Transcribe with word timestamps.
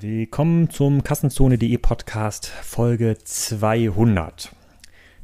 Willkommen 0.00 0.70
zum 0.70 1.02
Kassenzone.de 1.02 1.76
Podcast 1.78 2.46
Folge 2.46 3.16
200. 3.18 4.52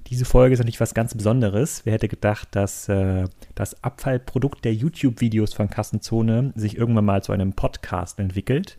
Diese 0.08 0.24
Folge 0.24 0.54
ist 0.54 0.58
natürlich 0.58 0.80
was 0.80 0.94
ganz 0.94 1.14
Besonderes. 1.14 1.82
Wer 1.85 1.92
hätte 1.92 2.08
gedacht, 2.08 2.48
dass 2.50 2.88
äh, 2.88 3.29
das 3.54 3.84
Abfallprodukt 3.84 4.64
der 4.64 4.74
YouTube-Videos 4.74 5.54
von 5.54 5.71
Kassenzone 5.71 6.53
sich 6.56 6.76
irgendwann 6.76 7.04
mal 7.04 7.22
zu 7.22 7.31
einem 7.31 7.53
Podcast 7.53 8.18
entwickelt? 8.18 8.76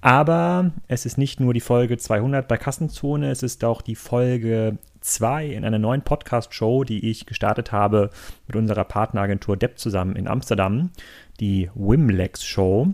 Aber 0.00 0.72
es 0.88 1.06
ist 1.06 1.16
nicht 1.16 1.38
nur 1.38 1.54
die 1.54 1.60
Folge 1.60 1.96
200 1.96 2.48
bei 2.48 2.56
Kassenzone, 2.56 3.30
es 3.30 3.44
ist 3.44 3.62
auch 3.62 3.82
die 3.82 3.94
Folge 3.94 4.78
2 5.00 5.46
in 5.46 5.64
einer 5.64 5.78
neuen 5.78 6.02
Podcast-Show, 6.02 6.82
die 6.82 7.08
ich 7.08 7.26
gestartet 7.26 7.70
habe 7.70 8.10
mit 8.48 8.56
unserer 8.56 8.84
Partneragentur 8.84 9.56
Depp 9.56 9.78
zusammen 9.78 10.16
in 10.16 10.26
Amsterdam, 10.26 10.90
die 11.38 11.70
Wimlex 11.74 12.44
Show. 12.44 12.88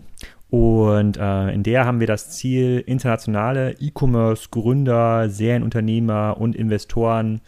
Und 0.49 1.17
äh, 1.17 1.49
in 1.51 1.63
der 1.63 1.85
haben 1.85 1.99
wir 1.99 2.07
das 2.07 2.31
Ziel, 2.31 2.83
internationale 2.85 3.75
E-Commerce-Gründer, 3.79 5.29
Serienunternehmer 5.29 6.37
und 6.39 6.55
Investoren 6.55 7.41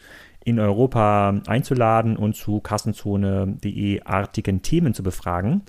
in 0.44 0.60
Europa 0.60 1.42
einzuladen 1.48 2.18
und 2.18 2.36
zu 2.36 2.60
Kassenzone.de 2.60 4.02
artigen 4.04 4.62
Themen 4.62 4.94
zu 4.94 5.04
befragen. 5.04 5.62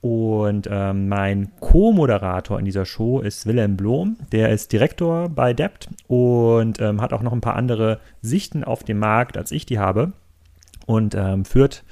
Und 0.00 0.68
ähm, 0.70 1.08
mein 1.08 1.50
Co-Moderator 1.58 2.58
in 2.58 2.64
dieser 2.64 2.84
Show 2.84 3.20
ist 3.20 3.46
Wilhelm 3.46 3.76
Blom. 3.76 4.16
Der 4.30 4.50
ist 4.50 4.72
Direktor 4.72 5.28
bei 5.28 5.52
Debt 5.52 5.88
und 6.06 6.80
ähm, 6.80 7.00
hat 7.00 7.12
auch 7.12 7.22
noch 7.22 7.32
ein 7.32 7.40
paar 7.40 7.56
andere 7.56 7.98
Sichten 8.22 8.62
auf 8.62 8.84
den 8.84 8.98
Markt, 8.98 9.36
als 9.36 9.50
ich 9.50 9.66
die 9.66 9.78
habe. 9.78 10.12
Und 10.86 11.14
ähm, 11.14 11.44
führt 11.44 11.84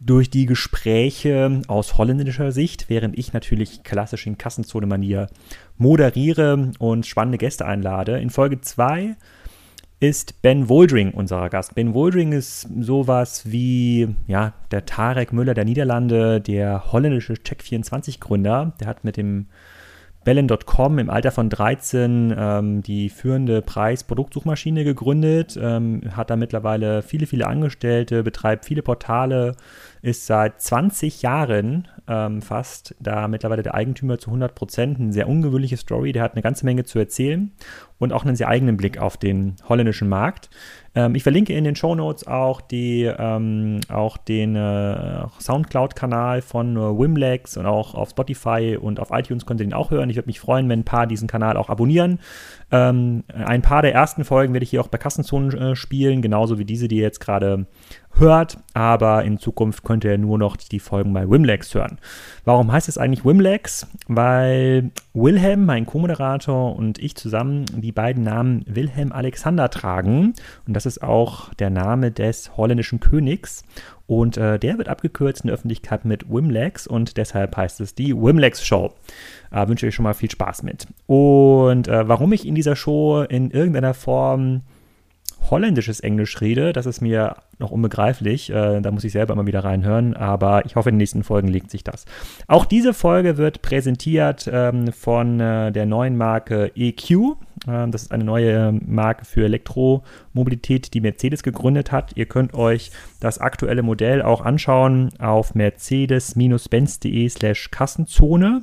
durch 0.00 0.30
die 0.30 0.46
Gespräche 0.46 1.60
aus 1.68 1.98
holländischer 1.98 2.52
Sicht, 2.52 2.88
während 2.88 3.18
ich 3.18 3.32
natürlich 3.32 3.82
klassisch 3.82 4.26
in 4.26 4.38
Kassenzone-Manier 4.38 5.28
moderiere 5.76 6.72
und 6.78 7.06
spannende 7.06 7.38
Gäste 7.38 7.66
einlade. 7.66 8.18
In 8.18 8.30
Folge 8.30 8.60
2 8.60 9.16
ist 10.00 10.40
Ben 10.40 10.70
Woldring 10.70 11.10
unser 11.10 11.50
Gast. 11.50 11.74
Ben 11.74 11.92
Woldring 11.92 12.32
ist 12.32 12.66
sowas 12.80 13.42
wie 13.44 14.16
ja, 14.26 14.54
der 14.70 14.86
Tarek 14.86 15.34
Müller 15.34 15.52
der 15.52 15.66
Niederlande, 15.66 16.40
der 16.40 16.90
holländische 16.90 17.34
Check24-Gründer. 17.34 18.72
Der 18.80 18.86
hat 18.88 19.04
mit 19.04 19.18
dem 19.18 19.48
Bellen.com 20.24 20.98
im 20.98 21.08
Alter 21.08 21.30
von 21.30 21.48
13 21.48 22.34
ähm, 22.36 22.82
die 22.82 23.08
führende 23.08 23.62
Preis-Produktsuchmaschine 23.62 24.84
gegründet, 24.84 25.58
ähm, 25.60 26.02
hat 26.14 26.28
da 26.28 26.36
mittlerweile 26.36 27.00
viele, 27.00 27.26
viele 27.26 27.46
Angestellte, 27.46 28.22
betreibt 28.22 28.66
viele 28.66 28.82
Portale, 28.82 29.56
ist 30.02 30.26
seit 30.26 30.60
20 30.60 31.22
Jahren 31.22 31.88
ähm, 32.08 32.42
fast 32.42 32.94
da 33.00 33.28
mittlerweile 33.28 33.62
der 33.62 33.74
Eigentümer 33.74 34.18
zu 34.18 34.30
100 34.30 34.54
Prozent. 34.54 34.98
Eine 34.98 35.12
sehr 35.12 35.28
ungewöhnliche 35.28 35.76
Story, 35.76 36.12
der 36.12 36.22
hat 36.22 36.32
eine 36.32 36.42
ganze 36.42 36.64
Menge 36.64 36.84
zu 36.84 36.98
erzählen 36.98 37.52
und 37.98 38.12
auch 38.12 38.24
einen 38.24 38.34
sehr 38.34 38.48
eigenen 38.48 38.76
Blick 38.76 38.98
auf 38.98 39.16
den 39.16 39.56
holländischen 39.68 40.08
Markt. 40.08 40.48
Ähm, 40.94 41.14
ich 41.14 41.22
verlinke 41.22 41.52
in 41.52 41.64
den 41.64 41.76
Show 41.76 41.94
Notes 41.94 42.26
auch, 42.26 42.62
ähm, 42.72 43.80
auch 43.88 44.16
den 44.16 44.56
äh, 44.56 45.26
Soundcloud-Kanal 45.38 46.42
von 46.42 46.76
äh, 46.76 46.80
Wimlex 46.80 47.56
und 47.56 47.66
auch 47.66 47.94
auf 47.94 48.10
Spotify 48.10 48.78
und 48.80 48.98
auf 49.00 49.10
iTunes 49.10 49.46
könnt 49.46 49.60
ihr 49.60 49.66
den 49.66 49.74
auch 49.74 49.90
hören. 49.90 50.10
Ich 50.10 50.16
würde 50.16 50.28
mich 50.28 50.40
freuen, 50.40 50.68
wenn 50.68 50.80
ein 50.80 50.84
paar 50.84 51.06
diesen 51.06 51.28
Kanal 51.28 51.56
auch 51.56 51.68
abonnieren. 51.68 52.20
Ähm, 52.72 53.24
ein 53.32 53.62
paar 53.62 53.82
der 53.82 53.92
ersten 53.92 54.24
Folgen 54.24 54.52
werde 54.52 54.64
ich 54.64 54.70
hier 54.70 54.80
auch 54.80 54.88
bei 54.88 54.98
Kassenzonen 54.98 55.52
äh, 55.56 55.76
spielen, 55.76 56.22
genauso 56.22 56.58
wie 56.58 56.64
diese, 56.64 56.88
die 56.88 56.96
ihr 56.96 57.02
jetzt 57.02 57.20
gerade 57.20 57.66
hört, 58.14 58.58
aber 58.74 59.24
in 59.24 59.38
Zukunft 59.38 59.84
könnt 59.84 60.04
ihr 60.04 60.18
nur 60.18 60.38
noch 60.38 60.56
die 60.56 60.80
Folgen 60.80 61.12
bei 61.12 61.28
Wimlex 61.28 61.74
hören. 61.74 61.98
Warum 62.44 62.70
heißt 62.70 62.88
es 62.88 62.98
eigentlich 62.98 63.24
Wimlex? 63.24 63.86
Weil 64.08 64.90
Wilhelm, 65.14 65.64
mein 65.64 65.86
Co-Moderator 65.86 66.76
und 66.76 66.98
ich 66.98 67.16
zusammen 67.16 67.64
die 67.72 67.92
beiden 67.92 68.24
Namen 68.24 68.64
Wilhelm 68.66 69.12
Alexander 69.12 69.70
tragen 69.70 70.34
und 70.66 70.74
das 70.74 70.86
ist 70.86 71.02
auch 71.02 71.54
der 71.54 71.70
Name 71.70 72.10
des 72.10 72.56
holländischen 72.56 73.00
Königs 73.00 73.64
und 74.10 74.36
äh, 74.36 74.58
der 74.58 74.76
wird 74.76 74.88
abgekürzt 74.88 75.42
in 75.42 75.46
der 75.46 75.54
Öffentlichkeit 75.54 76.04
mit 76.04 76.28
Wimlex 76.28 76.88
und 76.88 77.16
deshalb 77.16 77.56
heißt 77.56 77.80
es 77.80 77.94
die 77.94 78.12
Wimlex 78.12 78.66
Show. 78.66 78.92
Äh, 79.52 79.68
wünsche 79.68 79.86
euch 79.86 79.94
schon 79.94 80.02
mal 80.02 80.14
viel 80.14 80.32
Spaß 80.32 80.64
mit. 80.64 80.88
Und 81.06 81.86
äh, 81.86 82.08
warum 82.08 82.32
ich 82.32 82.44
in 82.44 82.56
dieser 82.56 82.74
Show 82.74 83.22
in 83.22 83.52
irgendeiner 83.52 83.94
Form 83.94 84.62
holländisches 85.48 86.00
Englisch 86.00 86.40
rede, 86.40 86.72
das 86.72 86.86
ist 86.86 87.00
mir 87.00 87.36
noch 87.58 87.70
unbegreiflich. 87.70 88.50
Äh, 88.50 88.80
da 88.80 88.90
muss 88.90 89.04
ich 89.04 89.12
selber 89.12 89.34
immer 89.34 89.46
wieder 89.46 89.64
reinhören, 89.64 90.16
aber 90.16 90.64
ich 90.66 90.76
hoffe, 90.76 90.88
in 90.88 90.94
den 90.94 90.98
nächsten 90.98 91.24
Folgen 91.24 91.48
legt 91.48 91.70
sich 91.70 91.84
das. 91.84 92.04
Auch 92.46 92.64
diese 92.64 92.94
Folge 92.94 93.36
wird 93.36 93.62
präsentiert 93.62 94.48
ähm, 94.52 94.92
von 94.92 95.40
äh, 95.40 95.72
der 95.72 95.86
neuen 95.86 96.16
Marke 96.16 96.72
EQ. 96.74 97.36
Ähm, 97.68 97.90
das 97.90 98.02
ist 98.02 98.12
eine 98.12 98.24
neue 98.24 98.72
Marke 98.72 99.24
für 99.24 99.44
Elektromobilität, 99.44 100.94
die 100.94 101.00
Mercedes 101.00 101.42
gegründet 101.42 101.92
hat. 101.92 102.16
Ihr 102.16 102.26
könnt 102.26 102.54
euch 102.54 102.90
das 103.20 103.38
aktuelle 103.38 103.82
Modell 103.82 104.22
auch 104.22 104.40
anschauen 104.40 105.10
auf 105.18 105.54
mercedes-benz.de 105.54 107.28
slash 107.28 107.70
Kassenzone. 107.70 108.62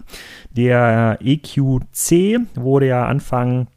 Der 0.52 1.20
EQC 1.22 2.40
wurde 2.56 2.88
ja 2.88 3.06
Anfang 3.06 3.68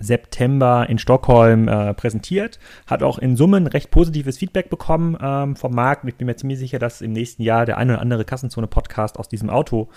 September 0.00 0.86
in 0.88 0.98
Stockholm 0.98 1.68
äh, 1.68 1.94
präsentiert. 1.94 2.58
Hat 2.86 3.02
auch 3.02 3.18
in 3.18 3.36
Summen 3.36 3.66
recht 3.66 3.90
positives 3.90 4.38
Feedback 4.38 4.70
bekommen 4.70 5.16
ähm, 5.20 5.56
vom 5.56 5.74
Markt. 5.74 6.04
Ich 6.08 6.16
bin 6.16 6.26
mir 6.26 6.36
ziemlich 6.36 6.58
sicher, 6.58 6.78
dass 6.78 7.00
im 7.00 7.12
nächsten 7.12 7.42
Jahr 7.42 7.66
der 7.66 7.78
ein 7.78 7.90
oder 7.90 8.00
andere 8.00 8.24
Kassenzone-Podcast 8.24 9.18
aus 9.18 9.28
diesem 9.28 9.50
Auto 9.50 9.88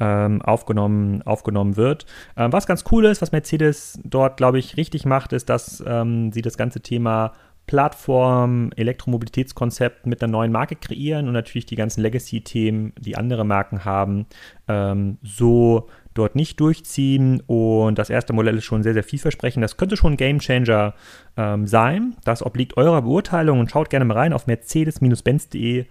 ähm, 0.00 0.42
aufgenommen, 0.42 1.22
aufgenommen 1.22 1.76
wird. 1.76 2.06
Ähm, 2.36 2.52
was 2.52 2.66
ganz 2.66 2.84
cool 2.90 3.04
ist, 3.06 3.22
was 3.22 3.32
Mercedes 3.32 3.98
dort, 4.04 4.36
glaube 4.36 4.58
ich, 4.58 4.76
richtig 4.76 5.04
macht, 5.04 5.32
ist, 5.32 5.48
dass 5.48 5.82
ähm, 5.86 6.32
sie 6.32 6.42
das 6.42 6.56
ganze 6.56 6.80
Thema 6.80 7.32
Plattform, 7.66 8.70
Elektromobilitätskonzept 8.76 10.06
mit 10.06 10.22
einer 10.22 10.32
neuen 10.32 10.52
Marke 10.52 10.76
kreieren 10.76 11.28
und 11.28 11.32
natürlich 11.32 11.66
die 11.66 11.76
ganzen 11.76 12.02
Legacy-Themen, 12.02 12.92
die 12.98 13.16
andere 13.16 13.44
Marken 13.44 13.84
haben, 13.84 14.26
ähm, 14.68 15.18
so 15.22 15.88
dort 16.14 16.36
nicht 16.36 16.60
durchziehen. 16.60 17.42
Und 17.46 17.98
das 17.98 18.10
erste 18.10 18.32
Modell 18.32 18.58
ist 18.58 18.64
schon 18.64 18.82
sehr, 18.82 18.94
sehr 18.94 19.04
vielversprechend. 19.04 19.62
Das 19.62 19.76
könnte 19.76 19.96
schon 19.96 20.14
ein 20.14 20.16
Gamechanger 20.16 20.94
ähm, 21.36 21.66
sein. 21.66 22.16
Das 22.24 22.44
obliegt 22.44 22.76
eurer 22.76 23.02
Beurteilung 23.02 23.60
und 23.60 23.70
schaut 23.70 23.90
gerne 23.90 24.04
mal 24.04 24.16
rein 24.16 24.32
auf 24.32 24.46
mercedes-benz.de 24.46 25.86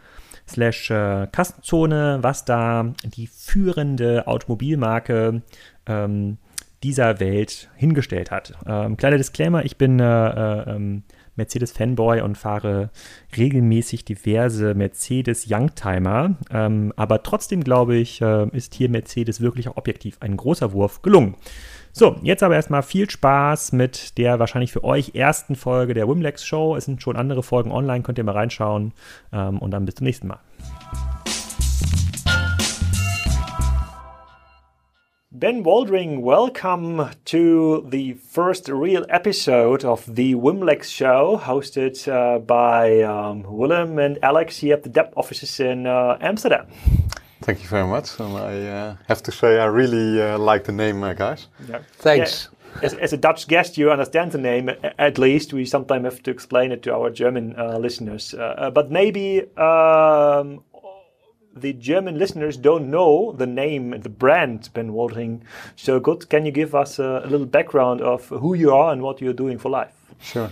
slash 0.47 0.91
äh, 0.91 1.27
Kassenzone, 1.31 2.19
was 2.21 2.45
da 2.45 2.93
die 3.03 3.27
führende 3.27 4.27
Automobilmarke 4.27 5.41
ähm, 5.85 6.37
dieser 6.83 7.19
Welt 7.19 7.69
hingestellt 7.75 8.31
hat. 8.31 8.53
Ähm, 8.65 8.97
kleiner 8.97 9.17
Disclaimer, 9.17 9.63
ich 9.65 9.77
bin 9.77 9.99
äh, 9.99 10.03
äh, 10.03 10.75
ähm, 10.75 11.03
Mercedes-Fanboy 11.35 12.21
und 12.21 12.37
fahre 12.37 12.89
regelmäßig 13.35 14.05
diverse 14.05 14.73
Mercedes-Youngtimer. 14.73 16.35
Ähm, 16.51 16.93
aber 16.95 17.23
trotzdem 17.23 17.63
glaube 17.63 17.95
ich, 17.95 18.21
äh, 18.21 18.47
ist 18.49 18.73
hier 18.73 18.89
Mercedes 18.89 19.41
wirklich 19.41 19.67
auch 19.67 19.77
objektiv 19.77 20.17
ein 20.19 20.37
großer 20.37 20.73
Wurf 20.73 21.01
gelungen. 21.01 21.35
So, 21.93 22.15
jetzt 22.23 22.41
aber 22.41 22.55
erstmal 22.55 22.83
viel 22.83 23.09
Spaß 23.09 23.73
mit 23.73 24.17
der 24.17 24.39
wahrscheinlich 24.39 24.71
für 24.71 24.83
euch 24.83 25.13
ersten 25.13 25.55
Folge 25.55 25.93
der 25.93 26.07
Wimlex 26.07 26.45
Show. 26.45 26.75
Es 26.75 26.85
sind 26.85 27.01
schon 27.01 27.17
andere 27.17 27.43
Folgen 27.43 27.71
online, 27.71 28.03
könnt 28.03 28.17
ihr 28.17 28.23
mal 28.23 28.31
reinschauen. 28.31 28.93
Ähm, 29.33 29.59
und 29.59 29.71
dann 29.71 29.85
bis 29.85 29.95
zum 29.95 30.05
nächsten 30.05 30.27
Mal. 30.27 30.39
Ben 35.33 35.63
Woldring, 35.63 36.19
welcome 36.19 37.09
to 37.23 37.87
the 37.87 38.15
first 38.15 38.67
real 38.67 39.05
episode 39.07 39.85
of 39.85 40.05
the 40.13 40.35
Wimlex 40.35 40.83
show, 40.83 41.39
hosted 41.41 42.05
uh, 42.11 42.39
by 42.39 42.99
um, 43.03 43.43
Willem 43.43 43.97
and 43.97 44.19
Alex 44.23 44.57
here 44.57 44.73
at 44.73 44.83
the 44.83 44.89
Dept 44.89 45.13
offices 45.15 45.57
in 45.61 45.87
uh, 45.87 46.17
Amsterdam. 46.19 46.67
Thank 47.43 47.63
you 47.63 47.69
very 47.69 47.87
much. 47.87 48.19
And 48.19 48.35
I 48.35 48.67
uh, 48.67 48.95
have 49.07 49.23
to 49.23 49.31
say, 49.31 49.57
I 49.57 49.67
really 49.67 50.22
uh, 50.22 50.37
like 50.37 50.66
the 50.66 50.73
name, 50.73 51.01
uh, 51.01 51.13
guys. 51.13 51.47
Yeah. 51.66 51.79
Thanks. 51.93 52.49
Yeah. 52.75 52.79
As, 52.84 52.93
as, 52.95 53.13
a 53.13 53.17
Dutch 53.17 53.47
guest, 53.47 53.77
you 53.77 53.89
understand 53.89 54.34
the 54.34 54.37
name 54.37 54.69
at 54.99 55.17
least. 55.17 55.53
We 55.53 55.63
sometimes 55.63 56.03
have 56.03 56.23
to 56.23 56.31
explain 56.31 56.73
it 56.73 56.84
to 56.84 56.93
our 56.93 57.09
German 57.09 57.55
uh, 57.57 57.77
listeners. 57.77 58.35
but 58.37 58.91
maybe 58.91 59.43
um, 59.55 60.61
the 61.55 61.73
German 61.73 62.17
listeners 62.17 62.57
don't 62.57 62.89
know 62.89 63.33
the 63.33 63.47
name, 63.47 63.91
the 64.01 64.09
brand 64.09 64.69
Ben 64.73 64.91
Woldring 64.91 65.41
so 65.75 65.99
good. 65.99 66.29
Can 66.29 66.45
you 66.45 66.51
give 66.51 66.75
us 66.75 66.99
a, 66.99 67.21
a, 67.23 67.27
little 67.27 67.45
background 67.45 68.01
of 68.01 68.27
who 68.27 68.53
you 68.53 68.73
are 68.73 68.91
and 68.91 69.01
what 69.01 69.21
you're 69.21 69.33
doing 69.33 69.57
for 69.57 69.69
life? 69.69 69.93
Sure. 70.21 70.51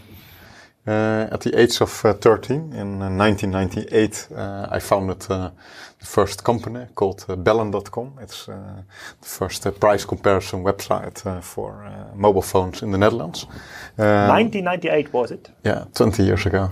Uh, 0.88 1.28
at 1.32 1.42
the 1.42 1.60
age 1.60 1.82
of 1.82 2.06
uh, 2.06 2.14
13, 2.14 2.74
in 2.74 3.02
uh, 3.02 3.10
1998, 3.10 4.28
uh, 4.36 4.68
I 4.72 4.80
founded 4.80 5.24
uh, 5.30 5.52
the 6.00 6.06
first 6.06 6.44
company 6.44 6.88
called 6.96 7.26
uh, 7.30 7.36
Bellen.com. 7.36 8.14
It's 8.22 8.46
the 8.48 8.84
first 9.22 9.68
price 9.80 10.06
comparison 10.06 10.64
website 10.64 11.44
for 11.44 11.86
mobile 12.16 12.42
phones 12.42 12.82
in 12.82 12.92
the 12.92 12.98
Netherlands. 12.98 13.46
1998 13.98 15.14
was 15.14 15.32
it? 15.32 15.50
Yeah, 15.64 15.86
20 15.94 16.24
years 16.24 16.46
ago. 16.46 16.70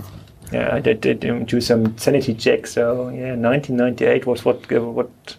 Yeah, 0.51 0.75
I 0.75 0.79
did, 0.79 1.01
did 1.01 1.45
do 1.47 1.61
some 1.61 1.97
sanity 1.97 2.33
checks. 2.33 2.73
So 2.73 3.09
yeah, 3.09 3.35
1998 3.35 4.25
was 4.25 4.45
what 4.45 4.71
what 4.71 5.37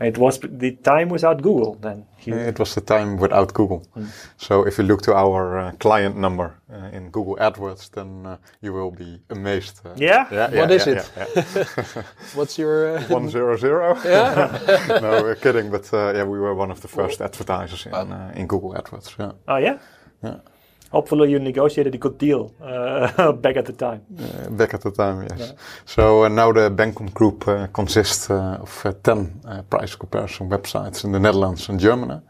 It 0.00 0.16
was 0.16 0.40
the 0.40 0.72
time 0.82 1.10
without 1.10 1.42
Google 1.42 1.76
then. 1.80 2.06
Here. 2.16 2.48
It 2.48 2.58
was 2.58 2.74
the 2.74 2.80
time 2.80 3.18
without 3.18 3.52
Google. 3.52 3.82
Mm. 3.96 4.08
So 4.38 4.66
if 4.66 4.78
you 4.78 4.84
look 4.84 5.02
to 5.02 5.14
our 5.14 5.58
uh, 5.58 5.72
client 5.78 6.16
number 6.16 6.54
uh, 6.72 6.96
in 6.96 7.10
Google 7.10 7.36
AdWords, 7.36 7.90
then 7.90 8.26
uh, 8.26 8.36
you 8.62 8.72
will 8.72 8.90
be 8.90 9.20
amazed. 9.28 9.80
Uh, 9.84 9.90
yeah? 9.96 10.26
yeah? 10.32 10.60
What 10.60 10.70
is 10.70 10.86
it? 10.86 11.02
What's 12.34 12.58
your 12.58 12.96
uh, 12.96 13.02
one 13.08 13.28
zero 13.28 13.56
zero? 13.56 13.94
Yeah. 14.04 14.98
no, 15.02 15.22
we're 15.22 15.36
kidding, 15.36 15.70
but 15.70 15.92
uh, 15.92 16.12
yeah, 16.14 16.24
we 16.24 16.38
were 16.38 16.54
one 16.54 16.70
of 16.70 16.80
the 16.80 16.88
first 16.88 17.20
advertisers 17.20 17.86
in 17.86 18.12
in 18.34 18.46
Google 18.46 18.74
AdWords. 18.74 19.18
Yeah. 19.18 19.32
Oh 19.48 19.58
yeah. 19.58 19.78
Yeah 20.22 20.40
hopefully 20.90 21.30
you 21.30 21.38
negotiated 21.38 21.94
a 21.94 21.98
good 21.98 22.18
deal 22.18 22.52
uh, 22.60 23.32
back 23.44 23.56
at 23.56 23.64
the 23.64 23.72
time. 23.72 24.02
Uh, 24.18 24.50
back 24.50 24.74
at 24.74 24.82
the 24.82 24.90
time, 24.90 25.22
yes. 25.22 25.38
Yeah. 25.38 25.52
So 25.86 26.24
uh, 26.24 26.28
now 26.28 26.52
the 26.52 26.70
Bencom 26.70 27.12
Group 27.14 27.48
uh, 27.48 27.66
consists 27.68 28.30
uh, 28.30 28.58
of 28.60 28.82
uh, 28.84 28.92
10 29.02 29.64
price 29.70 29.94
comparison 29.94 30.50
websites 30.50 31.04
in 31.04 31.12
the 31.12 31.20
Netherlands 31.20 31.68
and 31.68 31.80
Germany. 31.80 32.20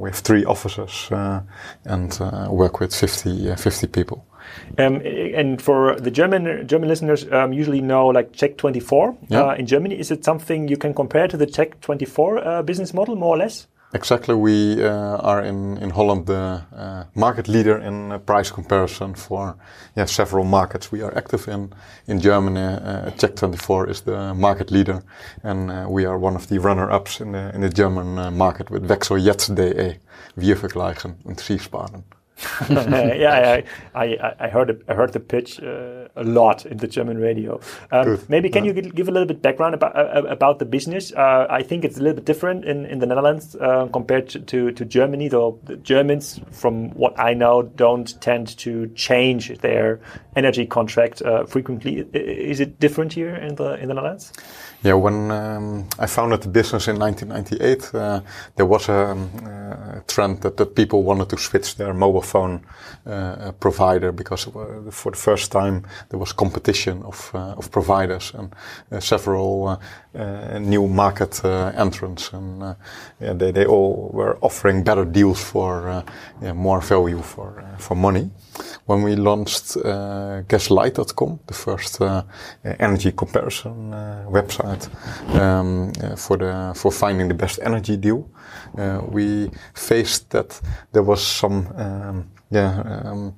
we 0.00 0.10
have 0.10 0.18
three 0.18 0.44
offices 0.44 1.08
and 1.84 2.18
work 2.50 2.80
with 2.80 2.94
50, 2.94 3.54
50 3.56 3.86
people. 3.88 4.26
Um, 4.78 5.00
and 5.34 5.62
for 5.62 5.98
the 5.98 6.10
German 6.10 6.68
German 6.68 6.88
listeners, 6.88 7.26
um, 7.32 7.54
usually 7.54 7.80
know 7.80 8.08
like 8.08 8.32
Check24 8.32 9.16
yeah. 9.28 9.54
in 9.54 9.66
Germany. 9.66 9.98
Is 9.98 10.10
it 10.10 10.22
something 10.22 10.68
you 10.68 10.76
can 10.76 10.92
compare 10.92 11.28
to 11.28 11.36
the 11.36 11.46
Check24 11.46 12.64
business 12.66 12.92
model, 12.92 13.16
more 13.16 13.36
or 13.36 13.38
less? 13.38 13.66
Exactly. 13.94 14.34
We 14.34 14.82
uh, 14.82 15.18
are 15.18 15.44
in, 15.44 15.78
in 15.78 15.90
Holland 15.90 16.26
the 16.26 16.62
uh, 16.76 17.04
market 17.14 17.46
leader 17.46 17.78
in 17.78 18.10
uh, 18.10 18.18
price 18.18 18.50
comparison 18.50 19.14
for 19.14 19.56
yeah, 19.96 20.06
several 20.06 20.44
markets 20.44 20.90
we 20.90 21.00
are 21.00 21.16
active 21.16 21.46
in. 21.46 21.72
In 22.08 22.20
Germany, 22.20 22.60
uh, 22.60 23.10
Check24 23.10 23.88
is 23.88 24.00
the 24.00 24.34
market 24.34 24.72
leader, 24.72 25.04
and 25.44 25.70
uh, 25.70 25.86
we 25.88 26.06
are 26.06 26.18
one 26.18 26.34
of 26.34 26.48
the 26.48 26.58
runner-ups 26.58 27.20
in 27.20 27.32
the, 27.32 27.54
in 27.54 27.60
the 27.60 27.68
German 27.70 28.18
uh, 28.18 28.30
market 28.32 28.68
with 28.68 28.88
Wechsel 28.88 29.16
jetzt 29.16 29.54
DE, 29.54 30.00
Wir 30.34 30.56
vergleichen 30.56 31.14
und 31.24 31.38
Sie 31.38 31.58
sparen. 31.58 32.02
yeah, 32.68 33.62
I, 33.94 34.04
I, 34.04 34.34
I, 34.40 34.48
heard 34.48 34.82
I 34.88 34.94
heard 34.94 35.12
the 35.12 35.20
pitch 35.20 35.60
uh, 35.62 36.08
a 36.16 36.24
lot 36.24 36.66
in 36.66 36.78
the 36.78 36.88
German 36.88 37.18
radio. 37.18 37.60
Um, 37.92 38.18
maybe 38.28 38.50
can 38.50 38.64
yeah. 38.64 38.72
you 38.72 38.82
give 38.82 39.08
a 39.08 39.12
little 39.12 39.26
bit 39.26 39.40
background 39.40 39.74
about 39.74 39.96
uh, 39.96 40.24
about 40.24 40.58
the 40.58 40.64
business? 40.64 41.12
Uh, 41.12 41.46
I 41.48 41.62
think 41.62 41.84
it's 41.84 41.96
a 41.96 42.00
little 42.00 42.16
bit 42.16 42.24
different 42.24 42.64
in, 42.64 42.86
in 42.86 42.98
the 42.98 43.06
Netherlands 43.06 43.54
uh, 43.56 43.86
compared 43.92 44.28
to, 44.30 44.40
to, 44.40 44.72
to, 44.72 44.84
Germany. 44.84 45.28
Though 45.28 45.60
the 45.64 45.76
Germans, 45.76 46.40
from 46.50 46.90
what 46.90 47.18
I 47.18 47.34
know, 47.34 47.62
don't 47.62 48.20
tend 48.20 48.58
to 48.58 48.88
change 48.88 49.56
their 49.58 50.00
energy 50.34 50.66
contract 50.66 51.22
uh, 51.22 51.44
frequently. 51.46 52.00
Is 52.12 52.58
it 52.58 52.80
different 52.80 53.12
here 53.12 53.36
in 53.36 53.54
the 53.54 53.74
in 53.74 53.88
the 53.88 53.94
Netherlands? 53.94 54.32
Yeah, 54.84 54.94
when 54.94 55.30
um, 55.30 55.88
I 55.98 56.06
founded 56.06 56.42
the 56.42 56.48
business 56.48 56.88
in 56.88 56.98
1998, 56.98 57.94
uh, 57.94 58.20
there 58.56 58.66
was 58.66 58.90
a, 58.90 59.12
um, 59.12 59.30
uh, 59.42 60.00
trend 60.06 60.42
that, 60.42 60.58
that 60.58 60.74
people 60.74 61.02
wanted 61.02 61.30
to 61.30 61.38
switch 61.38 61.76
their 61.76 61.94
mobile 61.94 62.20
phone 62.24 62.60
uh, 63.06 63.52
provider 63.60 64.12
because 64.12 64.46
uh, 64.48 64.90
for 64.90 65.12
the 65.12 65.18
first 65.18 65.52
time 65.52 65.82
there 66.08 66.18
was 66.18 66.32
competition 66.32 67.02
of, 67.02 67.30
uh, 67.34 67.54
of 67.58 67.70
providers 67.70 68.32
and 68.34 68.54
uh, 68.90 69.00
several 69.00 69.80
new 70.60 70.86
market 70.86 71.44
entrants, 71.44 72.32
and 72.32 72.76
yeah, 73.20 73.32
they, 73.32 73.50
they 73.50 73.66
all 73.66 74.10
were 74.12 74.38
offering 74.40 74.84
better 74.84 75.04
deals 75.04 75.42
for 75.42 76.04
yeah, 76.40 76.52
more 76.52 76.80
value 76.80 77.20
for 77.20 77.64
for 77.78 77.96
money. 77.96 78.30
When 78.86 79.02
we 79.02 79.16
launched 79.16 79.76
uh, 79.76 80.42
Gaslicht.com, 80.48 81.40
the 81.46 81.54
first 81.54 82.00
uh, 82.00 82.22
energy 82.78 83.12
comparison 83.12 83.92
uh, 83.92 84.26
website 84.28 84.88
um, 85.34 85.92
uh, 86.02 86.16
for 86.16 86.36
the 86.36 86.72
for 86.74 86.92
finding 86.92 87.28
the 87.28 87.34
best 87.34 87.58
energy 87.62 87.96
deal, 87.96 88.28
uh, 88.28 88.43
we 89.10 89.50
faced 89.74 90.30
that 90.30 90.60
there 90.92 91.02
was 91.02 91.24
some 91.26 91.66
um, 91.76 92.30
yeah. 92.50 93.02
Um, 93.04 93.34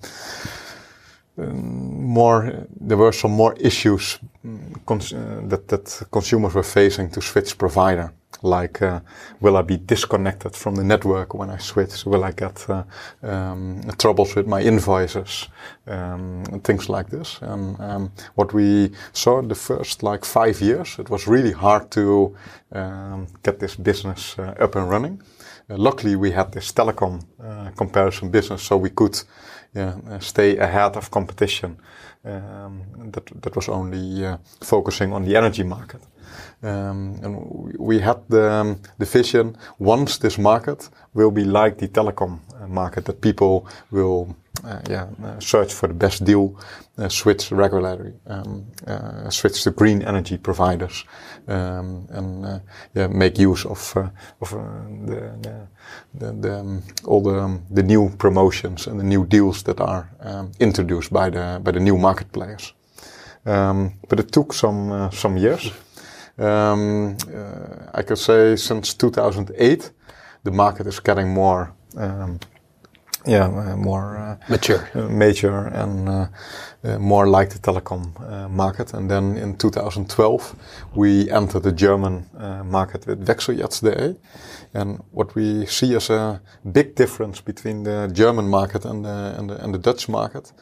more 1.37 2.67
there 2.81 2.97
were 2.97 3.13
some 3.13 3.33
more 3.33 3.55
issues 3.61 4.19
mm, 4.45 5.49
that 5.51 5.69
that 5.69 6.03
consumers 6.11 6.55
were 6.55 6.63
facing 6.63 7.11
to 7.11 7.21
switch 7.21 7.59
provider 7.59 8.13
like 8.43 8.83
uh, 8.83 9.01
will 9.41 9.57
I 9.57 9.63
be 9.63 9.77
disconnected 9.77 10.55
from 10.55 10.75
the 10.75 10.85
network 10.85 11.35
when 11.35 11.51
I 11.51 11.59
switch? 11.59 12.05
Will 12.05 12.25
I 12.25 12.33
get 12.33 12.69
uh, 12.69 12.85
um, 13.23 13.83
troubles 13.99 14.35
with 14.35 14.47
my 14.47 14.61
invoices? 14.61 15.49
Um, 15.87 16.45
things 16.63 16.89
like 16.89 17.09
this. 17.11 17.39
And 17.41 17.81
um, 17.81 18.13
what 18.35 18.53
we 18.53 18.91
saw 19.13 19.39
in 19.39 19.49
the 19.49 19.55
first 19.55 20.03
like 20.03 20.25
five 20.25 20.61
years, 20.61 20.99
it 20.99 21.11
was 21.11 21.27
really 21.27 21.53
hard 21.53 21.91
to 21.93 22.37
um, 22.73 23.27
get 23.43 23.59
this 23.59 23.77
business 23.77 24.39
uh, 24.39 24.55
up 24.61 24.77
and 24.77 24.89
running. 24.89 25.23
Uh, 25.69 25.77
luckily, 25.77 26.17
we 26.17 26.31
had 26.31 26.53
this 26.53 26.73
telecom 26.73 27.25
uh, 27.43 27.71
comparison 27.77 28.31
business, 28.31 28.63
so 28.63 28.77
we 28.77 28.91
could 28.91 29.21
yeah, 29.75 29.95
uh, 30.11 30.19
stay 30.21 30.57
ahead 30.59 30.97
of 30.97 31.11
competition. 31.11 31.77
Um, 32.25 32.83
that 33.13 33.27
that 33.43 33.55
was 33.55 33.69
only 33.69 34.37
focusing 34.61 35.13
on 35.13 35.25
the 35.25 35.37
energy 35.37 35.63
market. 35.63 36.01
Um, 36.63 37.19
and 37.23 37.77
we 37.79 38.01
had 38.01 38.19
the, 38.29 38.51
um, 38.51 38.81
the 38.99 39.07
vision 39.07 39.57
once 39.79 40.19
this 40.19 40.39
market 40.39 40.89
will 41.15 41.31
be 41.31 41.45
like 41.45 41.79
the 41.79 41.89
telecom 41.89 42.41
uh, 42.61 42.67
market 42.67 43.05
that 43.05 43.21
people 43.21 43.67
will 43.91 44.35
uh, 44.65 44.81
yeah, 44.89 45.07
uh, 45.23 45.39
search 45.41 45.73
for 45.73 45.87
the 45.87 45.95
best 45.95 46.25
deal, 46.25 46.59
uh, 46.99 47.09
switch 47.09 47.53
regularly, 47.53 48.13
um, 48.27 48.67
uh, 48.87 49.29
switch 49.31 49.63
to 49.63 49.71
green 49.71 50.03
energy 50.03 50.39
providers, 50.39 51.05
um, 51.49 52.07
and 52.11 52.47
uh, 52.47 52.59
yeah, 52.95 53.07
make 53.07 53.39
use 53.39 53.67
of 53.67 53.97
of 54.41 54.51
the, 55.07 55.69
the, 56.15 56.33
the, 56.33 56.59
um, 56.59 56.83
all 57.05 57.23
the 57.23 57.39
um, 57.39 57.63
the 57.71 57.83
new 57.83 58.11
promotions 58.19 58.87
and 58.87 58.99
the 58.99 59.05
new 59.05 59.27
deals 59.27 59.63
that 59.63 59.81
are 59.81 60.11
um, 60.21 60.51
introduced 60.59 61.13
by 61.13 61.31
the 61.31 61.61
by 61.63 61.71
the 61.71 61.81
new 61.81 61.99
market 61.99 62.33
players. 62.33 62.73
but 63.45 64.19
it 64.19 64.33
took 64.33 64.53
some 64.53 65.11
some 65.13 65.37
years. 65.37 65.71
Um, 66.39 67.17
uh, 67.35 67.91
I 67.95 68.03
could 68.03 68.19
say 68.19 68.57
since 68.57 68.93
2008, 68.95 69.91
the 70.45 70.51
market 70.51 70.87
is 70.87 71.01
getting 71.01 71.29
more, 71.29 71.73
um, 71.97 72.39
yeah, 73.25 73.47
uh, 73.47 73.77
more 73.77 74.17
uh, 74.19 74.37
mature, 74.49 74.89
uh, 74.95 75.09
mature, 75.09 75.67
and 75.69 76.09
uh, 76.09 76.27
uh, 76.85 76.99
more 76.99 77.27
like 77.27 77.51
the 77.51 77.59
telecom 77.59 78.51
market. 78.51 78.93
And 78.93 79.11
then 79.11 79.37
in 79.37 79.57
2012, 79.57 80.55
we 80.95 81.31
entered 81.31 81.63
the 81.63 81.73
German 81.73 82.27
market 82.65 83.07
with 83.07 83.27
Wechseljetzt.de. 83.27 84.17
And 84.75 85.03
what 85.13 85.35
we 85.35 85.65
see 85.67 85.97
as 85.97 86.11
a 86.11 86.41
big 86.71 86.95
difference 86.95 87.41
between 87.41 87.83
the 87.83 88.11
German 88.13 88.49
market 88.49 88.85
and 88.85 89.05
the, 89.05 89.35
and 89.39 89.51
the, 89.51 89.65
and 89.65 89.75
the 89.75 89.79
Dutch 89.79 90.09
market 90.09 90.53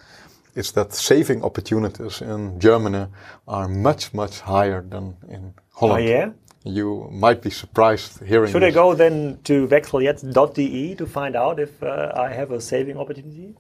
is 0.55 0.71
that 0.73 0.93
saving 0.93 1.43
opportunities 1.43 2.23
in 2.23 2.61
Germany 2.61 3.09
are 3.49 3.69
much, 3.69 4.15
much 4.15 4.41
higher 4.41 4.81
than 4.81 5.17
in 5.29 5.53
Holland. 5.75 6.05
Oh, 6.05 6.11
yeah? 6.11 6.31
You 6.65 7.09
might 7.13 7.43
be 7.43 7.51
surprised 7.51 8.25
hearing 8.25 8.51
Should 8.51 8.63
this. 8.63 8.73
I 8.73 8.75
go 8.75 8.95
then 8.95 9.39
to 9.45 9.67
wechseljetzt.de 9.69 10.95
to 10.95 11.07
find 11.07 11.37
out 11.37 11.61
if 11.61 11.83
uh, 11.83 12.13
I 12.17 12.33
have 12.33 12.53
a 12.53 12.61
saving 12.61 12.97
opportunity? 12.97 13.55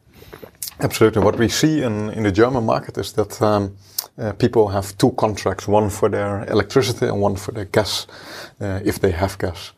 Absolutely. 0.80 1.23
What 1.23 1.38
we 1.38 1.49
see 1.49 1.83
in, 1.83 2.11
in 2.11 2.23
the 2.23 2.33
German 2.33 2.64
market 2.64 2.97
is 2.97 3.12
that 3.12 3.42
um, 3.42 3.76
uh, 4.18 4.33
people 4.33 4.68
have 4.68 4.97
two 4.97 5.11
contracts, 5.12 5.68
one 5.68 5.90
for 5.90 6.09
their 6.09 6.44
electricity 6.50 7.06
and 7.06 7.21
one 7.21 7.37
for 7.37 7.52
their 7.52 7.66
gas, 7.66 8.06
uh, 8.61 8.80
if 8.85 8.99
they 8.99 9.11
have 9.11 9.38
gas. 9.38 9.73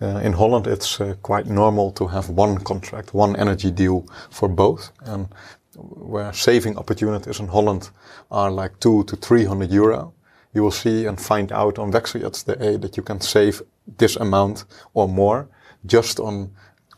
Uh, 0.00 0.20
in 0.24 0.32
Holland, 0.32 0.66
it's 0.66 1.00
uh, 1.00 1.14
quite 1.22 1.46
normal 1.46 1.90
to 1.92 2.06
have 2.06 2.30
one 2.30 2.58
contract, 2.58 3.12
one 3.12 3.36
energy 3.36 3.70
deal 3.70 4.06
for 4.30 4.48
both. 4.48 4.90
And 5.04 5.28
where 5.76 6.32
saving 6.32 6.78
opportunities 6.78 7.40
in 7.40 7.48
Holland 7.48 7.90
are 8.30 8.50
like 8.50 8.80
two 8.80 9.04
to 9.04 9.16
300 9.16 9.70
euro, 9.70 10.12
you 10.52 10.62
will 10.62 10.70
see 10.72 11.06
and 11.06 11.20
find 11.20 11.52
out 11.52 11.78
on 11.78 11.92
Wechseljetzt.de 11.92 12.78
that 12.78 12.96
you 12.96 13.02
can 13.02 13.20
save 13.20 13.62
this 13.98 14.16
amount 14.16 14.64
or 14.94 15.08
more 15.08 15.48
just 15.86 16.20
on 16.20 16.50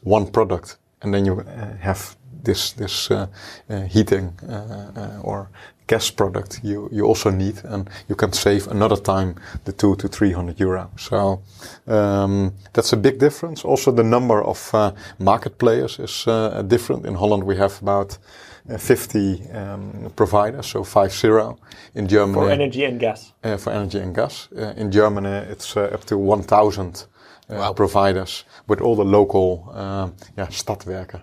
one 0.02 0.26
product. 0.26 0.78
And 1.02 1.12
then 1.12 1.26
you 1.26 1.40
uh, 1.40 1.76
have 1.78 2.16
this, 2.42 2.72
this 2.72 3.10
uh, 3.10 3.26
uh, 3.68 3.82
heating 3.82 4.32
uh, 4.48 4.92
uh, 4.96 5.20
or 5.22 5.50
gas 5.92 6.10
product 6.10 6.60
you, 6.62 6.88
you 6.92 7.08
also 7.08 7.30
need 7.30 7.56
and 7.64 7.88
you 8.08 8.16
can 8.16 8.32
save 8.32 8.70
another 8.70 8.96
time 8.96 9.34
the 9.64 9.72
two 9.72 9.94
to 9.96 10.08
300 10.08 10.60
euro. 10.60 10.90
So, 10.96 11.42
um, 11.86 12.52
that's 12.72 12.92
a 12.92 12.96
big 12.96 13.18
difference. 13.18 13.64
Also 13.64 13.92
the 13.92 14.04
number 14.04 14.42
of 14.42 14.74
uh, 14.74 14.92
market 15.18 15.58
players 15.58 15.98
is 15.98 16.24
different. 16.68 17.06
In 17.06 17.14
Holland 17.14 17.44
we 17.44 17.56
have 17.56 17.82
about 17.82 18.18
uh, 18.70 18.78
50 18.78 19.50
um, 19.50 20.12
providers, 20.14 20.66
so 20.66 20.84
five 20.84 21.12
zero. 21.12 21.58
In 21.94 22.06
Germany 22.06 22.34
for 22.34 22.50
energy 22.50 22.84
and 22.84 23.00
gas. 23.00 23.32
Uh, 23.42 23.56
for 23.56 23.72
energy 23.72 23.98
and 23.98 24.14
gas. 24.14 24.48
Uh, 24.56 24.72
in 24.76 24.92
Germany, 24.92 25.50
it's 25.50 25.76
uh, 25.76 25.90
up 25.92 26.04
to 26.04 26.16
1,000 26.16 27.06
uh, 27.50 27.56
wow. 27.56 27.72
providers 27.72 28.44
with 28.68 28.80
all 28.80 28.94
the 28.94 29.04
local, 29.04 29.68
uh, 29.74 30.08
yeah, 30.36 30.46
stadwerken. 30.46 31.22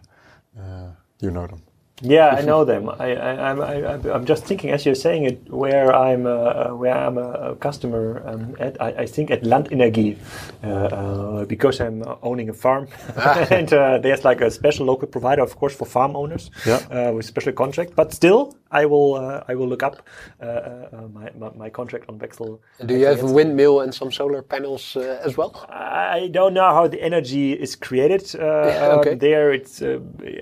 you 1.22 1.32
know 1.32 1.48
them. 1.48 1.62
Yeah, 2.02 2.30
I 2.30 2.42
know 2.42 2.64
them. 2.64 2.90
I, 2.90 3.16
I, 3.16 4.14
I'm 4.14 4.26
just 4.26 4.46
thinking 4.46 4.72
as 4.72 4.86
you're 4.86 4.96
saying 4.96 5.26
it, 5.26 5.50
where 5.50 5.94
I'm, 5.94 6.26
uh, 6.26 6.70
where 6.70 6.96
I'm 6.96 7.18
a, 7.18 7.56
customer 7.56 8.24
um, 8.26 8.56
at. 8.60 8.82
I, 8.82 8.90
I, 9.04 9.06
think 9.06 9.32
at 9.32 9.44
Landenergie, 9.44 10.18
uh, 10.64 10.68
uh, 10.68 11.46
because 11.46 11.82
I'm 11.82 12.04
owning 12.22 12.50
a 12.50 12.54
farm, 12.54 12.88
and 13.52 13.72
uh, 13.74 13.98
there's 13.98 14.24
like 14.24 14.40
a 14.42 14.50
special 14.50 14.86
local 14.86 15.08
provider, 15.08 15.42
of 15.42 15.56
course, 15.58 15.76
for 15.76 15.86
farm 15.86 16.16
owners 16.16 16.52
yeah. 16.66 16.78
Uh, 16.90 17.12
with 17.12 17.26
special 17.26 17.52
contract. 17.52 17.96
But 17.96 18.14
still, 18.14 18.56
I 18.72 18.86
will, 18.86 19.16
uh, 19.16 19.44
I 19.48 19.56
will 19.56 19.68
look 19.68 19.84
up 19.84 20.08
my, 20.40 21.32
my, 21.38 21.50
my, 21.56 21.70
contract 21.70 22.06
on 22.08 22.20
Wechsel. 22.20 22.60
Do 22.86 22.96
you 22.96 23.06
have 23.08 23.24
a 23.24 23.32
windmill 23.32 23.82
and 23.82 23.94
some 23.94 24.12
solar 24.12 24.42
panels 24.42 24.96
as 24.96 25.38
well? 25.38 25.66
I 25.70 26.30
don't 26.32 26.54
know 26.54 26.70
how 26.74 26.88
the 26.88 27.02
energy 27.02 27.54
is 27.54 27.76
created 27.76 28.34
yeah, 28.34 29.00
okay. 29.00 29.14
um, 29.14 29.18
there. 29.18 29.52
It's 29.52 29.82
I, 29.82 29.90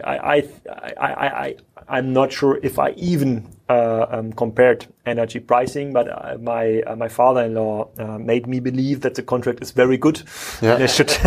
I, 0.04 0.44
I, 1.00 1.47
I 1.47 1.47
I, 1.88 2.00
am 2.00 2.14
not 2.14 2.32
sure 2.32 2.60
if 2.64 2.80
I 2.80 2.92
even 2.92 3.48
uh, 3.70 4.06
um, 4.10 4.34
compared 4.34 4.88
energy 5.06 5.40
pricing, 5.40 5.94
but 5.94 6.08
uh, 6.08 6.38
my 6.40 6.82
uh, 6.82 6.96
my 6.96 7.08
father-in-law 7.08 7.90
uh, 7.98 8.18
made 8.18 8.48
me 8.48 8.60
believe 8.60 9.02
that 9.02 9.16
the 9.16 9.24
contract 9.24 9.62
is 9.62 9.72
very 9.72 9.98
good, 9.98 10.22
yeah. 10.62 10.76
and 10.76 10.84
I 10.84 10.88
should 10.88 11.12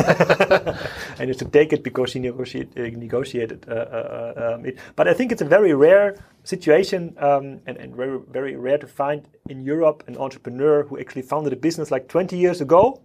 and 1.19 1.31
I 1.31 1.33
should 1.33 1.53
take 1.53 1.73
it 1.73 1.83
because 1.83 2.13
he 2.13 2.21
negotiate, 2.21 2.73
uh, 2.77 2.83
negotiated 2.83 3.67
uh, 3.69 4.55
um, 4.55 4.67
it. 4.67 4.79
But 4.97 5.09
I 5.09 5.15
think 5.15 5.33
it's 5.33 5.43
a 5.43 5.49
very 5.49 5.75
rare 5.75 6.17
situation 6.45 7.15
um, 7.19 7.61
and, 7.67 7.77
and 7.77 7.95
very 7.95 8.19
very 8.31 8.57
rare 8.57 8.79
to 8.79 8.87
find 8.87 9.29
in 9.49 9.63
Europe 9.63 10.05
an 10.07 10.17
entrepreneur 10.17 10.85
who 10.85 10.99
actually 10.99 11.23
founded 11.23 11.53
a 11.53 11.57
business 11.57 11.91
like 11.91 12.09
20 12.09 12.37
years 12.37 12.61
ago 12.61 13.01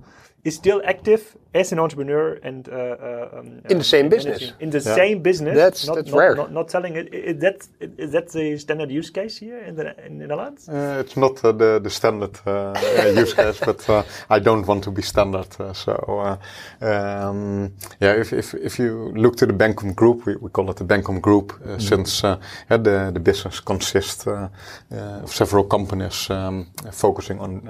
is 0.46 0.56
still 0.56 0.82
active 0.86 1.36
as 1.56 1.72
an 1.72 1.80
entrepreneur 1.80 2.34
and 2.44 2.68
uh, 2.68 2.74
uh, 2.74 3.40
um, 3.40 3.62
in 3.70 3.78
the 3.78 3.84
same 3.84 4.10
business. 4.10 4.54
In 4.60 4.70
the 4.70 4.80
yeah. 4.80 4.96
same 4.96 5.22
business. 5.22 5.56
That's 5.56 5.88
not, 5.88 5.96
that's 5.96 6.12
not, 6.12 6.18
rare. 6.18 6.36
Not, 6.36 6.52
not 6.52 6.70
selling 6.70 6.96
it. 6.98 7.14
Is 7.14 7.40
that 7.40 7.68
is 7.98 8.12
that 8.12 8.30
the 8.30 8.58
standard 8.58 8.92
use 8.92 9.10
case 9.10 9.38
here 9.38 9.60
in 9.60 9.76
the 9.76 10.06
in 10.06 10.18
the 10.18 10.28
Netherlands? 10.28 10.68
Uh, 10.68 10.98
it's 11.00 11.16
not 11.16 11.44
uh, 11.46 11.54
the 11.54 11.80
the 11.80 11.90
standard 11.90 12.38
uh, 12.46 12.74
use 13.16 13.34
case, 13.34 13.60
but 13.66 13.90
uh, 13.90 14.04
I 14.30 14.40
don't 14.40 14.68
want 14.68 14.84
to 14.84 14.92
be 14.92 15.02
standard. 15.02 15.48
so 15.74 16.38
um, 16.82 17.72
yeah, 18.02 18.20
if, 18.20 18.34
if 18.34 18.54
if 18.54 18.78
you 18.78 19.14
look 19.16 19.38
to 19.38 19.46
the 19.46 19.54
Bencom 19.54 19.96
Group, 19.96 20.26
we, 20.26 20.36
we 20.36 20.50
call 20.50 20.70
it 20.70 20.78
the 20.78 20.86
Bencom 20.86 21.22
Group 21.22 21.54
mm. 21.54 21.82
since 21.82 22.22
the 22.68 23.12
the 23.14 23.20
business 23.20 23.62
consists 23.62 24.28
of 24.28 25.32
several 25.34 25.64
companies 25.64 26.30
um, 26.30 26.68
focusing 26.92 27.40
on 27.40 27.68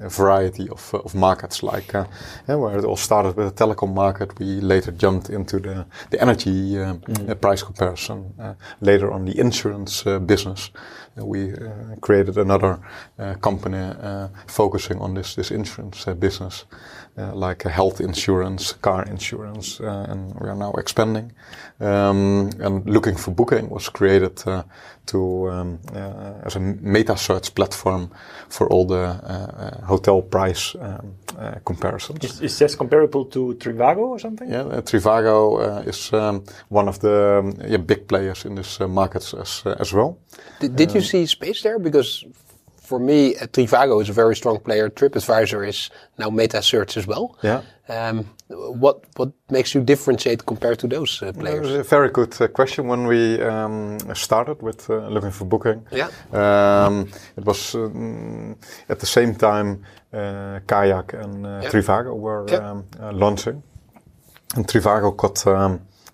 a 0.00 0.08
variety 0.08 0.68
of 0.68 0.94
of 0.94 1.14
markets 1.14 1.62
like 1.62 1.92
yeah, 2.48 2.56
where 2.56 2.78
it 2.78 2.84
all 2.84 2.96
started 3.12 3.36
with 3.36 3.54
the 3.54 3.64
telecom 3.64 3.92
market. 3.92 4.38
We 4.38 4.60
later 4.62 4.90
jumped 4.90 5.28
into 5.28 5.60
the, 5.60 5.84
the 6.10 6.18
energy 6.22 6.78
uh, 6.78 6.94
mm. 6.94 7.28
uh, 7.28 7.34
price 7.34 7.62
comparison. 7.62 8.32
Uh, 8.40 8.54
later 8.80 9.12
on 9.12 9.26
the 9.26 9.38
insurance 9.38 10.06
uh, 10.06 10.18
business. 10.18 10.70
We 11.16 11.52
uh, 11.52 11.96
created 12.00 12.38
another 12.38 12.78
company 13.42 13.94
focusing 14.46 14.98
on 14.98 15.14
this, 15.14 15.34
this 15.34 15.50
insurance 15.50 16.06
business. 16.18 16.64
Like 17.16 17.62
health 17.62 18.00
insurance, 18.00 18.72
car 18.72 19.04
insurance, 19.04 19.80
and 19.80 20.34
we 20.40 20.48
are 20.48 20.56
now 20.56 20.72
expanding. 20.72 21.32
Um, 21.80 22.50
and 22.60 22.88
looking 22.88 23.16
for 23.16 23.32
booking 23.32 23.68
was 23.68 23.88
created 23.88 24.42
to 25.06 25.50
um, 25.50 25.78
uh, 25.94 26.46
as 26.46 26.56
a 26.56 26.60
meta 26.60 27.16
search 27.16 27.54
platform 27.54 28.10
for 28.48 28.68
all 28.68 28.86
the 28.86 28.96
uh, 28.96 29.80
uh, 29.82 29.84
hotel 29.84 30.22
price 30.22 30.76
um, 30.80 31.14
comparisons. 31.64 32.24
Is, 32.24 32.40
is, 32.40 32.58
this 32.58 32.74
comparable 32.74 33.24
to 33.26 33.54
Trivago 33.54 33.98
or 33.98 34.18
something? 34.18 34.48
Yeah, 34.48 34.80
Trivago 34.82 35.86
is 35.86 36.12
um, 36.12 36.44
one 36.68 36.88
of 36.88 37.00
the 37.00 37.38
um, 37.38 37.54
yeah, 37.66 37.78
big 37.78 38.06
players 38.06 38.44
in 38.44 38.54
this 38.54 38.80
market 38.80 39.34
as 39.34 39.62
as 39.80 39.92
well. 39.92 40.18
Did, 40.60 40.76
did 40.76 40.94
you 40.94 41.00
see 41.00 41.26
space 41.26 41.62
there? 41.62 41.78
Because 41.78 42.24
for 42.92 42.98
me, 42.98 43.34
uh, 43.36 43.46
Trivago 43.46 44.02
is 44.02 44.10
a 44.10 44.12
very 44.12 44.36
strong 44.36 44.60
player. 44.60 44.90
TripAdvisor 44.90 45.66
is 45.66 45.90
now 46.18 46.28
meta 46.30 46.60
search 46.60 46.98
as 46.98 47.06
well. 47.06 47.26
Yeah. 47.42 47.62
Um, 47.88 48.24
what 48.82 48.96
what 49.16 49.30
makes 49.48 49.74
you 49.74 49.84
differentiate 49.84 50.44
compared 50.44 50.78
to 50.78 50.86
those 50.88 51.22
uh, 51.22 51.32
players? 51.32 51.70
a 51.70 51.82
very 51.82 52.10
good 52.10 52.34
uh, 52.40 52.48
question. 52.48 52.88
When 52.88 53.06
we 53.06 53.40
um, 53.42 53.98
started 54.14 54.62
with 54.62 54.90
uh, 54.90 55.08
looking 55.14 55.32
for 55.32 55.46
booking, 55.46 55.86
yeah, 55.90 56.10
um, 56.32 57.08
it 57.38 57.44
was 57.44 57.74
um, 57.74 58.56
at 58.88 58.98
the 58.98 59.06
same 59.06 59.34
time 59.34 59.68
uh, 60.12 60.60
Kayak 60.66 61.14
and 61.14 61.46
uh, 61.46 61.60
yeah. 61.62 61.70
Trivago 61.70 62.14
were 62.14 62.44
yeah. 62.48 62.70
Um, 62.70 62.84
uh, 63.00 63.12
launching, 63.12 63.62
and 64.56 64.66
Trivago 64.66 65.16
got. 65.16 65.46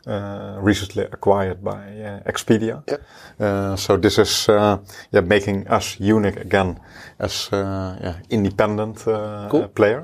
Um, 0.08 0.64
recently 0.64 1.04
acquired 1.04 1.62
by 1.62 2.22
Expedia, 2.26 2.82
yeah. 2.88 3.76
so 3.76 3.96
this 3.96 4.18
is 4.18 4.46
yeah 4.48 5.20
making 5.22 5.68
us 5.68 6.00
unique 6.00 6.40
again 6.40 6.80
as 7.18 7.48
yeah 7.52 8.14
independent 8.30 9.04
cool. 9.50 9.68
player. 9.74 10.02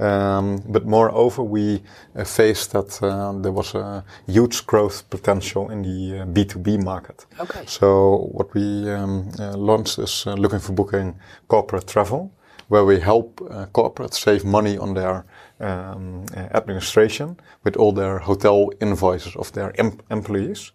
Um, 0.00 0.62
but 0.66 0.86
moreover, 0.86 1.42
we 1.42 1.82
uh, 2.16 2.24
faced 2.24 2.72
that 2.72 3.02
uh, 3.02 3.32
there 3.32 3.52
was 3.52 3.74
a 3.74 4.02
huge 4.26 4.66
growth 4.66 5.08
potential 5.10 5.70
in 5.70 5.82
the 5.82 6.20
uh, 6.20 6.26
B2B 6.26 6.82
market. 6.82 7.26
Okay. 7.38 7.64
So 7.66 8.30
what 8.32 8.54
we 8.54 8.90
um, 8.90 9.30
uh, 9.38 9.56
launched 9.56 9.98
is 9.98 10.26
uh, 10.26 10.34
looking 10.34 10.58
for 10.58 10.72
booking 10.72 11.16
corporate 11.48 11.86
travel, 11.86 12.32
where 12.68 12.84
we 12.84 12.98
help 12.98 13.42
uh, 13.42 13.66
corporates 13.66 14.14
save 14.14 14.42
money 14.42 14.78
on 14.78 14.94
their 14.94 15.26
um, 15.60 16.24
administration 16.54 17.36
with 17.64 17.76
all 17.76 17.92
their 17.92 18.18
hotel 18.18 18.70
invoices 18.80 19.36
of 19.36 19.52
their 19.52 19.72
em 19.78 19.98
employees. 20.10 20.72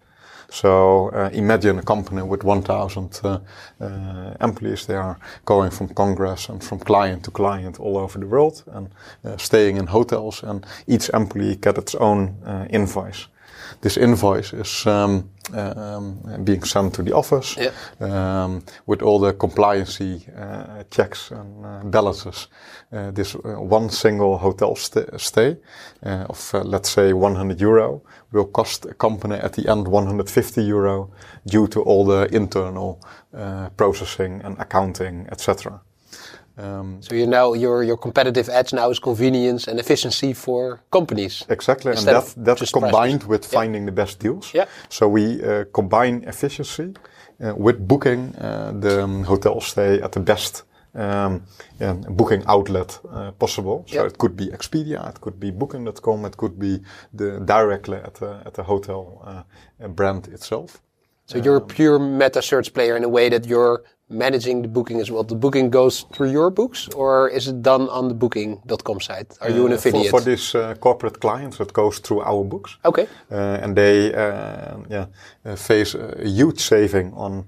So 0.50 1.10
uh, 1.10 1.30
imagine 1.34 1.80
a 1.80 1.84
company 1.84 2.22
with 2.22 2.44
1,000 2.44 3.20
uh, 3.24 3.40
uh, 3.82 4.34
employees. 4.42 4.86
They 4.86 4.96
are 4.96 5.18
going 5.46 5.72
from 5.72 5.90
Congress 5.90 6.50
and 6.50 6.64
from 6.64 6.80
client 6.80 7.24
to 7.24 7.32
client 7.32 7.80
all 7.80 7.98
over 7.98 8.20
the 8.20 8.28
world 8.28 8.64
and 8.68 8.90
uh, 9.24 9.38
staying 9.38 9.78
in 9.78 9.88
hotels. 9.88 10.44
And 10.44 10.66
each 10.88 11.10
employee 11.10 11.56
gets 11.56 11.80
its 11.80 11.96
own 11.96 12.36
uh, 12.46 12.68
invoice. 12.70 13.28
This 13.82 13.98
invoice 13.98 14.54
is 14.54 14.86
um, 14.88 15.30
uh, 15.54 15.74
um, 15.78 16.44
being 16.44 16.64
sent 16.64 16.94
to 16.96 17.04
the 17.04 17.14
office 17.14 17.56
yeah. 17.56 17.72
um, 18.00 18.64
with 18.88 19.04
all 19.04 19.20
the 19.20 19.34
compliancy 19.34 20.26
checks 20.90 21.32
and 21.32 21.92
balances. 21.92 22.48
this 22.92 23.36
one 23.44 23.90
single 23.90 24.38
hotel 24.38 24.76
st 24.76 25.08
stay 25.18 25.58
of 26.04 26.54
let's 26.54 26.90
say 26.90 27.14
100 27.14 27.62
euro 27.62 28.02
will 28.32 28.46
cost 28.46 28.86
a 28.86 28.94
company 28.94 29.36
at 29.36 29.54
the 29.54 29.70
end 29.70 29.88
150 29.88 30.64
euro 30.64 31.12
due 31.46 31.68
to 31.68 31.82
all 31.82 32.06
the 32.06 32.28
internal 32.36 33.00
uh, 33.34 33.70
processing 33.78 34.42
and 34.44 34.58
accounting, 34.60 35.28
etc. 35.32 35.82
Um, 36.58 37.02
so 37.02 37.16
you 37.16 37.28
know 37.28 37.54
your 37.54 37.84
your 37.84 37.98
competitive 37.98 38.50
edge 38.50 38.74
now 38.74 38.90
is 38.90 39.00
convenience 39.00 39.68
and 39.68 39.80
efficiency 39.80 40.34
for 40.34 40.80
companies. 40.90 41.44
Exactly, 41.50 41.92
and 41.92 42.08
that 42.08 42.34
that's 42.38 42.72
combined 42.72 43.22
prices. 43.22 43.28
with 43.28 43.46
finding 43.46 43.84
yeah. 43.84 43.92
the 43.92 43.96
best 43.96 44.20
deals. 44.20 44.54
Yeah. 44.54 44.66
So 44.90 45.08
we 45.10 45.44
uh, 45.44 45.66
combine 45.74 46.24
efficiency 46.28 46.94
uh, 47.44 47.54
with 47.56 47.88
booking 47.88 48.36
uh, 48.36 48.72
the 48.80 49.04
um, 49.04 49.24
hotel 49.24 49.60
stay 49.62 50.02
at 50.02 50.12
the 50.12 50.22
best 50.22 50.64
um, 50.96 51.44
yeah, 51.80 51.94
booking 51.94 52.44
outlet 52.48 53.00
uh, 53.12 53.32
possible. 53.32 53.86
So 53.88 54.06
it 54.06 54.18
could 54.18 54.36
be 54.36 54.48
Expedia, 54.48 55.08
it 55.10 55.22
could 55.22 55.40
be 55.40 55.52
Booking.com, 55.52 56.26
it 56.26 56.38
could 56.38 56.58
be 56.58 56.80
the 57.14 57.40
directly 57.40 57.98
at 57.98 58.16
the, 58.16 58.42
at 58.46 58.54
the 58.54 58.64
hotel 58.64 59.22
uh, 59.82 59.88
brand 59.90 60.28
itself. 60.30 60.82
So 61.26 61.40
um, 61.40 61.44
you're 61.44 61.58
a 61.58 61.62
um, 61.62 61.68
pure 61.68 62.00
meta 62.00 62.42
search 62.42 62.74
player 62.74 62.96
in 62.96 63.04
a 63.04 63.10
way 63.10 63.30
that 63.30 63.46
you're 63.46 63.84
managing 64.10 64.62
the 64.62 64.68
booking 64.68 65.00
as 65.00 65.10
well. 65.10 65.24
The 65.24 65.36
booking 65.36 65.72
goes 65.72 66.06
through 66.14 66.32
your 66.32 66.52
books, 66.52 66.88
or 66.90 67.30
is 67.30 67.48
it 67.48 67.64
done 67.64 67.90
on 67.90 68.08
the 68.08 68.14
Booking.com 68.14 69.00
site? 69.02 69.36
Are 69.42 69.50
you 69.50 69.66
an 69.66 69.72
uh, 69.72 69.76
affiliate? 69.76 70.12
For, 70.12 70.20
for 70.20 70.26
these 70.26 70.54
uh, 70.54 70.76
corporate 70.76 71.20
clients, 71.20 71.60
it 71.60 71.74
goes 71.74 71.98
through 72.00 72.22
our 72.22 72.44
books. 72.44 72.78
Okay. 72.86 73.08
Uh, 73.32 73.64
and 73.64 73.76
they 73.76 74.12
yeah 74.90 75.08
face 75.56 75.96
a 75.96 76.28
huge 76.28 76.60
saving 76.60 77.14
on 77.14 77.46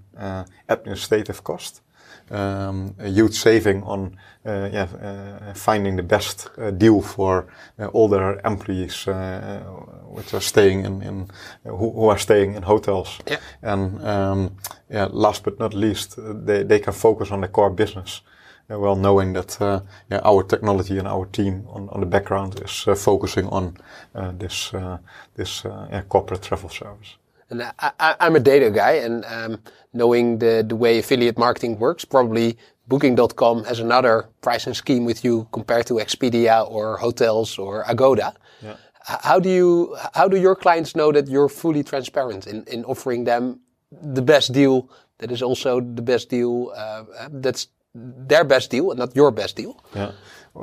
administrative 0.68 1.44
cost 1.44 1.82
um, 2.32 2.96
a 3.00 3.10
huge 3.10 3.34
saving 3.34 3.84
on 3.84 4.18
uh, 4.48 4.70
yeah, 4.72 4.88
uh, 5.02 5.54
finding 5.54 5.98
the 5.98 6.04
best 6.04 6.50
uh, 6.58 6.72
deal 6.72 7.02
for 7.02 7.48
uh, 7.80 7.88
all 7.88 8.08
their 8.08 8.40
employees 8.46 9.08
uh, 9.08 9.60
which 10.06 10.34
are 10.34 10.42
staying 10.42 10.86
in, 10.86 11.02
in 11.02 11.30
who, 11.64 11.92
who, 11.92 12.08
are 12.08 12.18
staying 12.18 12.56
in 12.56 12.64
hotels. 12.64 13.20
Yeah. 13.28 13.40
And 13.62 14.02
um, 14.06 14.56
yeah, 14.90 15.10
last 15.12 15.44
but 15.44 15.60
not 15.60 15.74
least, 15.74 16.16
they, 16.18 16.64
they 16.64 16.80
can 16.80 16.94
focus 16.94 17.32
on 17.32 17.42
the 17.42 17.50
core 17.50 17.70
business. 17.70 18.22
Uh, 18.72 18.80
well, 18.80 18.96
knowing 18.96 19.34
that 19.34 19.58
yeah, 20.10 20.22
our 20.24 20.44
technology 20.44 20.98
and 20.98 21.08
our 21.08 21.26
team 21.26 21.66
on, 21.70 21.90
on 21.90 22.00
the 22.00 22.06
background 22.06 22.62
is 22.64 23.02
focusing 23.02 23.48
on 23.48 23.78
this 24.40 24.74
this 25.36 25.66
corporate 26.08 26.42
travel 26.42 26.70
service. 26.70 27.18
And 27.50 27.64
I, 27.80 28.16
am 28.20 28.36
a 28.36 28.40
data 28.40 28.70
guy, 28.70 28.94
and 28.94 29.24
um, 29.26 29.60
knowing 29.94 30.40
the, 30.40 30.66
the 30.68 30.76
way 30.76 31.00
affiliate 31.00 31.38
marketing 31.38 31.80
works, 31.80 32.04
probably 32.04 32.58
Booking.com 32.88 33.66
has 33.66 33.80
another 33.80 34.30
pricing 34.42 34.74
scheme 34.74 35.04
with 35.04 35.24
you 35.26 35.48
compared 35.52 35.86
to 35.88 35.96
Expedia 35.96 36.70
or 36.70 36.98
hotels 36.98 37.58
or 37.58 37.84
Agoda. 37.84 38.34
Yeah. 38.62 38.78
How 39.04 39.40
do 39.40 39.50
you 39.50 39.96
how 40.14 40.28
do 40.28 40.38
your 40.38 40.56
clients 40.56 40.96
know 40.96 41.12
that 41.12 41.28
you're 41.28 41.50
fully 41.50 41.84
transparent 41.84 42.48
in, 42.48 42.64
in 42.66 42.86
offering 42.86 43.26
them 43.26 43.60
the 43.92 44.22
best 44.22 44.54
deal 44.54 44.90
that 45.18 45.32
is 45.32 45.42
also 45.42 45.82
the 45.82 46.02
best 46.02 46.30
deal 46.30 46.72
uh, 46.76 47.04
that's 47.32 47.68
their 47.94 48.44
best 48.44 48.70
deal 48.70 48.92
and 48.92 49.00
not 49.00 49.16
your 49.16 49.32
best 49.32 49.56
deal. 49.56 49.82
Yeah. 49.96 50.12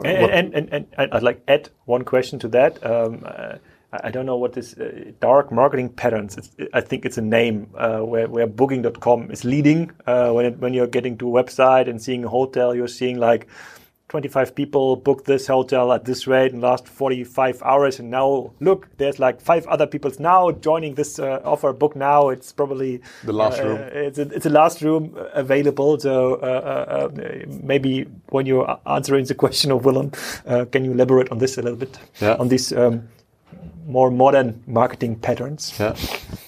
And, 0.05 0.55
and, 0.55 0.55
and, 0.55 0.87
and, 0.97 1.15
I'd 1.15 1.23
like 1.23 1.43
add 1.47 1.71
one 1.85 2.05
question 2.05 2.39
to 2.41 2.49
that. 2.49 2.85
Um, 2.85 3.23
uh, 3.25 3.57
I 4.03 4.11
don't 4.11 4.27
know 4.27 4.37
what 4.37 4.53
this 4.53 4.75
uh, 4.75 5.13
dark 5.21 5.53
marketing 5.53 5.91
patterns. 5.91 6.37
It's, 6.37 6.51
I 6.73 6.81
think 6.81 7.05
it's 7.05 7.19
a 7.19 7.23
name 7.23 7.71
uh, 7.77 8.01
where 8.01 8.29
where 8.29 8.47
Booking.com 8.47 9.31
is 9.31 9.45
leading. 9.45 9.91
Uh, 10.07 10.31
when 10.33 10.47
it, 10.47 10.59
when 10.59 10.75
you're 10.75 10.87
getting 10.87 11.19
to 11.19 11.37
a 11.37 11.45
website 11.45 11.89
and 11.89 12.01
seeing 12.01 12.25
a 12.25 12.29
hotel, 12.29 12.75
you're 12.75 12.89
seeing 12.89 13.19
like 13.19 13.49
25 14.15 14.55
people 14.55 14.95
booked 14.95 15.25
this 15.25 15.49
hotel 15.49 15.93
at 15.93 16.05
this 16.05 16.29
rate 16.29 16.53
in 16.53 16.61
the 16.61 16.67
last 16.69 16.87
45 16.87 17.61
hours 17.65 17.99
and 17.99 18.13
now 18.13 18.53
look 18.61 18.89
there's 18.99 19.19
like 19.19 19.41
five 19.41 19.67
other 19.67 19.89
people 19.89 20.09
now 20.21 20.53
joining 20.53 20.95
this 20.95 21.19
uh, 21.19 21.41
offer 21.45 21.73
book 21.73 21.97
now 21.97 22.29
it's 22.29 22.53
probably 22.53 23.01
the 23.25 23.33
last 23.33 23.59
uh, 23.61 23.65
room 23.65 23.79
it's 23.93 24.19
a, 24.19 24.23
it's 24.29 24.47
a 24.47 24.51
last 24.51 24.83
room 24.83 25.17
available 25.33 25.99
so 25.99 26.35
uh, 26.35 26.37
uh, 26.37 27.09
uh 27.09 27.45
maybe 27.63 28.03
when 28.29 28.47
you're 28.47 28.79
answering 28.87 29.25
the 29.25 29.35
question 29.35 29.73
of 29.73 29.85
Willem 29.85 30.13
uh, 30.47 30.65
can 30.67 30.85
you 30.85 30.93
elaborate 30.93 31.29
on 31.33 31.39
this 31.39 31.59
a 31.59 31.63
little 31.63 31.79
bit 31.79 31.99
yeah. 32.21 32.37
on 32.37 32.47
these 32.47 32.73
um, 32.73 33.09
more 33.87 34.11
modern 34.11 34.63
marketing 34.67 35.17
patterns. 35.17 35.75
Yeah 35.79 35.97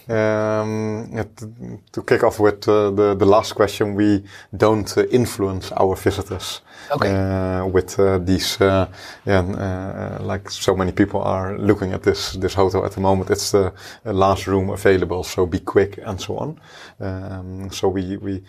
um, 0.09 1.27
to, 1.37 1.81
to, 1.93 2.03
kick 2.03 2.23
off 2.23 2.39
with 2.39 2.61
the, 2.61 3.17
the 3.19 3.27
last 3.27 3.55
question, 3.55 3.97
we 3.97 4.23
don't 4.57 4.97
influence 5.11 5.73
our 5.73 5.97
visitors 5.97 6.61
okay. 6.93 7.11
Uh, 7.11 7.67
with 7.67 7.99
uh, 7.99 8.19
these, 8.19 8.61
uh, 8.61 8.87
yeah, 9.27 10.19
like 10.21 10.49
so 10.49 10.77
many 10.77 10.93
people 10.93 11.21
are 11.21 11.59
looking 11.59 11.93
at 11.93 12.03
this 12.05 12.33
this 12.35 12.55
hotel 12.55 12.85
at 12.85 12.93
the 12.93 13.01
moment. 13.01 13.31
It's 13.31 13.51
the 13.51 13.73
last 14.05 14.47
room 14.47 14.71
available, 14.71 15.25
so 15.25 15.47
be 15.47 15.59
quick 15.59 15.99
and 16.05 16.21
so 16.21 16.37
on. 16.37 16.61
Um, 17.01 17.71
so 17.71 17.89
we 17.89 18.17
we 18.19 18.45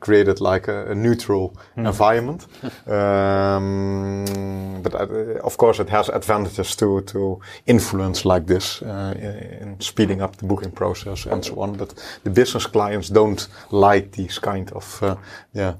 created 0.00 0.40
like 0.40 0.68
a, 0.68 0.90
a 0.90 0.94
neutral 0.94 1.56
mm. 1.76 1.86
environment, 1.86 2.46
um, 2.86 4.82
but 4.82 4.94
of 5.40 5.56
course 5.56 5.80
it 5.80 5.88
has 5.88 6.10
advantages 6.10 6.76
to 6.76 7.00
to 7.02 7.40
influence 7.66 8.24
like 8.24 8.46
this 8.46 8.82
in 8.82 9.76
speeding 9.80 10.20
up 10.22 10.36
the 10.36 10.44
booking 10.44 10.70
process 10.72 10.97
and 11.06 11.44
so 11.44 11.60
on. 11.60 11.76
But 11.76 11.94
the 12.24 12.30
business 12.30 12.66
clients 12.66 13.08
don't 13.08 13.48
like 13.70 14.12
these 14.12 14.38
kind 14.38 14.72
of 14.72 15.18
yeah 15.52 15.74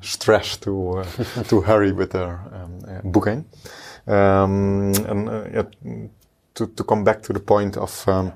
stress 0.00 0.56
to 0.58 0.98
uh, 0.98 1.04
to 1.48 1.60
hurry 1.60 1.92
with 1.92 2.10
their 2.10 2.40
um, 2.52 2.78
uh, 2.86 3.00
booking. 3.04 3.44
Um, 4.06 4.92
and 5.06 5.28
uh, 5.28 5.44
yeah, 5.52 5.62
to, 6.54 6.66
to 6.66 6.84
come 6.84 7.04
back 7.04 7.22
to 7.22 7.32
the 7.32 7.40
point 7.40 7.76
of 7.76 8.08
um, 8.08 8.32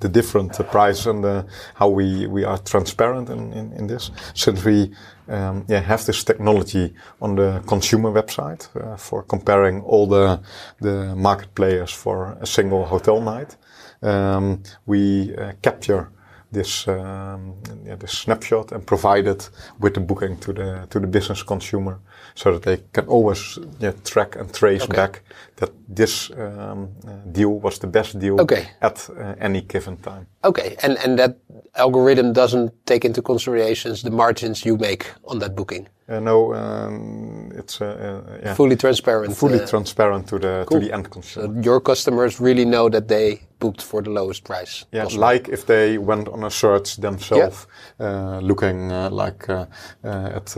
the 0.00 0.08
different 0.08 0.58
uh, 0.60 0.62
prices 0.64 1.06
and 1.06 1.24
uh, 1.24 1.42
how 1.74 1.88
we, 1.88 2.26
we 2.26 2.44
are 2.44 2.58
transparent 2.58 3.30
in, 3.30 3.52
in, 3.52 3.72
in 3.72 3.86
this. 3.86 4.10
Since 4.34 4.64
we 4.64 4.92
um, 5.28 5.64
yeah, 5.68 5.80
have 5.80 6.04
this 6.04 6.22
technology 6.24 6.94
on 7.20 7.36
the 7.36 7.62
consumer 7.66 8.10
website 8.10 8.68
uh, 8.76 8.96
for 8.96 9.22
comparing 9.22 9.80
all 9.82 10.06
the, 10.06 10.40
the 10.80 11.14
market 11.16 11.54
players 11.54 11.90
for 11.90 12.36
a 12.40 12.46
single 12.46 12.84
hotel 12.84 13.20
night, 13.20 13.56
um, 14.04 14.62
we 14.86 15.34
capture 15.62 16.10
this 16.54 16.88
um, 16.88 17.54
yeah, 17.84 17.96
this 17.96 18.12
snapshot 18.12 18.72
and 18.72 18.86
provide 18.86 19.26
it 19.26 19.50
with 19.80 19.94
the 19.94 20.00
booking 20.00 20.38
to 20.38 20.52
the 20.52 20.86
to 20.88 21.00
the 21.00 21.06
business 21.06 21.42
consumer, 21.42 21.98
so 22.34 22.52
that 22.52 22.62
they 22.62 22.82
can 22.92 23.06
always 23.08 23.58
yeah, 23.80 23.92
track 24.04 24.36
and 24.36 24.54
trace 24.54 24.84
okay. 24.84 24.96
back 24.96 25.22
that 25.56 25.70
this 25.88 26.30
um, 26.30 26.88
uh, 27.06 27.10
deal 27.32 27.60
was 27.60 27.78
the 27.78 27.86
best 27.86 28.18
deal 28.18 28.40
okay. 28.40 28.68
at 28.80 29.10
uh, 29.10 29.34
any 29.40 29.60
given 29.60 29.96
time. 29.96 30.26
Okay, 30.42 30.76
and 30.82 30.96
and 31.04 31.18
that 31.18 31.36
algorithm 31.74 32.32
doesn't 32.32 32.72
take 32.86 33.04
into 33.04 33.20
considerations 33.22 34.02
the 34.02 34.10
margins 34.10 34.64
you 34.64 34.76
make 34.76 35.12
on 35.24 35.38
that 35.40 35.54
booking. 35.54 35.88
Uh, 36.06 36.20
no, 36.20 36.52
um, 36.52 37.50
it's 37.56 37.80
uh, 37.80 37.86
uh, 37.86 38.38
yeah. 38.42 38.54
fully 38.54 38.76
transparent. 38.76 39.34
Fully 39.34 39.60
uh, 39.60 39.66
transparent 39.66 40.28
to 40.28 40.38
the 40.38 40.64
cool. 40.68 40.80
to 40.80 40.86
the 40.86 40.92
end 40.92 41.10
consumer. 41.10 41.46
So 41.46 41.60
your 41.62 41.80
customers 41.80 42.40
really 42.40 42.66
know 42.66 42.90
that 42.90 43.08
they 43.08 43.40
booked 43.58 43.80
for 43.80 44.02
the 44.02 44.10
lowest 44.10 44.44
price. 44.44 44.84
Yeah, 44.92 45.04
possible. 45.04 45.22
like 45.22 45.48
if 45.48 45.64
they 45.64 45.96
went 45.96 46.28
on 46.28 46.44
a 46.44 46.50
search 46.50 46.96
themselves, 46.96 47.66
yeah. 47.98 48.38
looking 48.42 48.90
like 48.90 49.48
at 49.48 50.56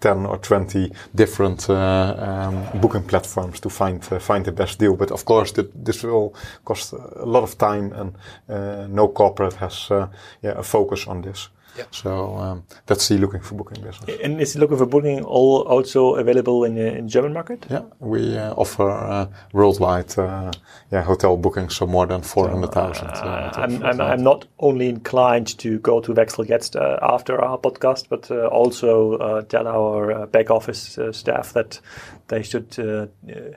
ten 0.00 0.26
or 0.26 0.38
twenty 0.38 0.92
different 1.12 1.68
um, 1.68 2.64
booking 2.80 3.02
platforms 3.02 3.58
to 3.60 3.70
find 3.70 4.04
find 4.04 4.44
the 4.44 4.52
best 4.52 4.78
deal. 4.78 4.94
But 4.94 5.10
of 5.10 5.24
course, 5.24 5.52
this 5.84 6.04
will 6.04 6.36
cost 6.64 6.92
a 6.92 7.26
lot 7.26 7.42
of 7.42 7.58
time, 7.58 7.92
and 7.92 8.94
no 8.94 9.08
corporate 9.08 9.54
has 9.54 9.88
yeah, 9.90 10.54
a 10.56 10.62
focus 10.62 11.08
on 11.08 11.22
this. 11.22 11.48
Yeah. 11.76 11.84
So 11.90 12.36
um, 12.36 12.64
that's 12.86 13.08
the 13.08 13.18
looking 13.18 13.40
for 13.40 13.54
booking 13.54 13.82
business. 13.82 14.20
And 14.22 14.40
is 14.40 14.56
looking 14.56 14.78
for 14.78 14.86
booking 14.86 15.24
all 15.24 15.62
also 15.62 16.16
available 16.16 16.64
in 16.64 16.74
the 16.74 16.96
in 16.96 17.08
German 17.08 17.32
market? 17.32 17.66
Yeah, 17.70 17.82
we 18.00 18.36
uh, 18.36 18.52
offer 18.54 18.90
uh, 18.90 19.26
worldwide 19.52 20.18
uh, 20.18 20.50
yeah 20.90 21.02
hotel 21.02 21.36
bookings, 21.36 21.76
so 21.76 21.86
more 21.86 22.06
than 22.06 22.22
four 22.22 22.48
hundred 22.48 22.72
thousand. 22.72 23.08
Uh, 23.08 23.52
I'm, 23.54 23.82
I'm, 23.84 24.00
I'm, 24.00 24.22
not 24.22 24.46
only 24.58 24.88
inclined 24.88 25.58
to 25.58 25.78
go 25.78 26.00
to 26.00 26.12
Wechsel 26.12 26.48
Jetzt 26.48 26.76
uh, 26.76 26.98
after 27.02 27.40
our 27.40 27.58
podcast, 27.58 28.08
but 28.08 28.30
uh, 28.30 28.46
also 28.46 29.42
tell 29.42 29.66
our 29.68 30.26
back 30.26 30.50
office 30.50 30.98
staff 31.12 31.52
that 31.52 31.80
they 32.28 32.42
should 32.42 32.74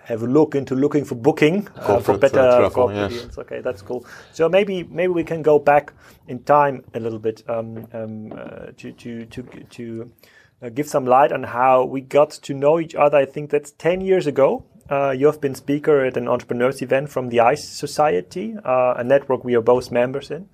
have 0.03 0.23
a 0.23 0.27
look 0.27 0.55
into 0.55 0.75
looking 0.75 1.05
for 1.05 1.15
booking 1.15 1.63
for 2.01 2.17
better 2.17 2.29
travel, 2.29 2.69
corporate 2.69 3.11
yes. 3.11 3.21
deals. 3.21 3.37
Okay, 3.37 3.61
that's 3.61 3.81
cool. 3.81 4.05
So 4.31 4.47
maybe 4.47 4.83
maybe 4.83 5.13
we 5.13 5.23
can 5.23 5.41
go 5.41 5.59
back 5.59 5.93
in 6.31 6.43
time 6.43 6.83
a 6.93 6.99
little 6.99 7.19
bit. 7.19 7.43
Um, 7.47 7.87
um, 7.93 8.31
uh, 8.31 8.71
to 8.77 8.91
to 8.93 9.25
to 9.25 9.43
to 9.43 10.11
uh, 10.63 10.69
give 10.69 10.87
some 10.87 11.05
light 11.05 11.31
on 11.31 11.43
how 11.43 11.83
we 11.83 12.01
got 12.01 12.31
to 12.31 12.53
know 12.53 12.79
each 12.79 12.95
other. 12.95 13.17
I 13.17 13.25
think 13.25 13.51
that's 13.51 13.71
ten 13.71 14.01
years 14.01 14.25
ago. 14.25 14.63
Uh, 14.89 15.11
you 15.11 15.25
have 15.25 15.39
been 15.39 15.55
speaker 15.55 16.03
at 16.03 16.17
an 16.17 16.27
entrepreneurs 16.27 16.81
event 16.81 17.09
from 17.09 17.29
the 17.29 17.39
ICE 17.39 17.63
Society, 17.63 18.57
uh, 18.65 18.95
a 18.97 19.03
network 19.03 19.45
we 19.45 19.55
are 19.55 19.61
both 19.61 19.89
members 19.89 20.29
in. 20.29 20.49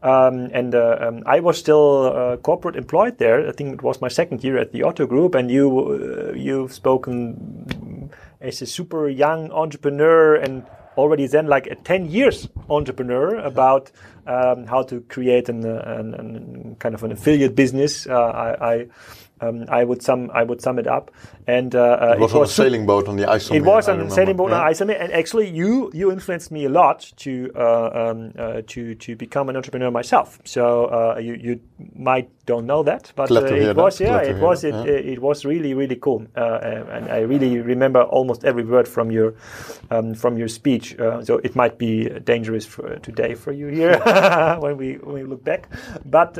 Um, 0.00 0.48
and 0.52 0.76
uh, 0.76 0.96
um, 1.00 1.24
I 1.26 1.40
was 1.40 1.58
still 1.58 2.04
uh, 2.04 2.36
corporate 2.36 2.76
employed 2.76 3.18
there. 3.18 3.48
I 3.48 3.52
think 3.52 3.74
it 3.74 3.82
was 3.82 4.00
my 4.00 4.06
second 4.06 4.44
year 4.44 4.58
at 4.58 4.70
the 4.70 4.84
Otto 4.84 5.06
Group, 5.06 5.34
and 5.34 5.50
you 5.50 6.34
you've 6.36 6.72
spoken 6.72 8.10
as 8.40 8.62
a 8.62 8.66
super 8.66 9.08
young 9.08 9.50
entrepreneur 9.50 10.36
and 10.36 10.64
already 10.96 11.26
then 11.26 11.46
like 11.46 11.66
a 11.66 11.74
10 11.74 12.10
years 12.10 12.48
entrepreneur 12.68 13.36
about 13.38 13.90
um, 14.30 14.66
how 14.66 14.82
to 14.84 15.00
create 15.02 15.48
an, 15.48 15.64
an, 15.66 16.14
an, 16.14 16.76
kind 16.78 16.94
of 16.94 17.02
an 17.02 17.10
affiliate 17.10 17.56
business. 17.56 18.06
Uh, 18.06 18.14
I, 18.14 18.72
I 18.72 18.86
um, 19.40 19.64
I 19.68 19.84
would 19.84 20.02
sum 20.02 20.30
I 20.32 20.42
would 20.42 20.60
sum 20.60 20.78
it 20.78 20.86
up. 20.86 21.10
And 21.46 21.74
uh, 21.74 21.80
uh 21.80 22.14
it 22.16 22.20
was 22.20 22.32
it 22.32 22.34
on 22.34 22.40
was 22.40 22.50
a 22.50 22.54
sailing 22.54 22.86
boat 22.86 23.08
on 23.08 23.16
the 23.16 23.24
IJsselmeer. 23.24 23.56
It 23.56 23.64
was 23.64 23.88
on 23.88 24.00
a 24.00 24.10
sailing 24.10 24.36
boat 24.36 24.50
yeah. 24.50 24.60
on 24.60 24.72
IJsselmeer, 24.72 25.00
and 25.00 25.12
actually, 25.12 25.48
you 25.48 25.90
you 25.94 26.12
influenced 26.12 26.50
me 26.50 26.64
a 26.66 26.68
lot 26.68 27.12
to 27.16 27.50
uh, 27.56 28.10
um, 28.10 28.32
uh, 28.38 28.62
to 28.68 28.94
to 28.94 29.16
become 29.16 29.48
an 29.48 29.56
entrepreneur 29.56 29.90
myself. 29.90 30.40
So 30.44 30.86
uh, 30.86 31.18
you 31.18 31.34
you 31.34 31.60
might 31.94 32.30
don't 32.46 32.66
know 32.66 32.82
that, 32.82 33.12
but 33.16 33.30
uh, 33.30 33.44
it 33.44 33.76
was 33.76 33.98
that. 33.98 34.04
yeah, 34.04 34.30
it 34.30 34.40
was 34.40 34.64
it, 34.64 34.74
it, 34.74 35.06
it 35.06 35.18
was 35.20 35.44
really 35.44 35.74
really 35.74 35.96
cool, 35.96 36.26
and 36.34 37.08
I 37.08 37.20
really 37.20 37.60
remember 37.60 38.02
almost 38.02 38.44
every 38.44 38.64
word 38.64 38.86
from 38.86 39.10
your 39.10 39.34
um, 39.90 40.14
from 40.14 40.36
your 40.36 40.48
speech. 40.48 40.96
so 40.98 41.40
it 41.42 41.56
might 41.56 41.78
be 41.78 42.08
dangerous 42.20 42.66
for, 42.66 42.98
today 42.98 43.34
for 43.34 43.52
you 43.52 43.68
here 43.68 43.98
when 44.60 44.76
we 44.76 44.94
when 44.94 45.14
we 45.14 45.22
look 45.24 45.44
back, 45.44 45.68
but. 46.04 46.38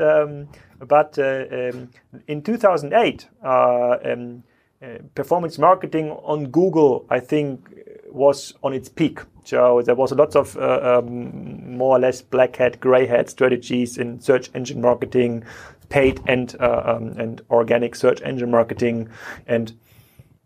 But 0.87 1.17
uh, 1.19 1.45
um, 1.51 1.89
in 2.27 2.41
2008, 2.41 3.27
uh, 3.43 3.97
um, 4.03 4.43
uh, 4.81 4.97
performance 5.13 5.59
marketing 5.59 6.11
on 6.11 6.45
Google, 6.47 7.05
I 7.09 7.19
think, 7.19 7.69
was 8.09 8.53
on 8.63 8.73
its 8.73 8.89
peak. 8.89 9.19
So 9.43 9.81
there 9.83 9.95
was 9.95 10.11
a 10.11 10.15
lot 10.15 10.35
of 10.35 10.57
um, 10.57 11.77
more 11.77 11.97
or 11.97 11.99
less 11.99 12.21
black 12.21 12.55
hat, 12.55 12.79
gray 12.79 13.05
hat 13.05 13.29
strategies 13.29 13.97
in 13.97 14.19
search 14.19 14.49
engine 14.53 14.81
marketing, 14.81 15.43
paid 15.89 16.19
and 16.27 16.55
um, 16.61 17.09
and 17.17 17.41
organic 17.49 17.95
search 17.95 18.21
engine 18.21 18.51
marketing. 18.51 19.09
And 19.47 19.73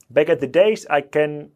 back 0.09 0.29
at 0.29 0.39
the 0.41 0.47
days, 0.47 0.85
I 0.89 1.01
can 1.01 1.51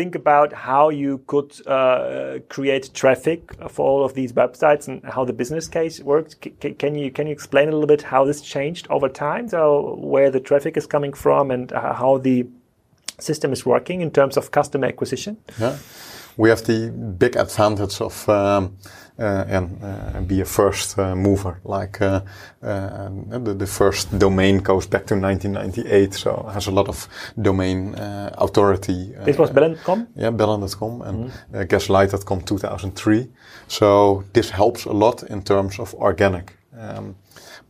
think 0.00 0.14
about 0.14 0.50
how 0.52 0.84
you 0.88 1.12
could 1.26 1.50
uh, 1.66 2.38
create 2.48 2.84
traffic 2.94 3.40
for 3.68 3.84
all 3.90 4.02
of 4.08 4.12
these 4.14 4.32
websites 4.42 4.88
and 4.88 4.96
how 5.14 5.22
the 5.30 5.36
business 5.42 5.68
case 5.68 6.00
works. 6.12 6.32
C- 6.42 6.74
can 6.82 6.92
you 7.00 7.10
can 7.16 7.24
you 7.28 7.34
explain 7.38 7.66
a 7.68 7.72
little 7.72 7.92
bit 7.94 8.02
how 8.02 8.22
this 8.30 8.40
changed 8.54 8.84
over 8.96 9.08
time? 9.26 9.44
So 9.48 9.60
where 10.12 10.30
the 10.36 10.40
traffic 10.40 10.76
is 10.80 10.86
coming 10.86 11.14
from 11.24 11.50
and 11.50 11.70
how 11.70 12.12
the 12.28 12.38
system 13.18 13.52
is 13.52 13.62
working 13.66 14.00
in 14.00 14.10
terms 14.10 14.36
of 14.36 14.50
customer 14.50 14.86
acquisition? 14.92 15.36
Yeah. 15.58 15.76
we 16.36 16.48
have 16.48 16.62
the 16.64 16.90
big 17.18 17.36
advantage 17.36 18.00
of 18.00 18.28
um, 18.28 18.62
uh, 19.20 19.44
and 19.48 19.78
uh, 19.82 20.20
be 20.22 20.40
a 20.40 20.44
first 20.44 20.98
uh, 20.98 21.14
mover. 21.14 21.60
Like 21.64 22.00
uh, 22.00 22.22
uh, 22.62 23.08
the, 23.28 23.54
the, 23.54 23.66
first 23.66 24.18
domain 24.18 24.58
goes 24.58 24.86
back 24.86 25.06
to 25.06 25.14
1998, 25.14 26.14
so 26.14 26.48
has 26.52 26.66
a 26.66 26.70
lot 26.70 26.88
of 26.88 27.08
domain 27.40 27.94
uh, 27.94 28.34
authority. 28.38 29.12
this 29.24 29.38
was 29.38 29.50
Bellen.com? 29.50 30.06
Yeah, 30.16 30.30
Bellen.com 30.30 31.02
and 31.02 31.24
mm 31.24 31.30
-hmm. 31.52 31.66
Gaslicht.com 31.68 32.42
2003. 32.42 33.30
So 33.66 34.22
this 34.32 34.50
helps 34.50 34.86
a 34.86 34.92
lot 34.92 35.22
in 35.22 35.42
terms 35.42 35.78
of 35.78 35.94
organic. 35.94 36.58
Um, 36.72 37.16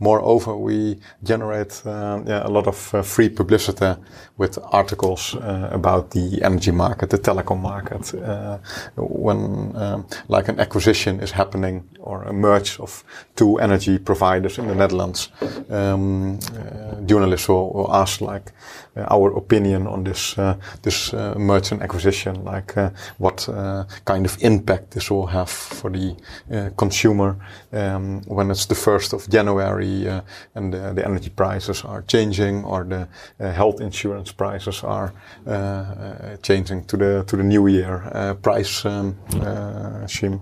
Moreover, 0.00 0.56
we 0.56 0.98
generate 1.22 1.82
uh, 1.84 2.22
yeah, 2.26 2.46
a 2.46 2.48
lot 2.48 2.66
of 2.66 2.94
uh, 2.94 3.02
free 3.02 3.28
publicity 3.28 4.00
with 4.38 4.58
articles 4.72 5.34
uh, 5.34 5.68
about 5.70 6.10
the 6.10 6.42
energy 6.42 6.70
market, 6.70 7.10
the 7.10 7.18
telecom 7.18 7.60
market. 7.60 8.14
Uh, 8.14 8.58
when 8.96 9.76
um, 9.76 10.06
like 10.28 10.48
an 10.48 10.58
acquisition 10.58 11.20
is 11.20 11.30
happening 11.30 11.86
or 12.00 12.22
a 12.22 12.32
merge 12.32 12.80
of 12.80 13.04
two 13.36 13.58
energy 13.58 13.98
providers 13.98 14.58
in 14.58 14.68
the 14.68 14.74
Netherlands, 14.74 15.28
um, 15.68 16.38
uh, 16.38 17.00
journalists 17.04 17.46
will, 17.48 17.70
will, 17.74 17.94
ask 17.94 18.22
like 18.22 18.52
uh, 18.96 19.04
our 19.10 19.36
opinion 19.36 19.86
on 19.86 20.04
this 20.04 20.34
this 20.82 21.12
merge 21.36 21.72
and 21.72 21.82
acquisition, 21.82 22.42
like 22.44 22.74
what 23.18 23.46
kind 24.06 24.24
of 24.24 24.38
impact 24.40 24.92
this 24.92 25.10
will 25.10 25.26
have 25.26 25.50
for 25.50 25.90
the 25.90 26.16
consumer 26.76 27.36
um, 27.72 28.22
when 28.26 28.50
it's 28.50 28.66
the 28.66 28.74
first 28.74 29.12
of 29.12 29.28
January 29.28 29.89
uh, 30.08 30.20
and 30.54 30.72
the, 30.72 30.92
the, 30.94 31.04
energy 31.04 31.30
prices 31.30 31.84
are 31.84 32.02
changing 32.02 32.64
or 32.64 32.84
the 32.84 33.08
uh, 33.40 33.52
health 33.52 33.80
insurance 33.80 34.32
prices 34.32 34.82
are 34.84 35.12
uh, 35.46 36.36
changing 36.42 36.84
to 36.84 36.96
the 36.96 37.24
to 37.26 37.36
the 37.36 37.44
new 37.44 37.68
year 37.68 38.36
price 38.42 38.84
um, 38.84 39.16
scheme 40.06 40.40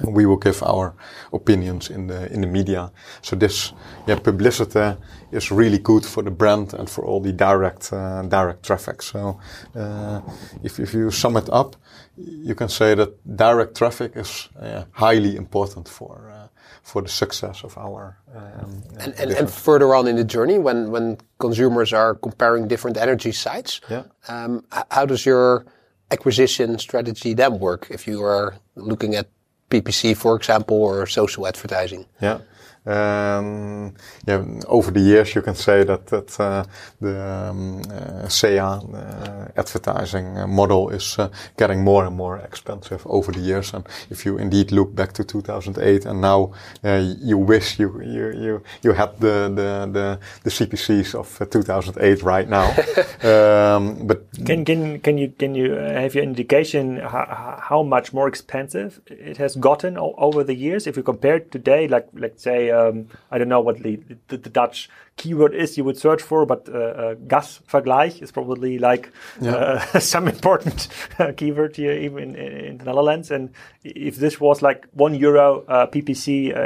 we 0.00 0.26
will 0.26 0.36
give 0.36 0.62
our 0.62 0.94
opinions 1.32 1.90
in 1.90 2.06
the 2.06 2.32
in 2.32 2.40
the 2.40 2.46
media. 2.46 2.90
So 3.22 3.36
this 3.36 3.72
yeah, 4.06 4.18
publicity 4.18 4.96
is 5.30 5.50
really 5.50 5.78
good 5.78 6.04
for 6.04 6.22
the 6.22 6.30
brand 6.30 6.74
and 6.74 6.90
for 6.90 7.04
all 7.04 7.20
the 7.20 7.32
direct 7.32 7.92
uh, 7.92 8.22
direct 8.22 8.64
traffic. 8.64 9.02
So 9.02 9.38
uh, 9.74 10.20
if 10.62 10.80
if 10.80 10.94
you 10.94 11.10
sum 11.10 11.36
it 11.36 11.48
up, 11.52 11.76
you 12.16 12.54
can 12.54 12.68
say 12.68 12.94
that 12.94 13.10
direct 13.36 13.76
traffic 13.76 14.16
is 14.16 14.48
uh, 14.60 14.84
highly 14.92 15.36
important 15.36 15.88
for 15.88 16.43
for 16.84 17.02
the 17.02 17.08
success 17.08 17.64
of 17.64 17.76
our. 17.78 18.18
Um, 18.34 18.82
and, 19.00 19.14
and, 19.18 19.30
and, 19.32 19.50
further 19.50 19.94
on 19.94 20.06
in 20.06 20.16
the 20.16 20.24
journey, 20.24 20.58
when 20.58 20.90
when 20.90 21.18
consumers 21.38 21.92
are 21.92 22.14
comparing 22.14 22.68
different 22.68 22.96
energy 22.96 23.32
sites, 23.32 23.80
yeah. 23.90 24.04
um, 24.28 24.64
how 24.90 25.06
does 25.06 25.24
your 25.24 25.64
acquisition 26.10 26.78
strategy 26.78 27.32
then 27.34 27.58
work 27.58 27.88
if 27.90 28.06
you 28.06 28.22
are 28.22 28.54
looking 28.76 29.14
at 29.14 29.28
PPC, 29.70 30.14
for 30.16 30.36
example, 30.36 30.76
or 30.76 31.06
social 31.06 31.46
advertising? 31.46 32.04
Yeah. 32.20 32.40
Um, 32.86 33.94
yeah, 34.26 34.44
over 34.68 34.90
the 34.90 35.00
years, 35.00 35.34
you 35.34 35.40
can 35.40 35.54
say 35.54 35.84
that 35.84 36.06
that 36.08 36.38
uh, 36.38 36.64
the 37.00 37.48
um, 37.50 37.80
uh, 37.90 38.28
SEA 38.28 38.58
uh, 38.58 39.48
advertising 39.56 40.50
model 40.50 40.90
is 40.90 41.18
uh, 41.18 41.30
getting 41.56 41.82
more 41.82 42.04
and 42.04 42.14
more 42.14 42.38
expensive 42.38 43.02
over 43.06 43.32
the 43.32 43.40
years. 43.40 43.72
And 43.72 43.86
if 44.10 44.26
you 44.26 44.36
indeed 44.36 44.70
look 44.70 44.94
back 44.94 45.14
to 45.14 45.24
2008, 45.24 46.04
and 46.04 46.20
now 46.20 46.52
uh, 46.84 47.02
you 47.22 47.38
wish 47.38 47.78
you 47.78 48.02
you 48.02 48.32
you 48.32 48.62
you 48.82 48.92
had 48.92 49.18
the 49.18 49.50
the 49.54 49.88
the, 49.90 50.18
the 50.42 50.50
CPCs 50.50 51.14
of 51.14 51.40
uh, 51.40 51.46
2008 51.46 52.22
right 52.22 52.48
now. 52.48 52.68
um, 53.22 54.06
but 54.06 54.26
can 54.44 54.64
can 54.64 55.00
can 55.00 55.16
you 55.16 55.32
can 55.38 55.54
you 55.54 55.72
have 55.72 56.14
your 56.14 56.24
indication 56.24 56.98
how, 56.98 57.58
how 57.62 57.82
much 57.82 58.12
more 58.12 58.28
expensive 58.28 59.00
it 59.06 59.38
has 59.38 59.56
gotten 59.56 59.96
over 59.96 60.44
the 60.44 60.54
years 60.54 60.86
if 60.86 60.98
you 60.98 61.02
compare 61.02 61.36
it 61.36 61.50
today, 61.50 61.88
like 61.88 62.08
let's 62.12 62.42
say 62.42 62.73
um, 62.74 63.08
I 63.30 63.38
don't 63.38 63.48
know 63.48 63.60
what 63.60 63.82
the, 63.82 63.96
the, 64.28 64.36
the, 64.36 64.50
Dutch 64.50 64.88
keyword 65.16 65.54
is 65.54 65.78
you 65.78 65.84
would 65.84 65.96
search 65.96 66.22
for, 66.22 66.44
but 66.44 66.68
uh, 66.68 66.72
uh, 66.72 67.14
gasvergleich 67.14 68.20
is 68.20 68.32
probably 68.32 68.78
like 68.78 69.12
yeah. 69.40 69.54
uh, 69.54 69.98
some 70.00 70.26
important 70.28 70.88
uh, 71.18 71.32
keyword 71.36 71.76
here, 71.76 71.92
even 71.92 72.34
in, 72.34 72.52
in, 72.52 72.78
the 72.78 72.84
Netherlands. 72.84 73.30
And 73.30 73.50
if 73.84 74.16
this 74.16 74.40
was 74.40 74.62
like 74.62 74.86
one 74.92 75.14
euro 75.14 75.64
uh, 75.68 75.86
PPC, 75.86 76.54
uh, 76.54 76.58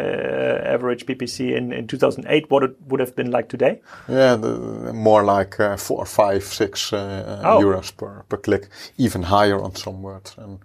average 0.66 1.04
PPC 1.06 1.54
in, 1.54 1.72
in 1.72 1.86
2008, 1.86 2.50
what 2.50 2.62
it 2.62 2.76
would 2.86 3.00
have 3.00 3.14
been 3.14 3.30
like 3.30 3.48
today? 3.48 3.80
Yeah, 4.08 4.36
the, 4.36 4.92
more 4.94 5.24
like 5.24 5.56
four, 5.78 6.06
five, 6.06 6.42
six 6.44 6.92
oh. 6.92 7.58
euros 7.60 7.94
per, 7.94 8.22
per 8.28 8.38
click, 8.38 8.68
even 8.96 9.22
higher 9.22 9.60
on 9.60 9.74
some 9.74 10.02
words. 10.02 10.34
And 10.38 10.58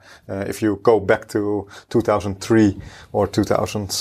if 0.48 0.62
you 0.62 0.80
go 0.84 1.00
back 1.00 1.28
to 1.30 1.68
2003 1.90 2.82
or 3.12 3.28
2000, 3.28 3.92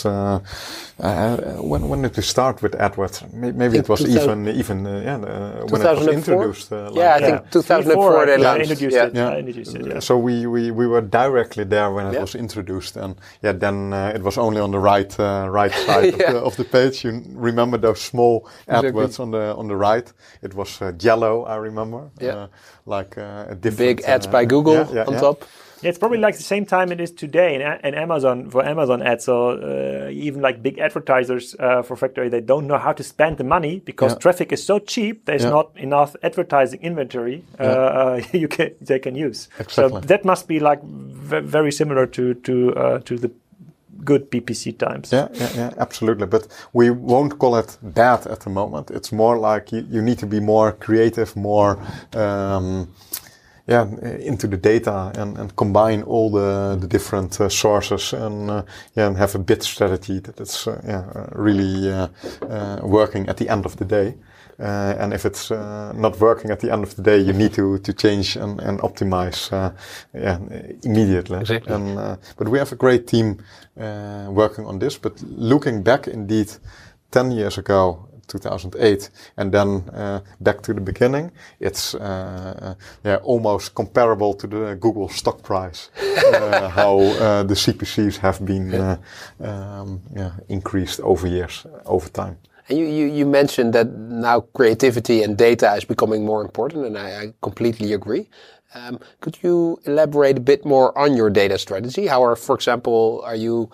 when, 1.60 1.88
when 1.88 2.02
did 2.02 2.16
we 2.16 2.22
start 2.22 2.62
with 2.62 2.72
AdWords? 2.72 3.32
Maybe 3.32 3.56
maybe 3.56 3.78
it 3.78 3.88
was 3.88 4.00
even 4.06 4.48
even 4.48 4.86
uh, 4.86 5.00
yeah 5.00 5.16
uh, 5.16 5.66
when 5.66 5.80
it 5.80 5.98
was 5.98 6.08
introduced. 6.08 6.72
Uh, 6.72 6.90
like 6.90 6.96
yeah, 6.96 7.14
I 7.14 7.20
think 7.20 7.42
yeah. 7.44 7.50
2004 7.50 8.26
they 8.26 8.38
launched. 8.38 8.70
Introduced 8.70 8.96
yeah. 8.96 9.06
It, 9.06 9.14
yeah. 9.14 9.36
introduced 9.36 9.74
it. 9.74 9.86
Yeah. 9.86 10.00
So 10.00 10.18
we, 10.18 10.46
we 10.46 10.70
we 10.70 10.86
were 10.86 11.00
directly 11.00 11.64
there 11.64 11.90
when 11.90 12.06
it 12.14 12.20
was 12.20 12.34
introduced, 12.34 12.96
and 12.96 13.14
yeah, 13.42 13.52
then 13.52 13.92
uh, 13.92 14.12
it 14.14 14.22
was 14.22 14.38
only 14.38 14.60
on 14.60 14.70
the 14.70 14.78
right 14.78 15.20
uh, 15.20 15.46
right 15.50 15.72
side 15.86 16.14
of, 16.14 16.18
the, 16.18 16.38
of, 16.38 16.56
the, 16.56 16.64
page. 16.64 17.04
You 17.04 17.22
remember 17.34 17.78
those 17.78 18.00
small 18.00 18.48
AdWords 18.68 19.20
on 19.20 19.30
the 19.30 19.54
on 19.56 19.68
the 19.68 19.76
right? 19.76 20.12
It 20.42 20.54
was 20.54 20.80
uh, 20.82 20.92
yellow. 21.00 21.44
I 21.44 21.56
remember. 21.56 22.10
Yeah. 22.20 22.46
like 22.86 23.16
a 23.16 23.56
different 23.60 23.78
big 23.78 24.00
ads 24.02 24.26
by 24.26 24.44
Google 24.44 24.78
on 24.98 25.14
top. 25.20 25.44
Yeah, 25.82 25.90
it's 25.90 25.98
probably 25.98 26.18
like 26.18 26.36
the 26.36 26.42
same 26.42 26.64
time 26.64 26.92
it 26.92 27.00
is 27.00 27.10
today 27.10 27.54
in, 27.54 27.60
in 27.60 27.94
Amazon 27.94 28.50
for 28.50 28.64
Amazon 28.64 29.02
ads. 29.02 29.24
So 29.24 29.50
uh, 29.50 30.10
even 30.10 30.40
like 30.40 30.62
big 30.62 30.78
advertisers 30.78 31.56
uh, 31.58 31.82
for 31.82 31.96
factory, 31.96 32.28
they 32.28 32.40
don't 32.40 32.66
know 32.66 32.78
how 32.78 32.92
to 32.92 33.02
spend 33.02 33.38
the 33.38 33.44
money 33.44 33.80
because 33.80 34.12
yeah. 34.12 34.18
traffic 34.18 34.52
is 34.52 34.64
so 34.64 34.78
cheap. 34.78 35.24
There's 35.26 35.44
yeah. 35.44 35.50
not 35.50 35.76
enough 35.76 36.14
advertising 36.22 36.80
inventory 36.82 37.44
uh, 37.58 37.62
uh 37.62 38.22
you 38.32 38.48
can 38.48 38.74
they 38.80 38.98
can 38.98 39.14
use. 39.14 39.48
Exactly. 39.58 40.00
So 40.00 40.00
that 40.00 40.24
must 40.24 40.48
be 40.48 40.60
like 40.60 40.82
very 40.82 41.72
similar 41.72 42.06
to 42.06 42.34
to 42.34 42.74
uh, 42.74 42.98
to 43.00 43.18
the 43.18 43.30
good 44.04 44.30
PPC 44.30 44.76
times. 44.78 45.12
Yeah, 45.12 45.28
yeah, 45.32 45.50
yeah, 45.54 45.70
absolutely. 45.78 46.26
But 46.26 46.48
we 46.72 46.90
won't 46.90 47.38
call 47.38 47.56
it 47.56 47.78
bad 47.82 48.26
at 48.26 48.40
the 48.40 48.50
moment. 48.50 48.90
It's 48.90 49.12
more 49.12 49.38
like 49.38 49.72
you, 49.72 49.86
you 49.90 50.02
need 50.02 50.18
to 50.18 50.26
be 50.26 50.40
more 50.40 50.72
creative, 50.72 51.36
more. 51.36 51.78
Um, 52.14 52.88
yeah, 53.66 53.86
into 54.18 54.46
the 54.46 54.56
data 54.56 55.12
and, 55.16 55.38
and 55.38 55.54
combine 55.56 56.02
all 56.02 56.30
the, 56.30 56.76
the 56.80 56.86
different 56.86 57.40
uh, 57.40 57.48
sources 57.48 58.12
and 58.12 58.50
uh, 58.50 58.62
yeah, 58.96 59.06
and 59.06 59.16
have 59.16 59.34
a 59.34 59.38
bid 59.38 59.62
strategy 59.62 60.18
that 60.18 60.40
is 60.40 60.66
uh, 60.66 60.80
yeah, 60.84 61.26
really 61.32 61.90
uh, 61.90 62.08
uh, 62.48 62.80
working 62.82 63.28
at 63.28 63.36
the 63.36 63.48
end 63.48 63.64
of 63.64 63.76
the 63.76 63.84
day. 63.84 64.14
Uh, 64.58 64.94
and 64.98 65.12
if 65.12 65.24
it's 65.24 65.50
not 65.50 66.20
working 66.20 66.50
at 66.50 66.60
the 66.60 66.70
end 66.70 66.84
of 66.84 66.94
the 66.94 67.02
day, 67.02 67.18
you 67.18 67.32
need 67.32 67.52
to, 67.52 67.78
to 67.78 67.92
change 67.92 68.36
and, 68.36 68.60
and 68.60 68.80
optimize 68.80 69.50
yeah, 70.14 70.38
immediately. 70.84 71.40
Exactly. 71.40 71.74
And, 71.74 72.18
but 72.36 72.48
we 72.48 72.58
have 72.58 72.70
a 72.70 72.76
great 72.76 73.06
team 73.06 73.42
working 73.76 74.66
on 74.66 74.78
this. 74.78 74.98
But 74.98 75.20
looking 75.22 75.82
back, 75.82 76.06
indeed, 76.06 76.52
10 77.10 77.32
years 77.32 77.58
ago, 77.58 78.08
2008, 78.32 79.10
and 79.36 79.52
then 79.52 79.68
uh, 79.94 80.20
back 80.40 80.62
to 80.62 80.74
the 80.74 80.80
beginning, 80.80 81.30
it's 81.60 81.94
uh, 81.94 82.74
yeah, 83.04 83.16
almost 83.22 83.74
comparable 83.74 84.34
to 84.34 84.46
the 84.46 84.76
Google 84.80 85.08
stock 85.08 85.42
price. 85.42 85.90
uh, 86.34 86.68
how 86.68 86.98
uh, 87.00 87.42
the 87.42 87.54
CPCs 87.54 88.16
have 88.16 88.44
been 88.44 88.74
uh, 88.74 88.96
um, 89.40 90.00
yeah, 90.16 90.32
increased 90.48 91.00
over 91.00 91.26
years, 91.26 91.66
over 91.86 92.08
time. 92.08 92.36
And 92.68 92.78
you, 92.78 92.86
you, 92.86 93.06
you, 93.06 93.26
mentioned 93.26 93.72
that 93.74 93.88
now 93.92 94.40
creativity 94.40 95.24
and 95.24 95.36
data 95.36 95.74
is 95.74 95.84
becoming 95.84 96.24
more 96.24 96.42
important, 96.42 96.86
and 96.86 96.96
I, 96.96 97.22
I 97.22 97.34
completely 97.42 97.92
agree. 97.92 98.28
Um, 98.74 99.00
could 99.20 99.36
you 99.42 99.78
elaborate 99.84 100.38
a 100.38 100.40
bit 100.40 100.64
more 100.64 100.96
on 100.96 101.16
your 101.16 101.28
data 101.28 101.58
strategy? 101.58 102.06
How 102.06 102.22
are, 102.22 102.36
for 102.36 102.54
example, 102.54 103.20
are 103.24 103.36
you 103.36 103.70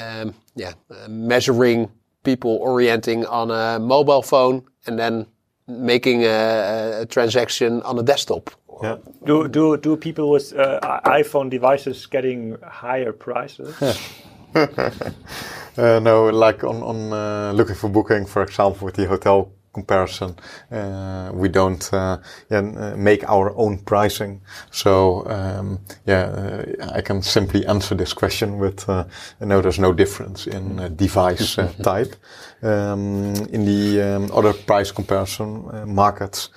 um, 0.00 0.34
yeah, 0.54 0.72
uh, 0.90 1.08
measuring 1.08 1.90
people 2.22 2.58
orienting 2.60 3.26
on 3.26 3.50
a 3.50 3.78
mobile 3.78 4.22
phone 4.22 4.62
and 4.86 4.98
then 4.98 5.26
making 5.66 6.24
a, 6.24 7.02
a 7.02 7.06
transaction 7.06 7.82
on 7.82 7.98
a 7.98 8.02
desktop. 8.02 8.50
Yeah. 8.82 8.96
Do 9.26 9.48
do 9.48 9.76
do 9.76 9.96
people 9.96 10.30
with 10.30 10.54
uh, 10.54 11.00
iPhone 11.04 11.50
devices 11.50 12.06
getting 12.06 12.56
higher 12.62 13.12
prices? 13.12 13.76
uh, 14.54 16.00
no, 16.02 16.30
like 16.30 16.64
on 16.64 16.82
on 16.82 17.12
uh, 17.12 17.52
looking 17.52 17.74
for 17.74 17.90
booking, 17.90 18.26
for 18.26 18.42
example, 18.42 18.86
with 18.86 18.94
the 18.94 19.06
hotel 19.06 19.52
comparison. 19.72 20.34
Uh, 20.70 21.30
we 21.32 21.48
don't 21.48 21.92
uh, 21.92 22.18
yeah, 22.50 22.58
uh, 22.58 22.96
make 22.96 23.28
our 23.28 23.54
own 23.56 23.78
pricing. 23.78 24.40
So 24.70 25.26
um, 25.26 25.78
yeah, 26.06 26.22
uh, 26.22 26.92
I 26.92 27.00
can 27.00 27.22
simply 27.22 27.66
answer 27.66 27.94
this 27.94 28.12
question 28.12 28.58
with 28.58 28.88
uh, 28.88 29.04
no, 29.40 29.60
there's 29.60 29.78
no 29.78 29.92
difference 29.92 30.46
in 30.46 30.80
uh, 30.80 30.88
device 30.88 31.54
type. 31.82 32.16
Um, 32.62 33.34
in 33.52 33.64
the 33.64 34.02
um, 34.02 34.30
other 34.34 34.52
price 34.52 34.92
comparison 34.92 35.64
markets, 35.94 36.50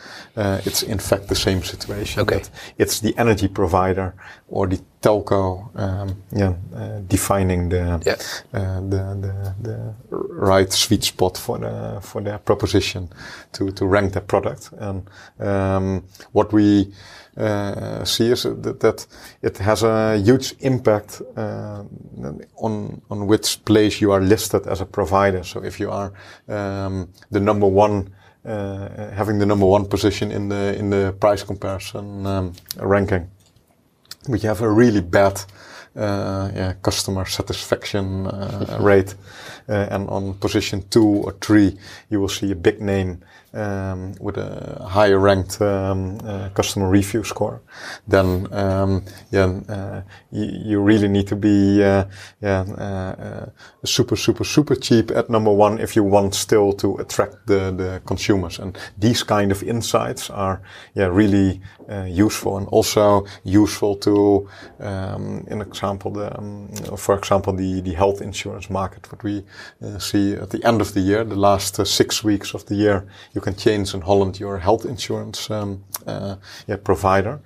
it's 0.65 0.83
in 0.83 0.99
fact 0.99 1.27
the 1.27 1.35
same 1.35 1.63
situation. 1.63 2.21
Okay. 2.21 2.41
It's 2.77 2.99
the 2.99 3.13
energy 3.17 3.47
provider 3.47 4.13
or 4.49 4.67
the 4.67 4.79
telco, 5.01 5.69
um, 5.75 6.15
yeah, 6.31 6.53
uh, 6.75 6.99
defining 7.07 7.69
the, 7.69 8.01
Yeah. 8.05 8.15
uh, 8.53 8.81
the, 8.89 9.15
the 9.21 9.55
the 9.61 9.93
right 10.09 10.71
sweet 10.73 11.03
spot 11.03 11.37
for 11.37 11.57
the 11.59 11.99
for 12.01 12.21
their 12.21 12.37
proposition 12.39 13.09
to 13.53 13.71
to 13.71 13.85
rank 13.85 14.11
their 14.13 14.23
product. 14.25 14.71
And 14.79 15.09
um, 15.39 16.03
what 16.33 16.51
we 16.53 16.93
uh, 17.37 18.03
see 18.05 18.31
is 18.31 18.43
that, 18.43 18.79
that 18.79 19.07
it 19.41 19.57
has 19.57 19.83
a 19.83 20.17
huge 20.17 20.55
impact 20.59 21.21
uh, 21.35 21.83
on 22.57 23.01
on 23.09 23.27
which 23.27 23.63
place 23.65 24.01
you 24.01 24.11
are 24.11 24.21
listed 24.21 24.67
as 24.67 24.81
a 24.81 24.85
provider. 24.85 25.43
So 25.43 25.63
if 25.63 25.79
you 25.79 25.91
are 25.91 26.11
um, 26.47 27.09
the 27.31 27.39
number 27.39 27.67
one. 27.67 28.13
Uh, 28.45 29.09
having 29.15 29.39
the 29.39 29.45
number 29.45 29.65
one 29.65 29.85
position 29.85 30.29
in 30.29 30.49
the 30.49 30.75
in 30.77 30.89
the 30.89 31.13
price 31.17 31.45
comparison 31.45 32.25
um, 32.25 32.51
ranking, 32.75 33.25
but 34.27 34.43
you 34.43 34.49
have 34.49 34.61
a 34.61 34.69
really 34.69 34.99
bad 34.99 35.41
yeah, 35.95 36.73
customer 36.81 37.25
satisfaction 37.25 38.27
uh, 38.27 38.77
rate. 38.79 39.15
Uh, 39.69 39.87
and 39.91 40.09
on 40.09 40.33
position 40.33 40.83
two 40.89 41.23
or 41.23 41.31
three, 41.39 41.77
you 42.09 42.19
will 42.19 42.27
see 42.27 42.51
a 42.51 42.55
big 42.55 42.81
name 42.81 43.23
um, 43.53 44.13
with 44.19 44.37
a 44.37 44.83
higher 44.89 45.17
ranked 45.19 45.61
um, 45.61 46.17
uh, 46.25 46.49
customer 46.49 46.89
review 46.89 47.23
score. 47.23 47.61
Then, 48.05 48.51
um, 48.51 49.05
yeah, 49.31 49.45
uh, 49.69 50.01
you, 50.31 50.81
really 50.81 51.07
need 51.07 51.27
to 51.27 51.37
be 51.37 51.81
uh, 51.81 52.05
yeah, 52.41 52.61
uh, 52.61 53.45
super, 53.85 54.17
super, 54.17 54.43
super 54.43 54.75
cheap 54.75 55.11
at 55.11 55.29
number 55.29 55.51
one 55.51 55.79
if 55.79 55.95
you 55.95 56.03
want 56.03 56.35
still 56.35 56.73
to 56.73 56.97
attract 56.97 57.47
the, 57.47 57.71
the 57.71 58.01
consumers. 58.05 58.59
And 58.59 58.77
these 58.97 59.23
kind 59.23 59.51
of 59.51 59.63
insights 59.63 60.29
are 60.29 60.61
yeah 60.93 61.07
really 61.07 61.61
useful 62.05 62.57
and 62.57 62.67
also 62.67 63.25
useful 63.43 63.95
to, 63.97 64.49
um, 64.79 65.45
in 65.47 65.61
example, 65.83 66.11
the, 66.11 66.37
um, 66.37 66.67
for 66.97 67.17
example, 67.17 67.53
the 67.53 67.81
the 67.81 67.93
health 67.93 68.21
insurance 68.21 68.69
market. 68.69 69.11
What 69.11 69.23
we 69.23 69.43
uh, 69.81 69.99
see 69.99 70.33
at 70.33 70.49
the 70.49 70.63
end 70.63 70.81
of 70.81 70.93
the 70.93 71.01
year, 71.01 71.25
the 71.25 71.35
last 71.35 71.79
uh, 71.79 71.85
six 71.85 72.23
weeks 72.23 72.53
of 72.53 72.65
the 72.65 72.75
year, 72.75 73.05
you 73.33 73.41
can 73.41 73.55
change 73.55 73.93
in 73.93 74.01
Holland 74.01 74.39
your 74.39 74.59
health 74.59 74.85
insurance 74.85 75.51
um, 75.51 75.83
uh, 76.07 76.35
yeah, 76.67 76.77
provider. 76.83 77.39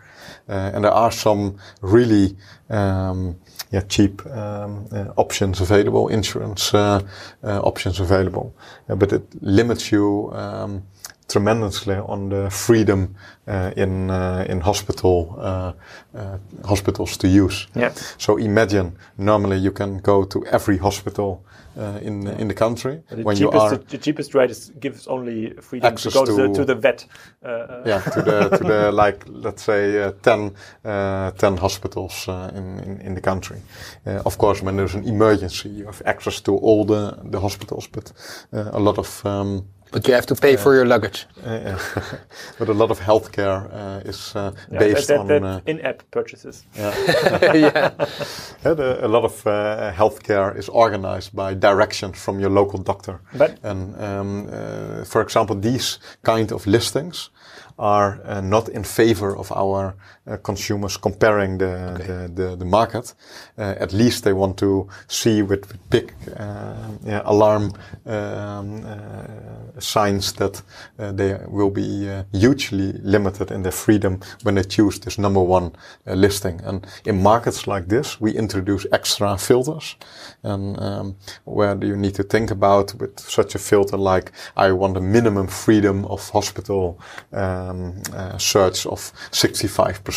Uh, 0.49 0.71
and 0.73 0.83
there 0.83 0.93
are 0.93 1.11
some 1.11 1.55
really 1.81 2.35
um, 2.69 3.35
yeah, 3.71 3.81
cheap 3.87 4.25
um, 4.25 4.85
uh, 4.91 5.05
options 5.15 5.61
available, 5.61 6.09
insurance 6.09 6.73
uh, 6.73 7.01
options 7.43 7.99
available, 7.99 8.53
but 8.87 9.13
it 9.13 9.23
limits 9.41 9.91
you 9.91 10.31
um, 10.33 10.83
tremendously 11.27 11.95
on 11.95 12.29
the 12.29 12.49
freedom 12.49 13.15
uh, 13.47 13.71
in 13.75 14.09
uh, 14.09 14.45
in 14.49 14.61
hospital 14.61 15.35
uh, 15.39 15.73
hospitals 16.65 17.17
to 17.17 17.27
use. 17.27 17.67
Yeah. 17.75 17.93
So 18.17 18.37
imagine 18.37 18.97
normally 19.17 19.57
you 19.57 19.71
can 19.71 19.99
go 19.99 20.25
to 20.25 20.45
every 20.45 20.77
hospital 20.77 21.43
uh, 21.77 21.99
in 22.01 22.23
yeah. 22.23 22.39
in 22.39 22.47
the 22.47 22.53
country 22.53 23.03
the 23.09 23.23
when 23.23 23.35
cheapest, 23.35 23.39
you 23.39 23.59
are 23.59 23.77
the, 23.77 23.97
cheapest 23.97 24.33
rate 24.33 24.49
is 24.49 24.71
gives 24.79 25.07
only 25.07 25.53
freedom 25.61 25.95
to 25.95 26.09
go 26.09 26.25
to, 26.25 26.35
to, 26.35 26.47
the, 26.47 26.53
to 26.53 26.65
the 26.65 26.75
vet. 26.75 27.05
Uh, 27.43 27.47
uh, 27.47 27.83
yeah, 27.85 28.01
to 28.01 28.21
the 28.21 28.57
to 28.57 28.63
the 28.63 28.91
like 29.03 29.23
let's 29.27 29.63
say 29.63 30.01
uh, 30.01 30.11
10, 30.23 30.55
uh, 30.85 31.31
10 31.31 31.57
hospitals 31.57 32.27
uh, 32.27 32.51
in, 32.55 32.79
in, 32.79 33.01
in 33.01 33.13
the 33.13 33.21
country. 33.21 33.61
of 34.25 34.37
course, 34.37 34.61
when 34.63 34.75
there's 34.75 34.95
an 34.95 35.03
emergency, 35.03 35.69
you 35.69 35.85
have 35.85 36.01
access 36.05 36.41
to 36.41 36.57
all 36.57 36.85
the 36.85 37.17
the 37.31 37.39
hospitals, 37.39 37.87
but 37.87 38.11
a 38.51 38.79
lot 38.79 38.97
of 38.97 39.25
um, 39.25 39.67
but 39.91 40.07
you 40.07 40.13
have 40.13 40.25
to 40.25 40.35
pay 40.35 40.55
for 40.57 40.75
your 40.75 40.85
luggage. 40.85 41.25
Uh, 41.47 41.79
but 42.59 42.67
a 42.69 42.73
lot 42.73 42.91
of 42.91 42.99
healthcare 42.99 43.69
uh, 43.71 44.09
is 44.09 44.35
uh, 44.35 44.51
yeah, 44.71 44.79
based 44.79 45.07
that, 45.07 45.27
that, 45.27 45.43
on 45.43 45.43
uh, 45.43 45.61
in-app 45.65 46.03
purchases. 46.11 46.65
Yeah, 46.75 47.53
yeah. 47.53 48.73
the, 48.73 48.99
a 49.01 49.07
lot 49.07 49.23
of 49.23 49.47
uh, 49.47 49.93
healthcare 49.93 50.57
is 50.57 50.69
organized 50.69 51.33
by 51.33 51.53
directions 51.53 52.21
from 52.21 52.39
your 52.39 52.49
local 52.49 52.79
doctor. 52.79 53.21
But 53.37 53.59
and 53.63 53.95
um, 54.01 54.49
uh, 54.51 55.05
for 55.05 55.21
example, 55.21 55.55
these 55.55 55.99
kind 56.23 56.51
of 56.51 56.67
listings 56.67 57.29
are 57.79 58.19
uh, 58.25 58.41
not 58.41 58.69
in 58.69 58.83
favor 58.83 59.35
of 59.37 59.51
our 59.51 59.95
consumers 60.43 60.97
comparing 60.97 61.57
the, 61.57 61.93
okay. 61.93 62.05
the, 62.05 62.31
the, 62.33 62.55
the, 62.57 62.65
market. 62.65 63.13
Uh, 63.57 63.75
at 63.79 63.93
least 63.93 64.23
they 64.23 64.33
want 64.33 64.57
to 64.57 64.87
see 65.07 65.41
with, 65.41 65.67
with 65.67 65.89
big 65.89 66.13
uh, 66.37 66.75
yeah, 67.05 67.21
alarm 67.25 67.73
um, 68.05 68.85
uh, 68.85 69.79
signs 69.79 70.33
that 70.33 70.61
uh, 70.99 71.11
they 71.11 71.37
will 71.47 71.69
be 71.69 72.09
hugely 72.33 72.93
limited 73.03 73.51
in 73.51 73.63
their 73.63 73.71
freedom 73.71 74.19
when 74.43 74.55
they 74.55 74.63
choose 74.63 74.99
this 74.99 75.17
number 75.17 75.41
one 75.41 75.71
listing. 76.05 76.59
And 76.63 76.85
in 77.05 77.23
markets 77.23 77.67
like 77.67 77.87
this, 77.87 78.19
we 78.19 78.31
introduce 78.31 78.85
extra 78.91 79.37
filters. 79.37 79.95
And 80.43 80.79
um, 80.79 81.15
where 81.45 81.75
do 81.75 81.87
you 81.87 81.95
need 81.95 82.15
to 82.15 82.23
think 82.23 82.51
about 82.51 82.93
with 82.95 83.19
such 83.19 83.55
a 83.55 83.59
filter 83.59 83.97
like 83.97 84.31
I 84.55 84.71
want 84.71 84.97
a 84.97 85.01
minimum 85.01 85.47
freedom 85.47 86.05
of 86.05 86.29
hospital 86.29 86.99
um, 87.33 88.01
uh, 88.13 88.37
search 88.37 88.85
of 88.85 89.11
65%. 89.31 90.16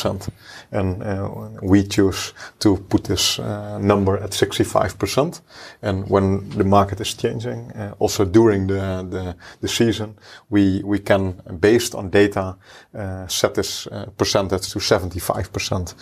And 0.73 1.03
uh, 1.03 1.29
we 1.63 1.83
choose 1.83 2.33
to 2.61 2.77
put 2.77 3.05
this 3.05 3.39
uh, 3.39 3.79
number 3.79 4.17
at 4.17 4.31
65%. 4.31 5.41
And 5.83 6.09
when 6.09 6.49
the 6.51 6.65
market 6.65 7.01
is 7.01 7.15
changing, 7.15 7.73
uh, 7.73 7.95
also 7.99 8.25
during 8.25 8.67
the, 8.67 9.07
the, 9.11 9.37
the, 9.61 9.69
season, 9.69 10.17
we, 10.49 10.83
we 10.85 10.99
can, 10.99 11.41
based 11.61 11.95
on 11.95 12.11
data, 12.11 12.57
uh, 12.95 13.27
set 13.27 13.55
this 13.55 13.87
uh, 13.87 14.07
percentage 14.17 14.71
to 14.73 14.79
75% 14.79 15.95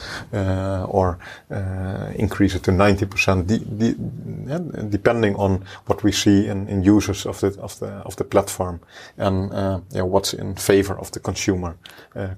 or 0.88 1.18
increase 2.16 2.54
it 2.54 2.62
to 2.64 2.70
90%, 2.70 3.46
de 3.46 3.58
de 3.58 3.94
depending 4.88 5.37
on 5.37 5.64
what 5.87 6.02
we 6.02 6.12
see 6.12 6.46
in, 6.46 6.68
in 6.68 6.82
users 6.82 7.26
of 7.26 7.40
the, 7.40 7.48
of 7.61 7.78
the, 7.78 7.88
of 8.06 8.16
the 8.16 8.24
platform 8.24 8.80
and 9.16 9.50
yeah, 9.90 10.02
what's 10.02 10.34
in 10.34 10.54
favor 10.54 10.98
of 10.98 11.11
the 11.12 11.20
consumer 11.20 11.76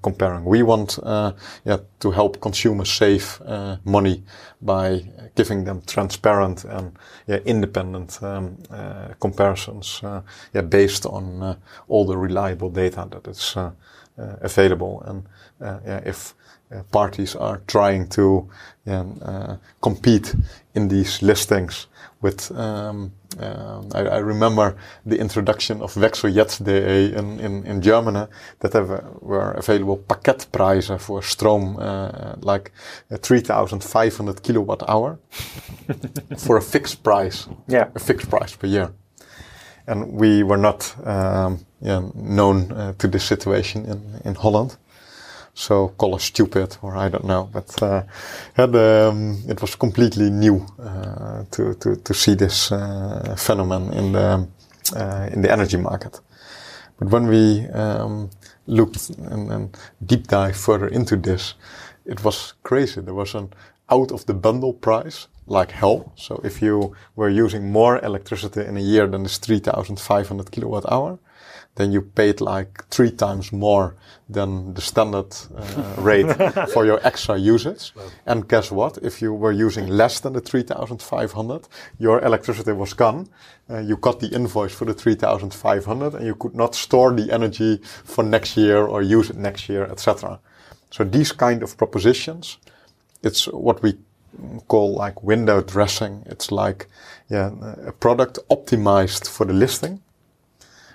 comparing. 0.03 0.45
We 0.45 0.63
want 0.63 0.99
yeah, 1.65 1.79
to 1.99 2.11
help 2.11 2.41
consumers 2.41 2.91
save 2.91 3.41
uh, 3.47 3.77
money 3.85 4.23
by 4.63 5.05
giving 5.35 5.65
them 5.65 5.83
transparent 5.87 6.65
and 6.65 6.93
yeah, 7.27 7.39
independent 7.45 8.23
um, 8.23 8.57
uh, 8.71 9.09
comparisons 9.21 10.01
uh, 10.03 10.23
yeah, 10.55 10.63
based 10.63 11.07
on 11.07 11.43
uh, 11.43 11.55
all 11.89 12.05
the 12.05 12.17
reliable 12.17 12.71
data 12.71 13.07
that 13.11 13.27
is 13.29 13.57
uh, 13.57 13.71
available. 14.17 15.03
And 15.07 15.25
yeah, 15.87 16.01
if 16.05 16.35
parties 16.93 17.35
are 17.37 17.61
trying 17.67 18.09
to 18.09 18.49
compete 19.81 20.35
in 20.75 20.89
these 20.89 21.23
listings 21.23 21.87
with 22.21 22.51
um, 22.53 23.13
uh, 23.39 23.83
I, 23.95 24.01
I, 24.01 24.19
remember 24.19 24.77
the 25.07 25.19
introduction 25.19 25.83
of 25.83 25.95
Wechseljetzt.de 25.95 27.15
in, 27.15 27.39
in, 27.39 27.65
in 27.65 27.81
Germany 27.81 28.27
that 28.59 28.73
have, 28.73 28.89
were 29.21 29.53
available 29.53 29.99
pakketprijzen 29.99 30.99
for 30.99 31.23
stroom, 31.23 31.77
uh, 31.79 32.35
like 32.41 32.73
3,500 33.23 34.43
kilowatt 34.43 34.83
hour 34.89 35.19
for 36.39 36.57
a 36.57 36.63
fixed 36.63 37.03
price. 37.03 37.49
Yeah. 37.69 37.89
A 37.95 38.01
fixed 38.01 38.29
price 38.29 38.57
per 38.57 38.67
year. 38.67 38.91
And 39.87 40.13
we 40.13 40.43
were 40.43 40.59
not 40.59 40.95
um, 41.05 41.65
yeah, 41.81 42.03
known 42.15 42.73
uh, 42.73 42.93
to 42.99 43.09
this 43.09 43.25
situation 43.25 43.85
in, 43.87 44.21
in 44.25 44.35
Holland 44.35 44.77
so 45.61 45.89
call 45.99 46.15
us 46.15 46.25
stupid 46.25 46.79
or 46.81 46.97
I 46.97 47.11
don't 47.11 47.25
know, 47.25 47.49
but 47.53 47.83
uh, 47.83 48.03
had, 48.55 48.75
um, 48.75 49.43
it 49.47 49.61
was 49.61 49.77
completely 49.77 50.31
new 50.31 50.67
uh, 50.79 51.45
to, 51.51 51.75
to 51.75 51.97
to 51.97 52.15
see 52.15 52.35
this 52.35 52.73
uh, 52.73 53.35
phenomenon 53.37 53.93
in 53.93 54.13
the 54.13 54.49
uh, 54.97 55.29
in 55.33 55.43
the 55.43 55.53
energy 55.53 55.77
market. 55.77 56.21
But 56.99 57.09
when 57.11 57.27
we 57.27 57.67
um, 57.75 58.31
looked 58.67 59.11
and, 59.11 59.53
and, 59.53 59.77
deep 60.07 60.29
dive 60.29 60.57
further 60.57 60.89
into 60.89 61.17
this, 61.17 61.55
it 62.07 62.25
was 62.25 62.55
crazy. 62.63 63.03
There 63.03 63.15
was 63.15 63.35
an 63.35 63.53
out 63.91 64.13
of 64.13 64.25
the 64.25 64.35
bundle 64.35 64.73
price 64.73 65.29
like 65.51 65.73
hell. 65.73 66.13
So 66.17 66.41
if 66.45 66.63
you 66.63 66.95
were 67.17 67.29
using 67.29 67.71
more 67.71 68.03
electricity 68.05 68.65
in 68.65 68.77
a 68.77 68.81
year 68.81 69.07
than 69.07 69.25
this 69.25 69.39
3,500 69.39 70.51
kilowatt 70.51 70.91
hour, 70.91 71.19
then 71.75 71.93
you 71.93 72.03
paid 72.03 72.41
like 72.41 72.85
three 72.89 73.11
times 73.11 73.53
more 73.53 73.97
than 74.29 74.75
the 74.75 74.81
standard 74.81 75.35
uh, 75.57 75.95
rate 75.99 76.31
for 76.73 76.85
your 76.85 77.01
extra 77.05 77.37
usage. 77.37 77.93
And 78.27 78.49
guess 78.49 78.71
what? 78.71 78.99
If 79.03 79.23
you 79.23 79.33
were 79.33 79.53
using 79.53 79.89
less 79.89 80.21
than 80.21 80.35
the 80.35 80.41
3,500, 80.41 81.69
your 81.99 82.21
electricity 82.21 82.73
was 82.73 82.93
gone. 82.93 83.29
Uh, 83.69 83.79
you 83.79 83.97
got 83.97 84.21
the 84.21 84.29
invoice 84.29 84.75
for 84.75 84.85
the 84.85 84.95
3,500 84.95 86.15
and 86.15 86.27
you 86.27 86.35
could 86.35 86.55
not 86.55 86.75
store 86.75 87.13
the 87.13 87.33
energy 87.33 87.81
for 88.05 88.23
next 88.23 88.57
year 88.57 88.87
or 88.87 89.03
use 89.03 89.31
it 89.31 89.37
next 89.37 89.69
year, 89.69 89.85
etc. 89.85 90.39
So 90.91 91.05
these 91.05 91.33
kind 91.33 91.63
of 91.63 91.77
propositions, 91.77 92.59
it's 93.23 93.47
what 93.47 93.83
we 93.83 93.97
call 94.69 94.95
like 94.95 95.23
window 95.23 95.61
dressing. 95.63 96.23
It's 96.27 96.51
like 96.51 96.87
yeah, 97.31 97.51
a 97.87 97.93
product 97.93 98.39
optimized 98.51 99.29
for 99.29 99.47
the 99.47 99.53
listing 99.53 100.01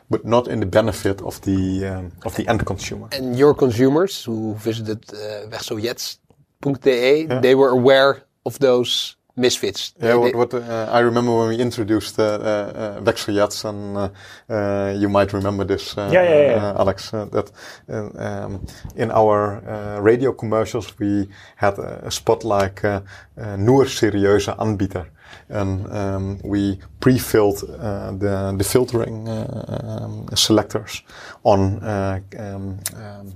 but 0.10 0.26
not 0.26 0.48
in 0.48 0.60
the 0.60 0.65
benefit 0.65 1.21
of 1.21 1.41
the 1.41 1.86
um, 1.86 2.12
of 2.26 2.36
the 2.36 2.48
end 2.48 2.65
consumer. 2.65 3.08
And 3.12 3.38
your 3.38 3.54
consumers 3.54 4.24
who 4.26 4.54
visited 4.56 5.04
uh, 5.13 5.48
Yeah. 7.30 7.39
they 7.41 7.56
were 7.56 7.69
aware 7.69 8.24
of 8.45 8.60
those 8.60 9.15
misfits. 9.36 9.93
Yeah, 10.02 10.12
They- 10.12 10.17
what, 10.34 10.36
what 10.36 10.54
uh, 10.54 10.89
I 10.91 11.00
remember 11.00 11.32
when 11.38 11.50
we 11.50 11.58
introduced 11.58 12.19
uh, 12.19 12.24
uh, 12.24 13.02
Wechseljetzt, 13.04 13.65
and 13.65 13.98
uh, 13.98 14.10
uh, 14.50 14.93
you 15.02 15.10
might 15.10 15.34
remember 15.34 15.65
this, 15.65 15.98
uh, 15.98 16.10
Yeah, 16.13 16.24
yeah, 16.24 16.41
yeah. 16.52 16.71
Uh, 16.71 16.80
Alex, 16.82 17.13
uh, 17.13 17.26
that 17.32 17.52
uh, 17.89 18.45
um, 18.45 18.65
in 18.95 19.12
our 19.12 19.62
uh, 19.67 20.00
radio 20.02 20.32
commercials 20.34 20.93
we 21.00 21.28
had 21.56 21.78
a, 21.80 22.06
a 22.08 22.12
spot 22.12 22.43
like 22.43 22.84
uh, 22.88 23.02
Noor 23.58 23.86
serieuze 23.86 24.54
aanbieder. 24.58 25.06
And 25.50 25.86
um, 25.91 26.39
we 26.43 26.80
pre-filled 27.00 27.63
uh, 27.63 28.12
the, 28.17 28.54
the 28.58 28.63
filtering 28.63 29.28
uh, 29.28 30.02
um, 30.04 30.26
selectors 30.36 31.04
on 31.43 31.80
uh, 31.84 32.19
um, 32.39 32.80
um, 32.95 33.34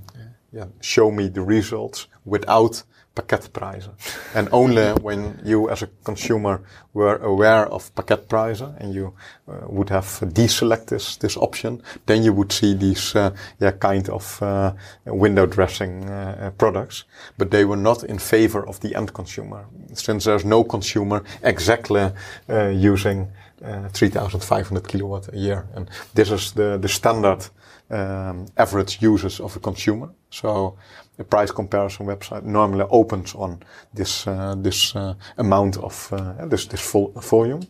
yeah, 0.52 0.66
show 0.80 1.10
me 1.10 1.28
the 1.28 1.42
results 1.42 2.08
without 2.24 2.82
pakketprijzen. 3.20 3.94
and 4.34 4.48
only 4.50 4.92
when 5.02 5.40
you 5.44 5.70
as 5.70 5.82
a 5.82 5.88
consumer 6.02 6.60
were 6.92 7.18
aware 7.22 7.68
of 7.68 7.90
pakketprijzen 7.92 8.74
and 8.78 8.94
you 8.94 9.14
uh, 9.48 9.54
would 9.66 9.88
have 9.88 10.06
deselect 10.32 10.84
this, 10.84 11.16
this 11.16 11.36
option, 11.36 11.82
then 12.04 12.22
you 12.22 12.34
would 12.34 12.52
see 12.52 12.76
these 12.76 13.18
uh, 13.18 13.30
yeah, 13.58 13.78
kind 13.78 14.08
of 14.08 14.38
uh, 14.42 14.72
window 15.04 15.46
dressing 15.46 16.10
uh, 16.10 16.50
products. 16.56 17.04
But 17.36 17.50
they 17.50 17.64
were 17.64 17.80
not 17.80 18.02
in 18.02 18.18
favor 18.18 18.66
of 18.68 18.78
the 18.80 18.94
end 18.94 19.12
consumer. 19.12 19.64
Since 19.92 20.24
there's 20.24 20.44
no 20.44 20.64
consumer 20.64 21.22
exactly 21.42 22.10
uh, 22.48 22.68
using 22.68 23.28
uh, 23.64 23.88
3500 23.88 24.88
kilowatt 24.88 25.28
a 25.32 25.36
year. 25.36 25.66
And 25.74 25.90
this 26.14 26.30
is 26.30 26.52
the, 26.52 26.78
the 26.78 26.88
standard 26.88 27.46
um, 27.90 28.46
average 28.56 28.98
uses 29.02 29.40
of 29.40 29.56
a 29.56 29.60
consumer. 29.60 30.08
So 30.30 30.76
a 31.20 31.24
price 31.24 31.52
comparison 31.52 32.06
website 32.06 32.42
normally 32.42 32.86
opens 32.90 33.34
on 33.34 33.58
this 33.94 34.26
uh, 34.26 34.54
this 34.62 34.96
uh, 34.96 35.14
amount 35.36 35.76
of 35.76 36.12
uh, 36.12 36.46
this 36.46 36.66
this 36.66 36.80
full 36.80 37.12
volume. 37.30 37.60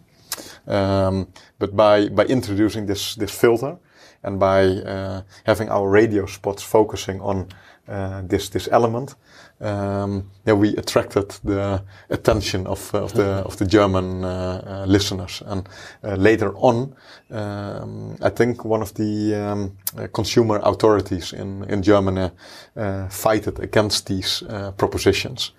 Um, 0.66 1.26
but 1.58 1.74
by 1.76 2.08
by 2.08 2.24
introducing 2.24 2.86
this 2.86 3.14
this 3.16 3.30
filter 3.30 3.76
and 4.22 4.38
by 4.38 4.62
uh, 4.66 5.22
having 5.44 5.70
our 5.70 5.90
radio 5.90 6.26
spots 6.26 6.62
focusing 6.62 7.20
on 7.20 7.48
uh, 7.88 8.22
this 8.28 8.48
this 8.48 8.68
element, 8.70 9.16
um, 9.60 10.30
yeah, 10.46 10.54
we 10.54 10.76
attracted 10.76 11.30
the 11.44 11.82
attention 12.08 12.66
of 12.66 12.94
of 12.94 13.12
the 13.12 13.42
of 13.44 13.56
the 13.56 13.66
German 13.66 14.24
uh, 14.24 14.28
uh, 14.66 14.86
listeners. 14.86 15.42
And 15.46 15.68
uh, 16.04 16.14
later 16.14 16.54
on, 16.56 16.94
um, 17.30 18.16
I 18.22 18.30
think 18.30 18.64
one 18.64 18.82
of 18.82 18.94
the 18.94 19.34
um, 19.34 19.76
uh, 19.98 20.06
consumer 20.12 20.60
authorities 20.62 21.32
in 21.32 21.64
in 21.68 21.82
Germany 21.82 22.30
uh, 22.76 23.08
fighted 23.08 23.60
against 23.60 24.06
these 24.06 24.42
uh, 24.48 24.70
propositions. 24.76 25.52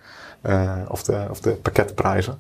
Uh, 0.44 0.86
of 0.90 1.04
the 1.04 1.30
of 1.30 1.42
the 1.42 1.52
pakketprijzen, 1.52 2.36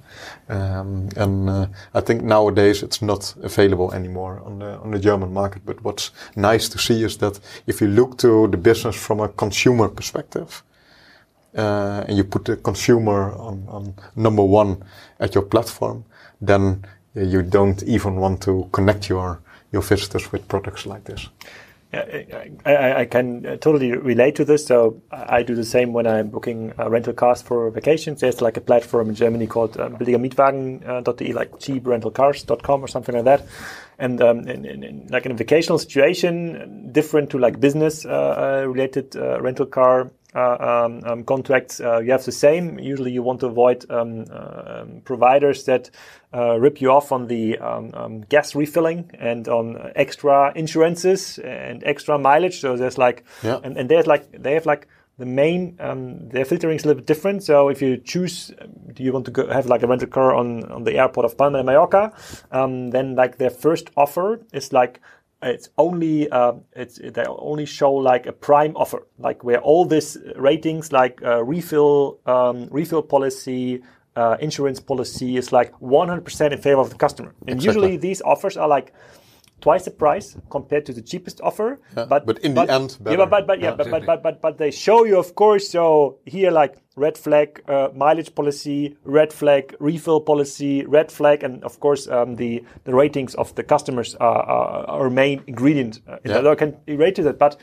um, 0.49 1.07
and 1.17 1.49
uh, 1.49 1.67
I 1.93 2.01
think 2.01 2.23
nowadays 2.23 2.81
it's 2.81 3.01
not 3.01 3.35
available 3.43 3.93
anymore 3.93 4.41
on 4.45 4.59
the 4.59 4.79
on 4.83 4.91
the 4.91 4.99
German 4.99 5.31
market. 5.33 5.61
But 5.65 5.83
what's 5.83 6.11
nice 6.35 6.69
to 6.69 6.79
see 6.79 7.03
is 7.03 7.17
that 7.17 7.39
if 7.67 7.79
you 7.79 7.87
look 7.87 8.17
to 8.17 8.47
the 8.47 8.57
business 8.57 8.95
from 8.95 9.19
a 9.19 9.27
consumer 9.27 9.87
perspective, 9.87 10.63
uh, 11.55 12.05
and 12.07 12.17
you 12.17 12.23
put 12.23 12.45
the 12.45 12.57
consumer 12.57 13.33
on, 13.33 13.65
on 13.67 13.93
number 14.15 14.43
one 14.43 14.83
at 15.19 15.35
your 15.35 15.43
platform, 15.43 16.05
then 16.39 16.85
you 17.15 17.41
don't 17.41 17.83
even 17.83 18.15
want 18.15 18.41
to 18.43 18.69
connect 18.71 19.09
your 19.09 19.41
your 19.71 19.81
visitors 19.81 20.31
with 20.31 20.47
products 20.47 20.85
like 20.85 21.05
this. 21.05 21.29
Yeah, 21.93 22.45
I, 22.65 23.01
I, 23.01 23.05
can 23.05 23.45
uh, 23.45 23.57
totally 23.57 23.91
relate 23.91 24.35
to 24.35 24.45
this. 24.45 24.65
So 24.65 25.01
I 25.11 25.43
do 25.43 25.55
the 25.55 25.65
same 25.65 25.91
when 25.91 26.07
I'm 26.07 26.29
booking 26.29 26.71
uh, 26.79 26.89
rental 26.89 27.11
cars 27.11 27.41
for 27.41 27.69
vacations. 27.69 28.21
There's 28.21 28.41
like 28.41 28.55
a 28.55 28.61
platform 28.61 29.09
in 29.09 29.15
Germany 29.15 29.45
called 29.45 29.77
uh, 29.77 29.89
billigermietwagen.de, 29.89 31.33
like 31.33 31.51
cheaprentalcars.com 31.51 32.81
or 32.81 32.87
something 32.87 33.15
like 33.15 33.25
that. 33.25 33.45
And 33.99 34.21
um, 34.21 34.39
in, 34.47 34.63
in, 34.65 34.83
in, 34.83 35.07
like 35.09 35.25
in 35.25 35.33
a 35.33 35.35
vacational 35.35 35.79
situation, 35.79 36.93
different 36.93 37.29
to 37.31 37.37
like 37.37 37.59
business 37.59 38.05
uh, 38.05 38.63
related 38.65 39.13
uh, 39.17 39.41
rental 39.41 39.65
car 39.65 40.11
um, 40.39 41.01
um, 41.05 41.23
contracts, 41.23 41.79
uh, 41.81 41.99
you 41.99 42.11
have 42.11 42.23
the 42.23 42.31
same. 42.31 42.79
Usually, 42.79 43.11
you 43.11 43.21
want 43.23 43.39
to 43.41 43.47
avoid 43.47 43.85
um, 43.89 44.25
uh, 44.31 44.81
um, 44.81 45.01
providers 45.03 45.65
that 45.65 45.89
uh, 46.33 46.57
rip 46.59 46.81
you 46.81 46.91
off 46.91 47.11
on 47.11 47.27
the 47.27 47.57
um, 47.59 47.91
um, 47.93 48.21
gas 48.21 48.55
refilling 48.55 49.11
and 49.19 49.47
on 49.47 49.91
extra 49.95 50.51
insurances 50.55 51.37
and 51.39 51.83
extra 51.83 52.17
mileage. 52.17 52.59
So 52.61 52.77
there's 52.77 52.97
like, 52.97 53.23
Yeah. 53.43 53.59
and, 53.63 53.77
and 53.77 53.89
there's 53.89 54.07
like 54.07 54.31
they 54.31 54.53
have 54.53 54.65
like 54.65 54.87
the 55.17 55.25
main 55.25 55.75
um, 55.79 56.29
their 56.29 56.45
filtering 56.45 56.77
is 56.77 56.83
a 56.83 56.87
little 56.87 57.01
bit 57.01 57.07
different. 57.07 57.43
So 57.43 57.67
if 57.69 57.81
you 57.81 57.97
choose, 57.97 58.51
do 58.93 59.03
you 59.03 59.11
want 59.11 59.25
to 59.25 59.31
go 59.31 59.47
have 59.47 59.65
like 59.65 59.83
a 59.83 59.87
rental 59.87 60.07
car 60.07 60.33
on 60.33 60.63
on 60.71 60.83
the 60.85 60.97
airport 60.97 61.25
of 61.25 61.37
Palma 61.37 61.57
de 61.57 61.63
Mallorca, 61.63 62.13
um, 62.51 62.91
then 62.91 63.15
like 63.15 63.37
their 63.37 63.49
first 63.51 63.91
offer 63.97 64.39
is 64.53 64.71
like 64.71 65.01
it's 65.41 65.69
only 65.77 66.29
uh, 66.29 66.53
it's 66.75 66.99
they 67.03 67.25
only 67.25 67.65
show 67.65 67.93
like 67.93 68.25
a 68.27 68.31
prime 68.31 68.75
offer, 68.75 69.07
like 69.17 69.43
where 69.43 69.59
all 69.61 69.85
these 69.85 70.17
ratings 70.35 70.91
like 70.91 71.21
uh, 71.23 71.43
refill 71.43 72.19
um, 72.25 72.67
refill 72.71 73.01
policy. 73.01 73.81
Uh, 74.13 74.35
insurance 74.41 74.81
policy 74.81 75.37
is 75.37 75.53
like 75.53 75.71
100% 75.79 76.51
in 76.51 76.57
favor 76.57 76.81
of 76.81 76.89
the 76.89 76.97
customer, 76.97 77.33
and 77.47 77.55
Exactly. 77.55 77.65
usually 77.65 77.97
these 77.97 78.21
offers 78.21 78.57
are 78.57 78.67
like 78.67 78.93
twice 79.61 79.85
the 79.85 79.91
price 79.91 80.35
compared 80.49 80.85
to 80.87 80.93
the 80.93 81.01
cheapest 81.01 81.39
offer. 81.41 81.79
Yeah, 81.95 82.05
but 82.05 82.39
in 82.39 82.53
the 82.55 82.61
end, 82.61 82.97
better. 82.99 83.17
but 83.17 83.29
but, 83.29 83.47
but 83.47 83.59
yeah, 83.59 83.69
Yeah, 83.69 83.75
but, 83.75 83.89
but 83.89 84.01
exactly. 84.03 84.05
but 84.07 84.23
but 84.23 84.41
but 84.41 84.57
they 84.57 84.71
show 84.71 85.05
you, 85.05 85.17
of 85.17 85.35
course. 85.35 85.69
So 85.69 86.17
here, 86.25 86.51
like 86.51 86.77
red 86.95 87.17
flag 87.17 87.63
uh, 87.67 87.89
mileage 87.95 88.33
policy, 88.35 88.97
red 89.05 89.31
flag 89.31 89.75
refill 89.79 90.19
policy, 90.19 90.85
red 90.85 91.11
flag, 91.11 91.43
and 91.43 91.63
of 91.63 91.79
course 91.79 92.07
um, 92.07 92.35
the 92.35 92.63
the 92.83 92.93
ratings 92.93 93.35
of 93.35 93.53
the 93.55 93.63
customers 93.63 94.15
are, 94.15 94.43
are 94.43 94.85
our 94.89 95.09
main 95.09 95.41
ingredient. 95.47 96.01
Uh, 96.07 96.17
Yeah. 96.25 96.51
I 96.51 96.55
can 96.55 96.75
relate 96.87 97.15
to 97.15 97.23
that, 97.23 97.37
but. 97.37 97.57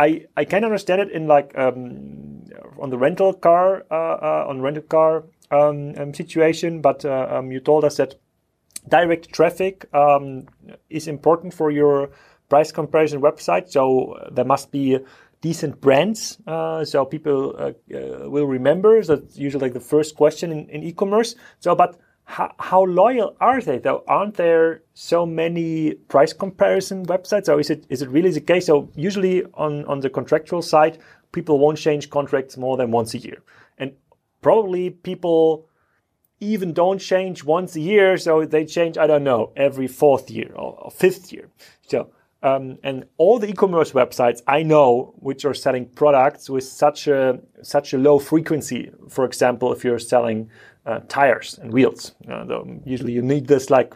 I, 0.00 0.26
I 0.36 0.44
can 0.44 0.62
understand 0.62 1.00
it 1.02 1.10
in 1.10 1.26
like 1.26 1.58
um, 1.58 2.44
on 2.80 2.90
the 2.90 2.96
rental 2.96 3.32
car 3.32 3.84
uh, 3.90 3.94
uh, 3.94 4.44
on 4.48 4.62
rental 4.62 4.84
car 4.84 5.24
um, 5.50 5.92
um, 5.96 6.14
situation, 6.14 6.80
but 6.80 7.04
uh, 7.04 7.26
um, 7.30 7.50
you 7.50 7.58
told 7.58 7.84
us 7.84 7.96
that 7.96 8.14
direct 8.80 9.32
traffic 9.32 9.86
um, 9.94 10.46
is 10.90 11.08
important 11.08 11.54
for 11.54 11.70
your 11.70 12.10
price 12.48 12.72
comparison 12.72 13.20
website. 13.20 13.68
So 13.68 14.12
uh, 14.12 14.30
there 14.30 14.44
must 14.44 14.70
be 14.70 14.98
decent 15.40 15.80
brands, 15.80 16.38
uh, 16.46 16.84
so 16.84 17.04
people 17.04 17.54
uh, 17.56 17.72
uh, 17.94 18.28
will 18.28 18.46
remember. 18.46 19.02
That's 19.02 19.38
usually 19.38 19.62
like 19.62 19.74
the 19.74 19.80
first 19.80 20.16
question 20.16 20.50
in, 20.50 20.68
in 20.68 20.82
e-commerce. 20.82 21.36
So, 21.60 21.74
but 21.74 21.98
how, 22.24 22.52
how 22.58 22.84
loyal 22.84 23.36
are 23.40 23.60
they 23.60 23.78
though? 23.78 24.04
Aren't 24.06 24.34
there 24.34 24.82
so 24.94 25.24
many 25.24 25.94
price 25.94 26.32
comparison 26.32 27.06
websites? 27.06 27.48
Or 27.48 27.58
is 27.60 27.70
it 27.70 27.86
is 27.88 28.02
it 28.02 28.08
really 28.10 28.30
the 28.30 28.40
case? 28.40 28.66
So 28.66 28.90
usually 28.94 29.44
on 29.54 29.84
on 29.86 30.00
the 30.00 30.10
contractual 30.10 30.62
side, 30.62 30.98
people 31.32 31.58
won't 31.58 31.78
change 31.78 32.10
contracts 32.10 32.56
more 32.56 32.76
than 32.76 32.90
once 32.90 33.14
a 33.14 33.18
year, 33.18 33.42
and 33.78 33.92
probably 34.42 34.90
people 34.90 35.68
even 36.40 36.72
don't 36.72 36.98
change 36.98 37.44
once 37.44 37.76
a 37.76 37.80
year, 37.80 38.16
so 38.16 38.44
they 38.44 38.64
change, 38.64 38.96
I 38.96 39.06
don't 39.06 39.24
know, 39.24 39.52
every 39.56 39.88
fourth 39.88 40.30
year 40.30 40.52
or, 40.54 40.90
fifth 40.90 41.32
year. 41.32 41.48
So, 41.88 42.10
um, 42.42 42.78
and 42.84 43.04
all 43.16 43.38
the 43.38 43.48
e-commerce 43.48 43.92
websites 43.92 44.40
I 44.46 44.62
know, 44.62 45.14
which 45.18 45.44
are 45.44 45.54
selling 45.54 45.86
products 45.86 46.48
with 46.48 46.64
such 46.64 47.08
a 47.08 47.40
such 47.62 47.92
a 47.92 47.98
low 47.98 48.18
frequency, 48.20 48.90
for 49.08 49.24
example, 49.24 49.72
if 49.72 49.82
you're 49.82 49.98
selling 49.98 50.48
uh, 50.86 51.00
tires 51.08 51.58
and 51.58 51.72
wheels, 51.72 52.12
uh, 52.30 52.44
usually 52.84 53.12
you 53.12 53.22
need 53.22 53.48
this 53.48 53.70
like 53.70 53.94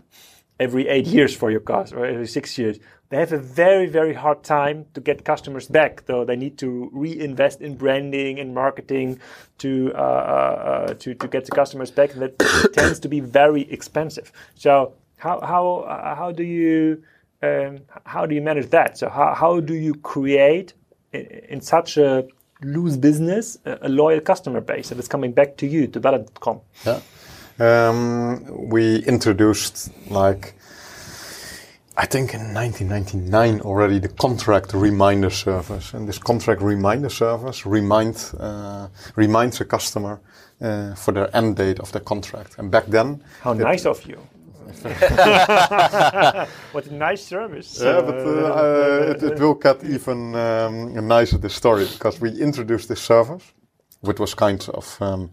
every 0.58 0.88
eight 0.88 1.06
years 1.06 1.34
for 1.36 1.50
your 1.50 1.60
cars 1.60 1.92
or 1.92 2.04
every 2.04 2.26
six 2.26 2.58
years. 2.58 2.78
They 3.12 3.18
have 3.18 3.34
a 3.34 3.38
very, 3.38 3.88
very 3.88 4.14
hard 4.14 4.42
time 4.42 4.86
to 4.94 5.00
get 5.02 5.22
customers 5.22 5.68
back, 5.68 6.06
though 6.06 6.24
they 6.24 6.34
need 6.34 6.56
to 6.60 6.88
reinvest 6.94 7.60
in 7.60 7.76
branding 7.76 8.40
and 8.40 8.54
marketing 8.54 9.20
to 9.58 9.92
uh, 9.94 9.98
uh, 9.98 10.02
uh, 10.02 10.94
to, 10.94 11.14
to 11.16 11.28
get 11.28 11.44
the 11.44 11.50
customers 11.50 11.90
back. 11.90 12.14
And 12.14 12.22
that 12.22 12.38
tends 12.72 12.98
to 13.00 13.08
be 13.08 13.20
very 13.20 13.70
expensive. 13.70 14.32
So 14.54 14.94
how 15.18 15.42
how 15.42 15.64
uh, 15.80 16.14
how 16.14 16.32
do 16.32 16.42
you 16.42 17.02
um, 17.42 17.80
how 18.06 18.24
do 18.24 18.34
you 18.34 18.40
manage 18.40 18.70
that? 18.70 18.96
So 18.96 19.10
how, 19.10 19.34
how 19.34 19.60
do 19.60 19.74
you 19.74 19.92
create 19.96 20.72
in, 21.12 21.26
in 21.50 21.60
such 21.60 21.98
a 21.98 22.26
loose 22.62 22.96
business 22.96 23.58
a, 23.66 23.78
a 23.82 23.90
loyal 23.90 24.22
customer 24.22 24.62
base 24.62 24.88
that 24.88 24.98
is 24.98 25.06
coming 25.06 25.32
back 25.32 25.58
to 25.58 25.66
you 25.66 25.86
to 25.88 26.00
Bellen.com? 26.00 26.62
Yeah. 26.86 27.00
Um, 27.58 28.46
we 28.70 29.04
introduced 29.04 29.90
like 30.10 30.54
I 31.94 32.06
think 32.06 32.32
in 32.32 32.54
1999 32.54 33.60
already 33.60 33.98
the 33.98 34.08
contract 34.08 34.72
reminder 34.72 35.28
service, 35.28 35.92
and 35.92 36.08
this 36.08 36.18
contract 36.18 36.62
reminder 36.62 37.10
service 37.10 37.66
remind 37.66 38.32
uh, 38.40 38.88
reminds 39.14 39.60
a 39.60 39.66
customer 39.66 40.18
uh, 40.62 40.94
for 40.94 41.12
their 41.12 41.34
end 41.36 41.56
date 41.56 41.80
of 41.80 41.92
their 41.92 42.00
contract. 42.00 42.58
And 42.58 42.70
back 42.70 42.86
then, 42.86 43.22
How 43.42 43.52
nice 43.52 43.84
of 43.84 44.06
you. 44.06 44.16
what 46.72 46.86
a 46.86 46.94
nice 46.94 47.24
service. 47.26 47.78
yeah, 47.78 48.00
but 48.00 48.14
uh, 48.14 48.30
uh, 48.30 49.14
it, 49.14 49.22
it 49.22 49.38
will 49.38 49.54
get 49.54 49.84
even 49.84 50.34
um, 50.34 51.06
nicer 51.06 51.36
this 51.36 51.54
story 51.54 51.84
because 51.84 52.20
we 52.22 52.30
introduced 52.40 52.88
this 52.88 53.02
service, 53.02 53.52
which 54.00 54.18
was 54.18 54.34
kind 54.34 54.66
of 54.72 54.96
um, 55.02 55.30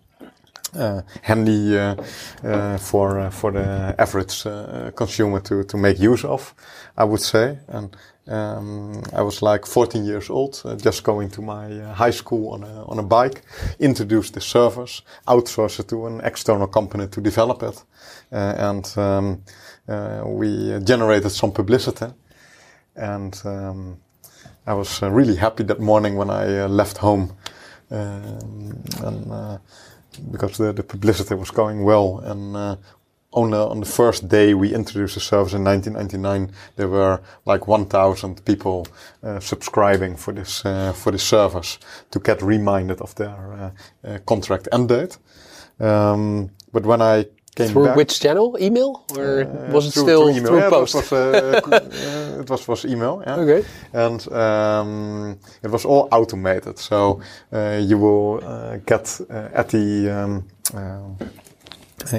uh, 0.75 1.01
handy 1.21 1.77
uh, 1.77 1.95
uh, 2.43 2.77
for 2.77 3.19
uh, 3.19 3.29
for 3.29 3.51
the 3.51 3.95
average 3.97 4.45
uh, 4.45 4.91
consumer 4.95 5.39
to 5.41 5.63
to 5.63 5.77
make 5.77 5.99
use 5.99 6.23
of, 6.25 6.53
I 6.97 7.03
would 7.03 7.21
say. 7.21 7.57
And 7.67 7.95
um, 8.27 9.01
I 9.13 9.21
was 9.21 9.41
like 9.41 9.65
14 9.65 10.05
years 10.05 10.29
old, 10.29 10.61
uh, 10.63 10.75
just 10.75 11.03
going 11.03 11.31
to 11.31 11.41
my 11.41 11.79
high 11.93 12.11
school 12.11 12.53
on 12.53 12.63
a 12.63 12.85
on 12.85 12.99
a 12.99 13.03
bike, 13.03 13.41
introduced 13.79 14.33
the 14.33 14.41
service, 14.41 15.01
outsourced 15.27 15.79
it 15.79 15.87
to 15.89 16.07
an 16.07 16.21
external 16.21 16.67
company 16.67 17.07
to 17.07 17.21
develop 17.21 17.63
it, 17.63 17.83
and 18.31 18.93
um, 18.97 19.43
we 20.25 20.79
generated 20.83 21.31
some 21.31 21.51
publicity. 21.51 22.07
And 22.95 23.41
um, 23.45 23.97
I 24.67 24.73
was 24.73 25.01
really 25.01 25.35
happy 25.35 25.63
that 25.63 25.79
morning 25.79 26.15
when 26.17 26.29
I 26.29 26.65
left 26.67 26.97
home. 26.97 27.31
Um, 27.91 28.83
and 29.03 29.59
because 30.31 30.57
the, 30.57 30.73
the 30.73 30.83
publicity 30.83 31.35
was 31.35 31.51
going 31.51 31.83
well. 31.83 32.19
And 32.19 32.55
uh, 32.55 32.75
on, 33.33 33.51
the, 33.51 33.67
on 33.67 33.79
the 33.79 33.85
first 33.85 34.27
day 34.27 34.53
we 34.53 34.73
introduced 34.73 35.15
the 35.15 35.21
service 35.21 35.53
in 35.53 35.63
1999, 35.63 36.55
there 36.75 36.87
were 36.87 37.21
like 37.45 37.67
1,000 37.67 38.43
people 38.45 38.87
uh, 39.23 39.39
subscribing 39.39 40.15
for 40.15 40.33
this 40.33 40.65
uh, 40.65 40.93
for 40.93 41.11
this 41.11 41.23
service 41.23 41.77
to 42.11 42.19
get 42.19 42.41
reminded 42.41 43.01
of 43.01 43.13
their 43.15 43.53
uh, 43.53 43.71
uh, 44.07 44.17
contract 44.25 44.67
end 44.71 44.89
date. 44.89 45.17
Um, 45.79 46.51
but 46.71 46.85
when 46.85 47.01
I 47.01 47.25
came 47.59 47.71
through 47.71 47.85
back, 47.85 47.97
which 47.97 48.19
channel? 48.19 48.57
Email 48.59 48.91
or 49.17 49.41
uh, 49.41 49.71
was 49.71 49.85
it 49.87 49.93
through, 49.93 50.03
still 50.03 50.33
through, 50.33 50.45
through 50.47 50.59
yeah, 50.59 50.69
post? 50.69 50.95
It 50.95 50.97
was, 50.97 51.11
uh, 51.11 51.61
uh, 51.71 52.41
it 52.41 52.49
was 52.49 52.67
was 52.67 52.85
email. 52.85 53.23
Yeah. 53.25 53.41
Okay. 53.43 53.61
And 53.93 54.27
um, 54.31 55.37
it 55.63 55.71
was 55.71 55.85
all 55.85 56.07
automated, 56.11 56.77
so 56.79 57.21
uh, 57.53 57.79
you 57.89 57.97
will 57.97 58.39
uh, 58.43 58.77
get 58.85 59.21
uh, 59.29 59.59
at 59.59 59.69
the 59.69 60.09
um, 60.09 60.43
uh, 60.73 61.25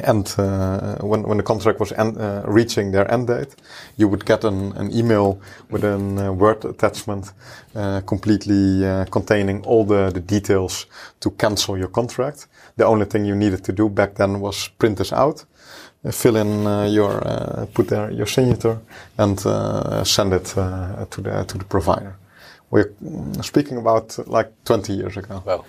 end 0.04 0.34
uh, 0.38 0.96
when 1.00 1.22
when 1.22 1.38
the 1.38 1.42
contract 1.42 1.80
was 1.80 1.92
end, 1.92 2.18
uh, 2.18 2.42
reaching 2.46 2.92
their 2.92 3.10
end 3.10 3.26
date, 3.26 3.54
you 3.96 4.08
would 4.08 4.24
get 4.24 4.44
an, 4.44 4.72
an 4.76 4.90
email 4.92 5.40
with 5.70 5.84
a 5.84 5.94
uh, 5.94 6.32
Word 6.32 6.64
attachment, 6.64 7.32
uh, 7.74 8.00
completely 8.06 8.84
uh, 8.84 9.04
containing 9.10 9.64
all 9.66 9.84
the, 9.86 10.10
the 10.10 10.20
details 10.20 10.86
to 11.20 11.30
cancel 11.30 11.78
your 11.78 11.88
contract. 11.88 12.46
The 12.76 12.86
only 12.86 13.06
thing 13.06 13.24
you 13.24 13.34
needed 13.34 13.64
to 13.64 13.72
do 13.72 13.88
back 13.88 14.14
then 14.14 14.40
was 14.40 14.68
print 14.68 14.98
this 14.98 15.12
out, 15.12 15.44
uh, 16.04 16.10
fill 16.12 16.36
in 16.36 16.66
uh, 16.66 16.84
your 16.84 17.26
uh, 17.26 17.66
put 17.74 17.88
there 17.88 18.10
your 18.10 18.26
signature, 18.26 18.78
and 19.18 19.44
uh, 19.46 20.04
send 20.04 20.32
it 20.32 20.56
uh, 20.56 21.04
to 21.10 21.20
the 21.20 21.44
to 21.44 21.58
the 21.58 21.64
provider. 21.64 22.16
We're 22.70 22.92
mm, 23.02 23.44
speaking 23.44 23.78
about 23.78 24.18
like 24.28 24.52
20 24.64 24.92
years 24.92 25.16
ago. 25.16 25.42
Wow. 25.44 25.64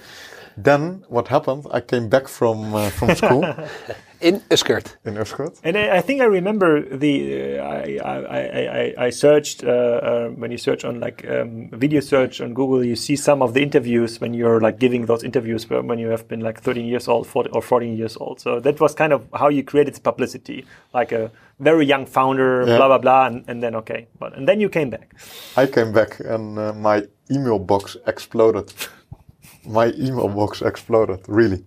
Then 0.58 1.04
what 1.08 1.28
happened? 1.28 1.66
I 1.72 1.82
came 1.82 2.10
back 2.10 2.28
from 2.28 2.76
uh, 2.76 2.90
from 2.90 3.16
school 3.16 3.44
In 4.22 4.40
Uskert. 4.52 4.98
in 5.06 5.16
Uskert. 5.18 5.60
And 5.64 5.76
I, 5.78 5.98
I 5.98 6.02
think 6.02 6.22
I 6.22 6.26
remember 6.26 6.82
the 6.98 7.58
uh, 7.60 7.64
I, 7.64 8.00
I, 8.04 8.40
I, 8.82 9.06
I 9.08 9.10
searched 9.10 9.64
uh, 9.64 9.70
uh, 9.70 10.30
when 10.30 10.52
you 10.52 10.58
search 10.58 10.86
on 10.86 11.00
like 11.00 11.26
um, 11.28 11.70
video 11.74 12.02
search 12.02 12.40
on 12.42 12.54
Google, 12.54 12.84
you 12.86 12.96
see 12.96 13.16
some 13.16 13.42
of 13.42 13.54
the 13.54 13.62
interviews 13.62 14.22
when 14.22 14.34
you're 14.34 14.60
like 14.62 14.78
giving 14.80 15.06
those 15.08 15.24
interviews 15.24 15.68
when 15.70 15.98
you 16.00 16.10
have 16.10 16.28
been 16.28 16.42
like 16.42 16.62
13 16.62 16.86
years 16.86 17.08
old 17.08 17.26
40, 17.28 17.50
or 17.50 17.62
14 17.62 17.98
years 17.98 18.16
old. 18.18 18.40
So 18.40 18.60
that 18.60 18.80
was 18.80 18.94
kind 18.94 19.12
of 19.14 19.28
how 19.34 19.50
you 19.50 19.64
created 19.64 20.02
publicity, 20.04 20.66
like 20.94 21.12
a 21.12 21.32
very 21.60 21.86
young 21.86 22.06
founder, 22.06 22.64
Yeah. 22.68 22.78
blah 22.78 22.88
blah 22.88 22.98
blah, 23.00 23.26
and, 23.28 23.44
and 23.48 23.62
then 23.64 23.76
okay, 23.76 24.08
but 24.20 24.38
and 24.38 24.48
then 24.48 24.60
you 24.62 24.70
came 24.70 24.90
back. 24.92 25.16
I 25.58 25.66
came 25.66 25.92
back 25.92 26.20
and 26.20 26.58
uh, 26.60 26.74
my 26.74 27.04
email 27.32 27.60
box 27.60 27.98
exploded. 28.06 28.72
my 29.66 29.88
email 29.98 30.28
box 30.28 30.62
exploded, 30.62 31.20
really. 31.28 31.64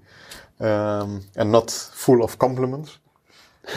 Um, 0.64 1.20
and 1.36 1.52
not 1.52 1.70
full 1.70 2.22
of 2.22 2.38
compliments. 2.38 2.98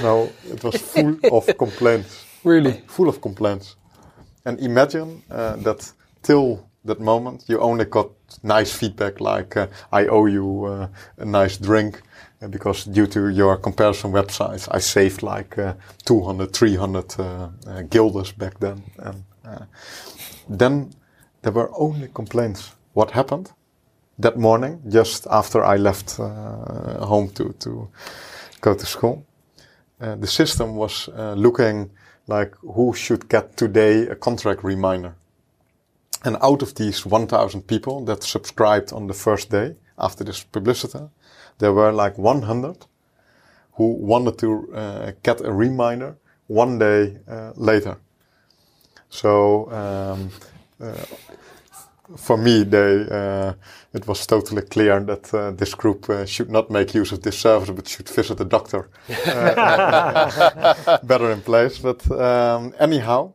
No, 0.01 0.29
it 0.49 0.63
was 0.63 0.75
full 0.81 1.17
of 1.31 1.57
complaints. 1.57 2.25
Really? 2.43 2.81
Full 2.87 3.09
of 3.09 3.19
complaints. 3.19 3.75
And 4.45 4.59
imagine 4.59 5.21
uh, 5.29 5.57
that 5.57 5.91
till 6.21 6.67
that 6.85 6.99
moment 6.99 7.43
you 7.49 7.59
only 7.59 7.85
got 7.85 8.09
nice 8.43 8.71
feedback 8.71 9.19
like 9.19 9.57
uh, 9.57 9.67
I 9.91 10.07
owe 10.07 10.25
you 10.25 10.65
uh, 10.65 10.87
a 11.17 11.25
nice 11.25 11.57
drink 11.57 12.01
uh, 12.41 12.47
because 12.47 12.85
due 12.85 13.07
to 13.07 13.29
your 13.29 13.57
comparison 13.57 14.11
websites 14.11 14.67
I 14.71 14.79
saved 14.79 15.23
like 15.23 15.57
uh, 15.57 15.73
200, 16.05 16.53
300 16.53 17.19
uh, 17.19 17.23
uh, 17.67 17.81
guilders 17.89 18.31
back 18.31 18.59
then. 18.59 18.83
And 18.99 19.23
then 20.49 20.91
there 21.41 21.51
were 21.51 21.69
only 21.77 22.07
complaints. 22.13 22.71
What 22.93 23.11
happened 23.11 23.51
that 24.19 24.37
morning, 24.37 24.81
just 24.87 25.27
after 25.29 25.63
I 25.63 25.77
left 25.77 26.19
uh, 26.19 27.05
home 27.05 27.29
to, 27.29 27.53
to 27.59 27.89
go 28.61 28.73
to 28.73 28.85
school? 28.85 29.25
Uh, 29.99 30.15
the 30.15 30.27
system 30.27 30.75
was 30.75 31.09
uh, 31.09 31.33
looking 31.33 31.89
like 32.27 32.55
who 32.57 32.93
should 32.93 33.29
get 33.29 33.57
today 33.57 34.07
a 34.07 34.15
contract 34.15 34.63
reminder. 34.63 35.15
And 36.23 36.37
out 36.41 36.61
of 36.61 36.75
these 36.75 37.05
1,000 37.05 37.61
people 37.67 38.03
that 38.05 38.23
subscribed 38.23 38.91
on 38.91 39.07
the 39.07 39.13
first 39.13 39.49
day 39.49 39.75
after 39.97 40.23
this 40.23 40.43
publicity, 40.43 41.09
there 41.59 41.73
were 41.73 41.91
like 41.91 42.17
100 42.17 42.85
who 43.73 43.93
wanted 43.93 44.37
to 44.39 44.73
uh, 44.73 45.11
get 45.23 45.41
a 45.41 45.51
reminder 45.51 46.17
one 46.47 46.79
day 46.79 47.17
uh, 47.27 47.51
later. 47.55 47.97
So 49.09 49.71
um, 49.71 50.29
uh, 50.81 51.05
for 52.15 52.37
me, 52.37 52.63
they 52.63 53.05
uh, 53.11 53.53
it 53.93 54.07
was 54.07 54.25
totally 54.25 54.61
clear 54.61 54.99
that 55.01 55.33
uh, 55.33 55.51
this 55.51 55.75
group 55.75 56.09
uh, 56.09 56.25
should 56.25 56.49
not 56.49 56.69
make 56.69 56.93
use 56.93 57.11
of 57.11 57.21
this 57.21 57.37
service, 57.37 57.69
but 57.69 57.87
should 57.87 58.09
visit 58.09 58.39
a 58.39 58.45
doctor. 58.45 58.89
Uh, 59.27 60.97
better 61.03 61.31
in 61.31 61.41
place. 61.41 61.79
But 61.79 62.09
um, 62.11 62.73
anyhow, 62.79 63.33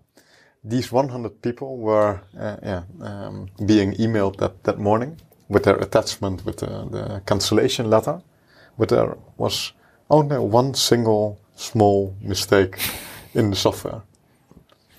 these 0.65 0.93
100 0.93 1.43
people 1.43 1.77
were 1.77 2.21
uh, 2.39 2.57
yeah, 2.63 2.83
um, 3.01 3.49
being 3.67 3.95
emailed 3.95 4.37
that, 4.39 4.65
that 4.65 4.79
morning 4.79 5.21
with 5.49 5.65
their 5.65 5.77
attachment 5.77 6.45
with 6.45 6.59
the, 6.59 6.89
the 6.91 7.23
cancellation 7.27 7.91
letter. 7.91 8.21
But 8.79 8.89
there 8.89 9.17
was 9.37 9.73
only 10.09 10.39
one 10.39 10.75
single 10.75 11.39
small 11.57 12.17
mistake 12.21 12.79
in 13.35 13.51
the 13.51 13.57
software. 13.57 14.03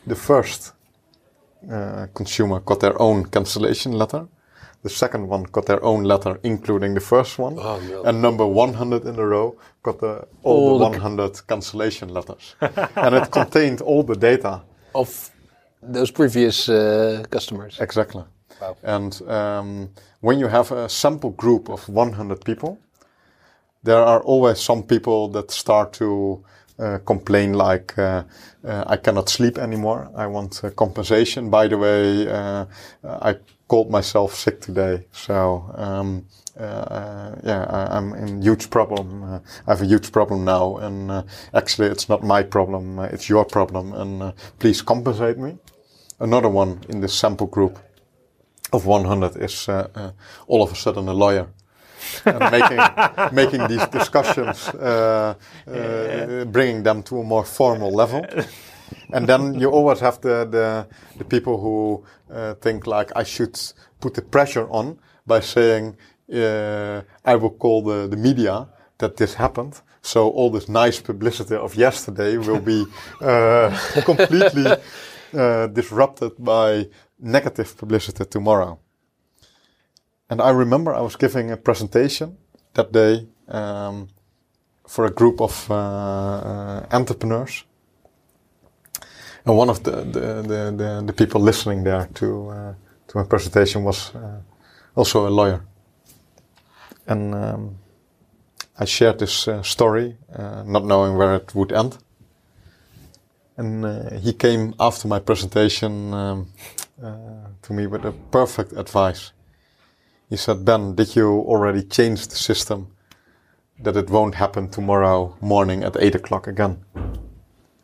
The 0.05 0.15
first 0.15 0.73
uh, 1.71 2.07
consumer 2.13 2.59
got 2.59 2.79
their 2.79 2.99
own 3.01 3.25
cancellation 3.25 3.93
letter. 3.93 4.27
The 4.83 4.89
second 4.89 5.27
one 5.29 5.43
got 5.43 5.65
their 5.65 5.81
own 5.83 6.03
letter, 6.03 6.39
including 6.43 6.93
the 6.93 6.99
first 6.99 7.39
one. 7.39 7.57
Oh, 7.57 7.79
no. 7.79 8.03
And 8.03 8.21
number 8.21 8.45
100 8.45 9.05
in 9.05 9.17
a 9.17 9.25
row 9.25 9.55
got 9.81 9.99
the, 9.99 10.27
all, 10.43 10.71
All 10.73 10.79
the 10.79 10.89
the 10.89 10.99
100 10.99 11.47
cancellation 11.47 12.09
letters. 12.09 12.55
and 12.95 13.15
it 13.15 13.31
contained 13.31 13.81
all 13.81 14.03
the 14.03 14.15
data. 14.15 14.61
Of 14.93 15.31
those 15.81 16.11
previous 16.11 16.67
uh, 16.67 17.23
customers. 17.29 17.79
Exactly. 17.79 18.23
Wow. 18.61 18.77
And 18.83 19.21
um, 19.27 19.89
when 20.19 20.39
you 20.39 20.47
have 20.47 20.71
a 20.71 20.89
sample 20.89 21.31
group 21.31 21.69
of 21.69 21.87
100 21.87 22.43
people, 22.43 22.77
there 23.83 24.03
are 24.03 24.21
always 24.21 24.59
some 24.59 24.83
people 24.83 25.29
that 25.29 25.51
start 25.51 25.93
to 25.93 26.43
uh, 26.79 26.97
complain 27.05 27.53
like, 27.53 27.97
uh, 27.97 28.23
uh, 28.63 28.83
I 28.87 28.97
cannot 28.97 29.29
sleep 29.29 29.57
anymore. 29.57 30.09
I 30.15 30.27
want 30.27 30.63
uh, 30.63 30.69
compensation. 30.71 31.49
By 31.49 31.67
the 31.67 31.77
way, 31.77 32.27
uh, 32.27 32.65
I 33.03 33.35
called 33.67 33.91
myself 33.91 34.33
sick 34.35 34.61
today. 34.61 35.05
So, 35.11 35.71
um, 35.75 36.25
uh, 36.59 37.35
yeah, 37.43 37.65
I, 37.69 37.97
I'm 37.97 38.13
in 38.13 38.41
huge 38.41 38.69
problem. 38.69 39.23
I 39.23 39.41
have 39.67 39.81
a 39.81 39.85
huge 39.85 40.11
problem 40.11 40.45
now. 40.45 40.77
And 40.77 41.25
actually, 41.53 41.87
it's 41.87 42.09
not 42.09 42.23
my 42.23 42.43
problem. 42.43 42.99
It's 42.99 43.29
your 43.29 43.45
problem. 43.45 43.93
And 43.93 44.33
please 44.59 44.81
compensate 44.81 45.37
me. 45.37 45.57
Another 46.19 46.49
one 46.49 46.81
in 46.89 47.01
this 47.01 47.13
sample 47.13 47.47
group 47.47 47.79
of 48.71 48.85
100 48.85 49.35
is 49.37 49.67
all 49.67 50.63
of 50.63 50.71
a 50.71 50.75
sudden 50.75 51.07
a 51.07 51.13
lawyer. 51.13 51.47
And 52.25 52.51
making 52.51 52.79
making 53.31 53.67
these 53.67 53.87
discussions, 53.87 54.69
uh, 54.69 55.33
uh, 55.67 56.45
bringing 56.45 56.83
them 56.83 57.03
to 57.03 57.19
a 57.19 57.23
more 57.23 57.45
formal 57.45 57.91
level. 57.91 58.25
And 59.13 59.27
then 59.27 59.59
you 59.59 59.69
always 59.69 59.99
have 59.99 60.19
the 60.21 60.45
the, 60.45 60.87
the 61.17 61.25
people 61.25 61.57
who 61.57 62.03
uh, 62.33 62.53
think 62.55 62.87
like 62.87 63.11
I 63.15 63.23
should 63.23 63.59
put 63.99 64.13
the 64.13 64.21
pressure 64.21 64.67
on 64.69 64.99
by 65.25 65.39
saying 65.41 65.97
uh, 66.33 67.01
I 67.25 67.35
will 67.35 67.51
call 67.57 67.83
the, 67.83 68.07
the 68.07 68.17
media 68.17 68.67
that 68.97 69.17
this 69.17 69.33
happened. 69.35 69.81
So 70.01 70.29
all 70.29 70.49
this 70.51 70.67
nice 70.67 70.99
publicity 70.99 71.55
of 71.55 71.75
yesterday 71.75 72.37
will 72.37 72.59
be 72.59 72.85
uh, 73.21 73.69
completely 74.05 74.65
uh, 75.33 75.67
disrupted 75.67 76.31
by 76.39 76.87
negative 77.19 77.77
publicity 77.77 78.25
tomorrow. 78.25 78.79
And 80.29 80.41
I 80.41 80.49
remember 80.49 80.93
I 80.93 81.01
was 81.01 81.15
giving 81.15 81.51
a 81.51 81.57
presentation 81.57 82.37
that 82.73 82.91
day 82.91 83.27
um, 83.47 84.07
for 84.87 85.05
a 85.05 85.11
group 85.11 85.41
of 85.41 85.69
uh, 85.69 85.75
uh, 85.75 86.85
entrepreneurs. 86.91 87.65
And 89.45 89.57
one 89.57 89.69
of 89.69 89.83
the, 89.83 89.91
the, 89.91 90.41
the, 90.41 90.73
the, 90.77 91.03
the 91.05 91.13
people 91.13 91.41
listening 91.41 91.83
there 91.83 92.07
to, 92.13 92.49
uh, 92.49 92.73
to 93.07 93.17
my 93.17 93.23
presentation 93.23 93.83
was 93.83 94.15
uh, 94.15 94.41
also 94.95 95.27
a 95.27 95.29
lawyer. 95.29 95.65
and 97.07 97.35
um, 97.35 97.77
I 98.79 98.85
shared 98.85 99.19
this 99.19 99.47
uh, 99.47 99.61
story, 99.61 100.17
not 100.65 100.85
knowing 100.85 101.15
where 101.17 101.35
it 101.35 101.53
would 101.53 101.71
end. 101.71 101.97
And 103.57 104.19
he 104.21 104.33
came 104.33 104.73
after 104.79 105.07
my 105.07 105.19
presentation 105.19 106.13
um, 106.13 106.47
to 107.61 107.73
me 107.73 107.85
with 107.87 108.05
a 108.05 108.11
perfect 108.31 108.73
advice. 108.73 109.31
He 110.33 110.37
said, 110.37 110.65
Ben, 110.65 110.95
did 110.95 111.15
you 111.15 111.29
already 111.29 111.83
change 111.83 112.27
the 112.27 112.35
system 112.35 112.87
that 113.79 113.95
it 113.95 114.09
won't 114.09 114.33
happen 114.33 114.67
tomorrow 114.67 115.37
morning 115.41 115.83
at 115.83 115.95
8 115.95 116.15
o'clock 116.15 116.47
again? 116.47 116.83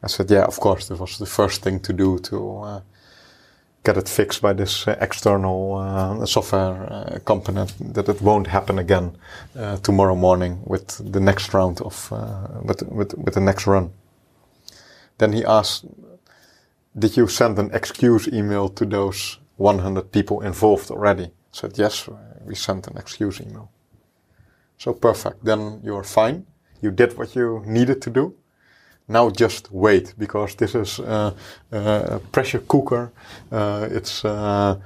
I 0.02 0.08
said, 0.08 0.32
yeah, 0.32 0.46
of 0.46 0.60
course. 0.60 0.88
That 0.88 1.00
was 1.00 1.20
the 1.20 1.28
first 1.28 1.62
thing 1.62 1.80
to 1.82 1.94
do 1.94 2.18
to 2.18 2.58
uh, 2.58 2.82
get 3.84 3.98
it 3.98 4.10
fixed 4.10 4.42
by 4.42 4.54
this 4.54 4.88
uh, 4.88 4.98
external 5.00 5.76
uh, 5.76 6.26
software 6.26 6.92
uh, 6.92 7.20
company 7.20 7.68
that 7.82 8.10
it 8.10 8.20
won't 8.20 8.48
happen 8.48 8.80
again 8.80 9.16
uh, 9.56 9.78
tomorrow 9.78 10.16
morning 10.16 10.64
with 10.66 10.88
the 11.14 11.20
next 11.20 11.54
round 11.54 11.80
of 11.82 12.12
uh, 12.12 12.48
with, 12.64 12.82
with 12.82 13.14
with 13.14 13.36
the 13.36 13.42
next 13.42 13.68
run. 13.68 13.92
Then 15.20 15.34
he 15.34 15.46
asked, 15.46 15.86
"Did 16.98 17.16
you 17.16 17.28
send 17.28 17.60
an 17.60 17.70
excuse 17.76 18.28
email 18.28 18.70
to 18.70 18.86
those 18.86 19.38
100 19.58 20.12
people 20.12 20.42
involved 20.42 20.90
already?" 20.90 21.26
I 21.26 21.32
said, 21.52 21.78
"Yes, 21.78 22.10
we 22.46 22.56
sent 22.56 22.88
an 22.88 22.98
excuse 22.98 23.42
email." 23.42 23.72
So 24.78 24.94
perfect. 24.94 25.44
Then 25.44 25.82
you're 25.84 26.04
fine. 26.04 26.46
You 26.82 26.92
did 26.92 27.18
what 27.18 27.36
you 27.36 27.64
needed 27.66 28.02
to 28.02 28.10
do 28.10 28.36
now 29.10 29.30
just 29.32 29.72
wait 29.72 30.14
because 30.18 30.56
this 30.56 30.76
is 30.76 31.00
uh, 31.00 31.34
uh, 31.74 31.78
a 32.08 32.20
pressure 32.32 32.60
cooker. 32.60 33.12
Uh, 33.52 33.88
it's 33.92 34.24
uh, 34.24 34.80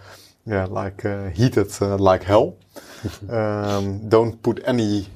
yeah 0.46 0.66
like 0.66 1.06
uh, 1.06 1.30
heated 1.30 1.70
uh, 1.82 1.98
like 1.98 2.24
hell. 2.24 2.56
um, 3.30 4.10
don't 4.10 4.42
put 4.42 4.62
any 4.66 5.08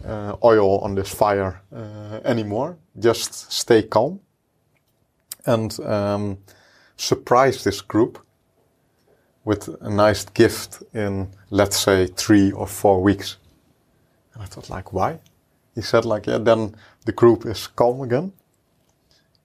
oil 0.43 0.79
on 0.79 0.93
this 0.93 1.09
fire 1.09 1.61
anymore. 2.25 2.77
Just 2.99 3.51
stay 3.51 3.83
calm 3.83 4.19
and 5.45 5.79
um, 5.79 6.37
surprise 6.97 7.63
this 7.63 7.81
group 7.81 8.19
with 9.47 9.61
a 9.81 9.89
nice 9.89 10.23
gift 10.33 10.83
in 10.93 11.27
let's 11.49 11.77
say 11.85 12.07
three 12.07 12.51
or 12.51 12.67
four 12.67 12.97
weeks. 13.01 13.37
And 14.33 14.43
I 14.43 14.45
thought 14.45 14.69
like 14.69 14.93
why? 14.93 15.19
He 15.75 15.81
said 15.81 16.05
like 16.05 16.29
yeah 16.29 16.43
then 16.43 16.75
the 17.05 17.13
group 17.13 17.45
is 17.45 17.67
calm 17.67 18.01
again 18.01 18.33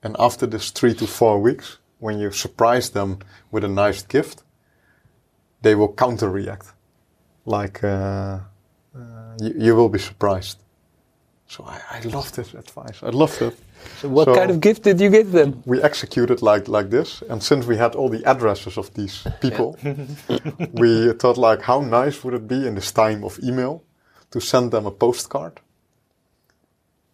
and 0.02 0.16
after 0.18 0.46
this 0.46 0.70
three 0.70 0.94
to 0.94 1.06
four 1.06 1.40
weeks, 1.40 1.78
when 2.00 2.18
you 2.18 2.32
surprise 2.32 2.90
them 2.90 3.20
with 3.52 3.64
a 3.64 3.68
nice 3.68 4.02
gift, 4.02 4.42
they 5.62 5.74
will 5.74 5.92
counter 5.92 6.28
react. 6.28 6.72
Like, 7.46 7.84
uh, 7.84 8.40
uh, 8.94 9.36
you, 9.40 9.54
you, 9.56 9.76
will 9.76 9.88
be 9.88 10.00
surprised. 10.00 10.58
So 11.46 11.64
I, 11.64 11.80
I 11.90 12.00
loved 12.00 12.34
this 12.34 12.54
advice. 12.54 13.02
I 13.02 13.10
loved 13.10 13.40
it. 13.42 13.56
So 14.00 14.08
what 14.08 14.24
so 14.24 14.34
kind 14.34 14.50
of 14.50 14.60
gift 14.60 14.82
did 14.82 15.00
you 15.00 15.10
give 15.10 15.32
them? 15.32 15.62
We 15.64 15.82
executed 15.82 16.42
like 16.42 16.68
like 16.68 16.90
this, 16.90 17.22
and 17.28 17.42
since 17.42 17.66
we 17.66 17.76
had 17.76 17.94
all 17.94 18.08
the 18.08 18.24
addresses 18.24 18.76
of 18.76 18.92
these 18.94 19.26
people, 19.40 19.76
we 20.72 21.12
thought 21.12 21.38
like, 21.38 21.62
how 21.62 21.80
nice 21.80 22.24
would 22.24 22.34
it 22.34 22.46
be 22.48 22.66
in 22.66 22.74
this 22.74 22.92
time 22.92 23.24
of 23.24 23.38
email 23.42 23.82
to 24.30 24.40
send 24.40 24.70
them 24.70 24.86
a 24.86 24.90
postcard 24.90 25.60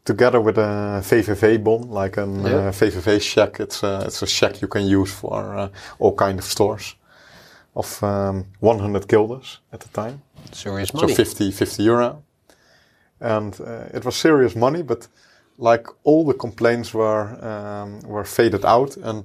together 0.08 0.40
with 0.40 0.56
a 0.58 1.02
VVV 1.10 1.62
bon, 1.62 1.82
like 1.90 2.16
a 2.16 2.26
yeah. 2.26 2.68
uh, 2.68 2.72
VVV 2.72 3.20
check. 3.20 3.60
It's 3.60 3.82
a, 3.82 4.04
it's 4.06 4.22
a 4.22 4.26
check 4.26 4.62
you 4.62 4.68
can 4.68 4.84
use 4.86 5.12
for 5.12 5.40
uh, 5.58 5.68
all 5.98 6.14
kind 6.14 6.38
of 6.38 6.44
stores 6.44 6.96
of 7.74 8.02
um, 8.02 8.46
100 8.60 9.06
guilders 9.06 9.58
at 9.72 9.80
the 9.80 9.88
time. 9.88 10.22
Serious 10.52 10.94
money. 10.94 11.08
So 11.08 11.14
50, 11.14 11.50
50 11.50 11.82
euro. 11.82 12.22
And 13.20 13.60
uh, 13.60 13.96
it 13.96 14.04
was 14.04 14.16
serious 14.16 14.56
money, 14.56 14.82
but 14.82 15.08
like 15.58 15.86
all 16.04 16.24
the 16.24 16.34
complaints 16.34 16.94
were 16.94 17.26
um, 17.44 18.00
were 18.00 18.24
faded 18.24 18.64
out 18.64 18.96
and 18.96 19.24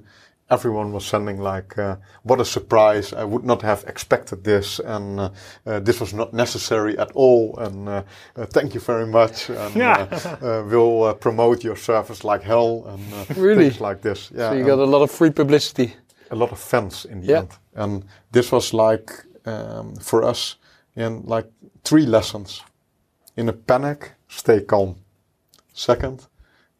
everyone 0.50 0.92
was 0.92 1.04
sending 1.04 1.38
like, 1.40 1.78
uh, 1.78 1.96
"What 2.22 2.40
a 2.40 2.44
surprise! 2.44 3.12
I 3.12 3.24
would 3.24 3.44
not 3.44 3.62
have 3.62 3.84
expected 3.86 4.44
this, 4.44 4.80
and 4.80 5.20
uh, 5.20 5.30
uh, 5.66 5.80
this 5.80 6.00
was 6.00 6.12
not 6.12 6.32
necessary 6.32 6.98
at 6.98 7.10
all." 7.14 7.56
And 7.58 7.88
uh, 7.88 8.02
uh, 8.36 8.46
thank 8.46 8.74
you 8.74 8.80
very 8.80 9.06
much. 9.06 9.50
And 9.50 9.76
uh, 9.82 10.64
we'll 10.70 11.14
promote 11.14 11.64
your 11.64 11.76
service 11.76 12.24
like 12.24 12.42
hell, 12.42 12.84
and 12.86 13.02
really? 13.36 13.68
things 13.68 13.80
like 13.80 14.00
this. 14.00 14.30
Yeah, 14.34 14.50
so 14.50 14.56
you 14.56 14.64
got 14.64 14.78
a 14.78 14.84
lot 14.84 15.02
of 15.02 15.10
free 15.10 15.30
publicity. 15.30 15.94
A 16.30 16.36
lot 16.36 16.52
of 16.52 16.58
fans 16.58 17.04
in 17.04 17.20
the 17.20 17.26
yeah. 17.26 17.38
end, 17.38 17.50
and 17.74 18.04
this 18.32 18.52
was 18.52 18.72
like 18.72 19.10
um, 19.46 19.96
for 19.96 20.22
us, 20.22 20.56
in 20.96 21.22
like 21.26 21.46
three 21.84 22.06
lessons. 22.06 22.62
In 23.36 23.48
a 23.48 23.52
panic, 23.52 24.12
stay 24.28 24.60
calm. 24.60 24.94
Second, 25.74 26.26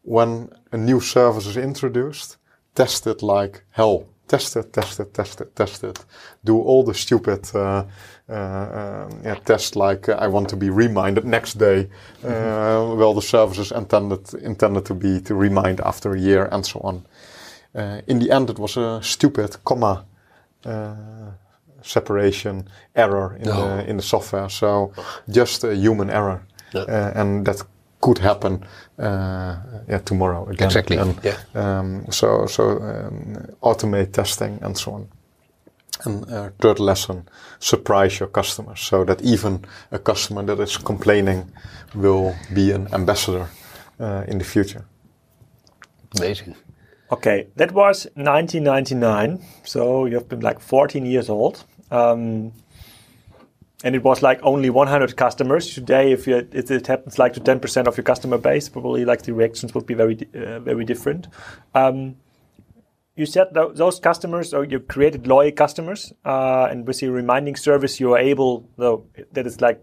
when 0.03 0.49
a 0.72 0.78
new 0.78 1.01
service 1.01 1.47
is 1.47 1.57
introduced 1.59 2.38
test 2.74 3.07
it 3.07 3.22
like 3.22 3.64
hell. 3.70 4.07
Test 4.26 4.57
it, 4.57 4.72
test 4.72 5.01
it, 5.01 5.12
test 5.12 5.40
it, 5.40 5.55
test 5.55 5.84
it. 5.84 6.05
Do 6.45 6.59
all 6.59 6.82
the 6.82 6.95
stupid 6.95 7.51
uh, 7.55 7.84
uh, 8.28 8.32
uh, 8.32 9.11
yeah, 9.22 9.34
tests 9.34 9.76
like 9.76 10.09
uh, 10.09 10.16
I 10.18 10.28
want 10.28 10.49
to 10.49 10.57
be 10.57 10.70
reminded 10.70 11.24
next 11.24 11.59
day. 11.59 11.88
Mm-hmm. 12.22 12.99
well, 12.99 13.12
the 13.12 13.22
service 13.22 13.59
is 13.59 13.72
intended 13.72 14.34
intended 14.42 14.86
to 14.86 14.95
be 14.95 15.20
to 15.20 15.34
remind 15.34 15.80
after 15.80 16.14
a 16.14 16.18
year 16.18 16.49
and 16.53 16.64
so 16.64 16.80
on. 16.80 17.05
Uh, 17.74 18.01
in 18.07 18.18
the 18.18 18.30
end, 18.30 18.51
it 18.51 18.59
was 18.59 18.76
a 18.76 19.01
stupid 19.03 19.57
comma 19.64 20.05
uh, 20.64 20.95
separation 21.82 22.68
error 22.95 23.36
in, 23.36 23.45
no. 23.45 23.76
the, 23.76 23.90
in 23.90 23.97
the 23.97 24.03
software. 24.03 24.49
So 24.49 24.92
just 25.28 25.64
a 25.64 25.74
human 25.74 26.09
error, 26.09 26.47
yeah. 26.72 27.20
and 27.20 27.45
that 27.45 27.62
could 28.05 28.18
happen 28.18 28.62
uh, 28.98 29.57
yeah, 29.88 30.02
tomorrow 30.05 30.46
again. 30.48 30.66
Exactly. 30.66 30.98
And, 30.98 31.18
yeah. 31.24 31.38
Um, 31.55 32.05
so 32.11 32.46
so 32.46 32.62
um, 32.62 33.36
automate 33.61 34.12
testing 34.12 34.59
and 34.62 34.76
so 34.76 34.92
on. 34.92 35.09
And 36.05 36.32
uh, 36.32 36.50
third 36.59 36.80
lesson: 36.80 37.28
surprise 37.59 38.20
your 38.20 38.30
customers, 38.30 38.80
so 38.80 39.05
that 39.05 39.22
even 39.22 39.64
a 39.90 39.98
customer 39.98 40.44
that 40.44 40.61
is 40.61 40.76
complaining 40.76 41.52
will 41.94 42.34
be 42.52 42.74
an 42.74 42.88
ambassador 42.92 43.48
uh, 44.00 44.24
in 44.28 44.38
the 44.38 44.44
future. 44.44 44.84
Amazing. 46.18 46.57
Okay, 47.11 47.46
that 47.57 47.72
was 47.72 48.07
1999. 48.16 49.38
So 49.64 50.07
you've 50.07 50.28
been 50.28 50.40
like 50.40 50.61
14 50.61 51.07
years 51.07 51.30
old. 51.30 51.64
Um, 51.90 52.52
and 53.83 53.95
it 53.95 54.03
was 54.03 54.22
like 54.22 54.41
only 54.43 54.70
100 54.70 55.16
customers. 55.16 55.75
Today, 55.75 56.12
if 56.12 56.27
you, 56.27 56.37
it, 56.37 56.70
it, 56.70 56.87
happens 56.87 57.18
like 57.18 57.33
to 57.35 57.41
10% 57.41 57.87
of 57.87 57.97
your 57.97 58.05
customer 58.05 58.39
base, 58.39 58.68
probably 58.68 59.05
like 59.05 59.22
the 59.22 59.33
reactions 59.33 59.75
would 59.75 59.87
be 59.87 59.95
very, 59.95 60.18
uh, 60.35 60.61
very 60.61 60.85
different. 60.85 61.29
Um, 61.75 62.16
you 63.16 63.27
said 63.27 63.55
th- 63.55 63.75
those 63.75 64.01
customers, 64.01 64.55
or 64.55 64.64
you 64.64 64.81
created 64.81 65.27
loyal 65.27 65.53
customers, 65.53 66.12
uh, 66.25 66.68
and 66.70 66.87
with 66.87 67.03
your 67.03 67.12
reminding 67.12 67.57
service, 67.57 68.01
you 68.01 68.12
are 68.12 68.18
able, 68.18 68.68
though, 68.77 69.07
that 69.33 69.47
is 69.47 69.61
like 69.61 69.83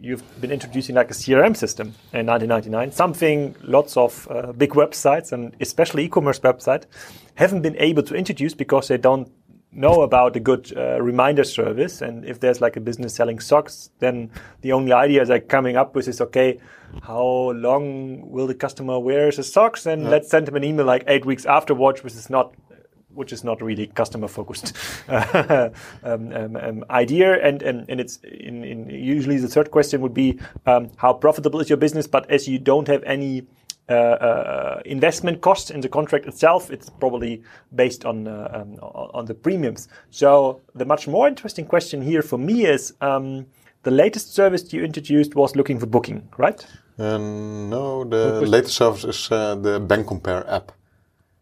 you've 0.00 0.40
been 0.40 0.52
introducing 0.52 0.94
like 0.94 1.10
a 1.10 1.14
CRM 1.14 1.56
system 1.56 1.88
in 2.12 2.26
1999, 2.26 2.92
something 2.92 3.56
lots 3.62 3.96
of 3.96 4.28
uh, 4.30 4.52
big 4.52 4.70
websites 4.70 5.32
and 5.32 5.56
especially 5.60 6.04
e-commerce 6.04 6.38
websites 6.40 6.84
haven't 7.34 7.62
been 7.62 7.76
able 7.78 8.02
to 8.02 8.14
introduce 8.14 8.54
because 8.54 8.88
they 8.88 8.98
don't 8.98 9.30
know 9.72 10.02
about 10.02 10.34
a 10.36 10.40
good 10.40 10.72
uh, 10.76 11.00
reminder 11.00 11.44
service. 11.44 12.00
And 12.00 12.24
if 12.24 12.40
there's 12.40 12.60
like 12.60 12.76
a 12.76 12.80
business 12.80 13.14
selling 13.14 13.40
socks, 13.40 13.90
then 13.98 14.30
the 14.62 14.72
only 14.72 14.92
idea 14.92 15.24
they're 15.24 15.40
coming 15.40 15.76
up 15.76 15.94
with 15.94 16.08
is 16.08 16.20
okay, 16.20 16.58
how 17.02 17.52
long 17.52 18.30
will 18.30 18.46
the 18.46 18.54
customer 18.54 18.98
wear 18.98 19.30
the 19.30 19.42
socks? 19.42 19.86
And 19.86 20.02
yeah. 20.02 20.08
let's 20.08 20.28
send 20.30 20.48
him 20.48 20.56
an 20.56 20.64
email 20.64 20.86
like 20.86 21.04
eight 21.06 21.24
weeks 21.24 21.44
afterwards, 21.44 22.02
which 22.02 22.14
is 22.14 22.30
not 22.30 22.54
which 23.18 23.32
is 23.32 23.42
not 23.42 23.60
really 23.60 23.88
customer 23.88 24.28
focused 24.28 24.72
um, 25.08 25.72
um, 26.04 26.56
um, 26.56 26.84
idea. 26.88 27.44
And, 27.44 27.60
and, 27.62 27.84
and 27.88 28.00
it's 28.00 28.18
in, 28.18 28.62
in, 28.62 28.88
usually 28.88 29.38
the 29.38 29.48
third 29.48 29.72
question 29.72 30.00
would 30.02 30.14
be 30.14 30.38
um, 30.66 30.90
how 30.98 31.14
profitable 31.14 31.58
is 31.60 31.68
your 31.68 31.78
business? 31.78 32.06
But 32.06 32.30
as 32.30 32.46
you 32.46 32.60
don't 32.60 32.86
have 32.86 33.02
any 33.02 33.44
investment 34.84 35.40
cost 35.40 35.70
in 35.70 35.80
the 35.80 35.88
contract 35.88 36.26
itself. 36.26 36.70
It's 36.70 36.90
probably 36.90 37.42
based 37.74 38.04
on 38.04 38.26
uh, 38.26 38.50
um, 38.52 38.78
on 38.80 39.24
the 39.26 39.34
premiums. 39.34 39.88
So 40.10 40.60
the 40.74 40.84
much 40.84 41.08
more 41.08 41.28
interesting 41.28 41.66
question 41.66 42.02
here 42.02 42.22
for 42.22 42.38
me 42.38 42.66
is 42.66 42.94
um, 43.00 43.46
the 43.82 43.90
latest 43.90 44.34
service 44.34 44.72
you 44.72 44.84
introduced 44.84 45.34
was 45.34 45.56
looking 45.56 45.78
for 45.78 45.86
booking, 45.86 46.28
right? 46.36 46.66
no, 46.98 48.04
the 48.40 48.46
latest 48.46 48.74
service 48.76 49.04
is 49.04 49.28
the 49.28 49.80
Bank 49.80 50.06
Compare 50.06 50.48
app. 50.50 50.72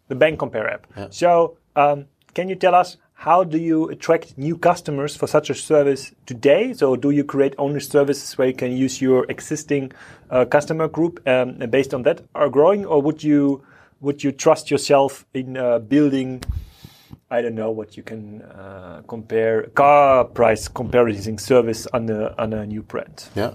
The 0.08 0.14
Bank 0.14 0.38
Compare 0.38 0.70
app. 0.70 0.86
Yeah. 0.96 1.08
So 1.10 1.56
um, 1.74 2.06
can 2.34 2.48
you 2.48 2.54
tell 2.54 2.74
us 2.74 2.98
how 3.16 3.42
do 3.42 3.56
you 3.56 3.88
attract 3.88 4.36
new 4.36 4.58
customers 4.58 5.16
for 5.16 5.26
such 5.26 5.48
a 5.48 5.54
service 5.54 6.12
today? 6.26 6.74
So, 6.74 6.96
do 6.96 7.10
you 7.10 7.24
create 7.24 7.54
only 7.56 7.80
services 7.80 8.36
where 8.36 8.46
you 8.48 8.54
can 8.54 8.76
use 8.76 9.00
your 9.00 9.24
existing 9.30 9.92
uh, 10.30 10.44
customer 10.44 10.86
group 10.86 11.26
um, 11.26 11.56
and 11.60 11.70
based 11.70 11.94
on 11.94 12.02
that 12.02 12.20
are 12.34 12.50
growing, 12.50 12.84
or 12.84 13.00
would 13.00 13.24
you 13.24 13.64
would 14.02 14.22
you 14.22 14.32
trust 14.32 14.70
yourself 14.70 15.24
in 15.32 15.56
uh, 15.56 15.78
building? 15.78 16.42
I 17.30 17.40
don't 17.40 17.54
know 17.54 17.70
what 17.70 17.96
you 17.96 18.02
can 18.02 18.42
uh, 18.42 19.02
compare 19.08 19.62
car 19.74 20.24
price 20.24 20.68
comparison 20.68 21.38
service 21.38 21.86
on 21.94 22.10
a 22.10 22.34
on 22.38 22.52
a 22.52 22.66
new 22.66 22.82
brand. 22.82 23.28
Yeah, 23.34 23.54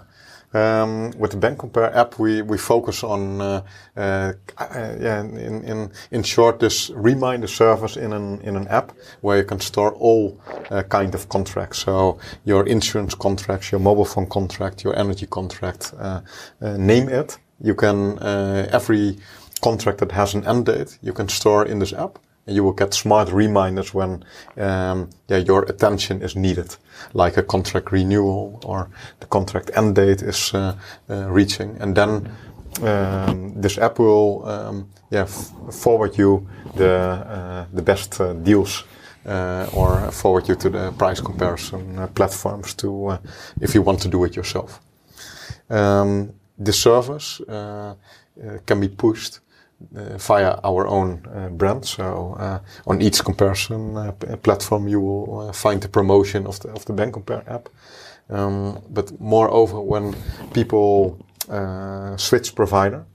Um, 0.53 1.11
with 1.11 1.31
the 1.31 1.37
Bank 1.37 1.59
Compare 1.59 1.95
app, 1.95 2.19
we, 2.19 2.41
we 2.41 2.57
focus 2.57 3.03
on, 3.03 3.39
uh, 3.39 3.63
uh, 3.95 4.33
yeah, 4.57 5.21
in, 5.21 5.63
in, 5.63 5.91
in 6.11 6.23
short, 6.23 6.59
this 6.59 6.89
reminder 6.89 7.47
service 7.47 7.95
in 7.95 8.11
an, 8.11 8.41
in 8.41 8.55
an 8.57 8.67
app 8.67 8.91
where 9.21 9.37
you 9.37 9.45
can 9.45 9.59
store 9.59 9.93
all 9.93 10.37
uh, 10.69 10.83
kind 10.83 11.15
of 11.15 11.29
contracts. 11.29 11.79
So 11.79 12.19
your 12.43 12.67
insurance 12.67 13.15
contracts, 13.15 13.71
your 13.71 13.79
mobile 13.79 14.05
phone 14.05 14.27
contract, 14.27 14.83
your 14.83 14.97
energy 14.97 15.25
contract, 15.25 15.93
uh, 15.97 16.21
uh, 16.61 16.77
name 16.77 17.07
it. 17.07 17.37
You 17.61 17.75
can, 17.75 18.19
uh, 18.19 18.67
every 18.71 19.19
contract 19.61 19.99
that 19.99 20.11
has 20.11 20.33
an 20.33 20.45
end 20.45 20.65
date, 20.65 20.97
you 21.01 21.13
can 21.13 21.29
store 21.29 21.65
in 21.65 21.79
this 21.79 21.93
app 21.93 22.19
you 22.51 22.63
will 22.63 22.73
get 22.73 22.93
smart 22.93 23.31
reminders 23.31 23.93
when 23.93 24.23
um, 24.57 25.09
yeah, 25.27 25.37
your 25.37 25.63
attention 25.63 26.21
is 26.21 26.35
needed, 26.35 26.75
like 27.13 27.37
a 27.37 27.43
contract 27.43 27.91
renewal 27.91 28.59
or 28.65 28.89
the 29.19 29.25
contract 29.25 29.71
end 29.75 29.95
date 29.95 30.21
is 30.21 30.53
uh, 30.53 30.75
uh, 31.09 31.29
reaching. 31.29 31.77
And 31.79 31.95
then 31.95 32.31
um, 32.81 33.53
this 33.61 33.77
app 33.77 33.99
will 33.99 34.47
um, 34.47 34.89
yeah, 35.09 35.25
forward 35.25 36.17
you 36.17 36.47
the, 36.75 36.93
uh, 36.93 37.65
the 37.73 37.81
best 37.81 38.19
uh, 38.19 38.33
deals 38.33 38.83
uh, 39.25 39.67
or 39.73 40.09
forward 40.11 40.47
you 40.47 40.55
to 40.55 40.69
the 40.69 40.91
price 40.93 41.21
comparison 41.21 41.99
uh, 41.99 42.07
platforms 42.07 42.73
to 42.75 43.19
if 43.59 43.75
you 43.75 43.81
want 43.81 43.99
to 44.01 44.07
do 44.07 44.23
it 44.23 44.35
yourself. 44.35 44.79
Um, 45.69 46.33
the 46.57 46.73
service 46.73 47.41
can 48.65 48.79
be 48.79 48.87
pushed 48.87 49.39
via 49.91 50.59
our 50.63 50.87
own 50.87 51.25
uh, 51.33 51.49
brand. 51.49 51.85
So 51.85 52.35
uh, 52.39 52.59
on 52.85 53.01
each 53.01 53.23
comparison 53.23 54.13
platform, 54.43 54.87
you 54.87 55.01
will 55.01 55.53
find 55.53 55.81
the 55.81 55.89
promotion 55.89 56.45
of 56.47 56.59
the 56.59 56.69
of 56.69 56.85
the 56.85 56.93
Bank 56.93 57.13
Compare 57.13 57.43
app. 57.47 57.69
Um, 58.29 58.81
but 58.89 59.19
moreover, 59.19 59.81
when 59.81 60.15
people 60.53 61.17
switch 62.17 62.55
provider, 62.55 63.05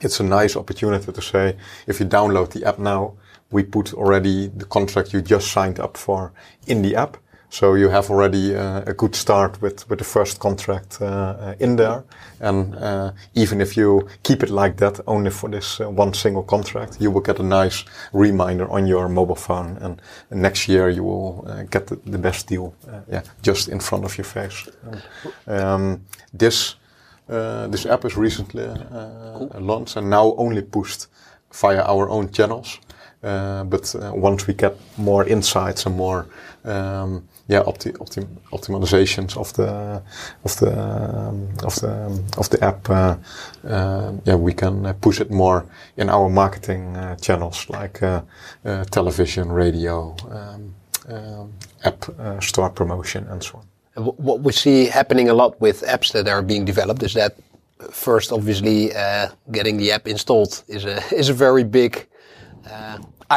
it's 0.00 0.20
a 0.20 0.24
nice 0.24 0.56
opportunity 0.56 1.12
to 1.12 1.22
say, 1.22 1.56
if 1.86 2.00
you 2.00 2.06
download 2.06 2.50
the 2.50 2.64
app 2.64 2.78
now, 2.78 3.14
we 3.50 3.62
put 3.62 3.92
already 3.94 4.48
the 4.48 4.64
contract 4.64 5.12
you 5.12 5.20
just 5.20 5.52
signed 5.52 5.78
up 5.78 5.96
for 5.96 6.32
in 6.66 6.82
the 6.82 6.96
app. 6.96 7.16
So 7.52 7.74
you 7.74 7.90
have 7.90 8.08
already 8.10 8.56
uh, 8.56 8.80
a 8.86 8.94
good 8.94 9.14
start 9.14 9.60
with, 9.60 9.86
with 9.90 9.98
the 9.98 10.06
first 10.06 10.40
contract 10.40 11.02
uh, 11.02 11.04
uh, 11.04 11.54
in 11.60 11.76
there. 11.76 12.02
And 12.40 12.74
uh, 12.76 13.12
even 13.34 13.60
if 13.60 13.76
you 13.76 14.08
keep 14.22 14.42
it 14.42 14.48
like 14.48 14.78
that 14.78 15.00
only 15.06 15.30
for 15.30 15.50
this 15.50 15.78
uh, 15.78 15.90
one 15.90 16.14
single 16.14 16.44
contract, 16.44 16.96
you 16.98 17.10
will 17.10 17.20
get 17.20 17.40
a 17.40 17.42
nice 17.42 17.84
reminder 18.14 18.66
on 18.70 18.86
your 18.86 19.06
mobile 19.06 19.36
phone. 19.36 19.76
And, 19.82 20.00
next 20.30 20.66
year 20.66 20.88
you 20.88 21.04
will 21.04 21.44
uh, 21.46 21.64
get 21.64 21.88
the, 21.88 21.96
the, 22.06 22.18
best 22.18 22.46
deal, 22.46 22.74
yeah, 23.06 23.22
just 23.42 23.68
in 23.68 23.80
front 23.80 24.06
of 24.06 24.16
your 24.16 24.24
face. 24.24 24.68
Um, 25.46 26.06
this 26.32 26.76
this 27.28 27.86
app 27.86 28.04
is 28.06 28.16
recently 28.16 28.64
cool. 28.64 29.50
launched 29.60 29.96
and 29.96 30.08
now 30.08 30.34
only 30.38 30.62
pushed 30.62 31.06
via 31.52 31.82
our 31.82 32.08
own 32.08 32.30
channels. 32.30 32.80
but 33.22 33.94
once 34.14 34.46
we 34.46 34.54
get 34.54 34.74
more 34.96 35.28
insights 35.28 35.86
and 35.86 35.96
more 35.96 36.26
um, 36.64 37.28
yeah, 37.48 37.62
opti 37.62 37.92
optim 37.98 38.26
optimizations 38.52 39.36
of 39.36 39.52
the 39.54 40.02
of 40.44 40.56
the 40.56 40.70
um, 40.70 41.48
of 41.64 41.74
the 41.80 42.06
um, 42.06 42.24
of 42.38 42.48
the 42.50 42.64
app. 42.64 42.88
Uh, 42.90 43.16
uh, 43.68 44.12
yeah, 44.24 44.36
we 44.36 44.52
can 44.52 44.86
uh, 44.86 44.92
push 45.00 45.20
it 45.20 45.30
more 45.30 45.64
in 45.96 46.08
our 46.08 46.28
marketing 46.28 46.96
uh, 46.96 47.16
channels 47.16 47.68
like 47.68 48.02
uh, 48.02 48.22
television, 48.90 49.50
radio, 49.50 50.16
um, 50.30 50.74
um 51.08 51.52
app 51.84 52.04
store 52.42 52.70
promotion, 52.70 53.26
and 53.28 53.42
so 53.42 53.58
on. 53.58 53.64
What 54.04 54.40
we 54.40 54.52
see 54.52 54.86
happening 54.86 55.28
a 55.28 55.34
lot 55.34 55.60
with 55.60 55.82
apps 55.82 56.12
that 56.12 56.28
are 56.28 56.42
being 56.42 56.64
developed 56.64 57.02
is 57.02 57.12
that 57.14 57.36
first, 57.90 58.32
obviously, 58.32 58.90
getting 59.50 59.76
the 59.78 59.92
app 59.92 60.06
installed 60.06 60.62
is 60.68 60.84
a 60.84 61.02
is 61.20 61.28
a 61.28 61.34
very 61.34 61.64
big 61.64 62.06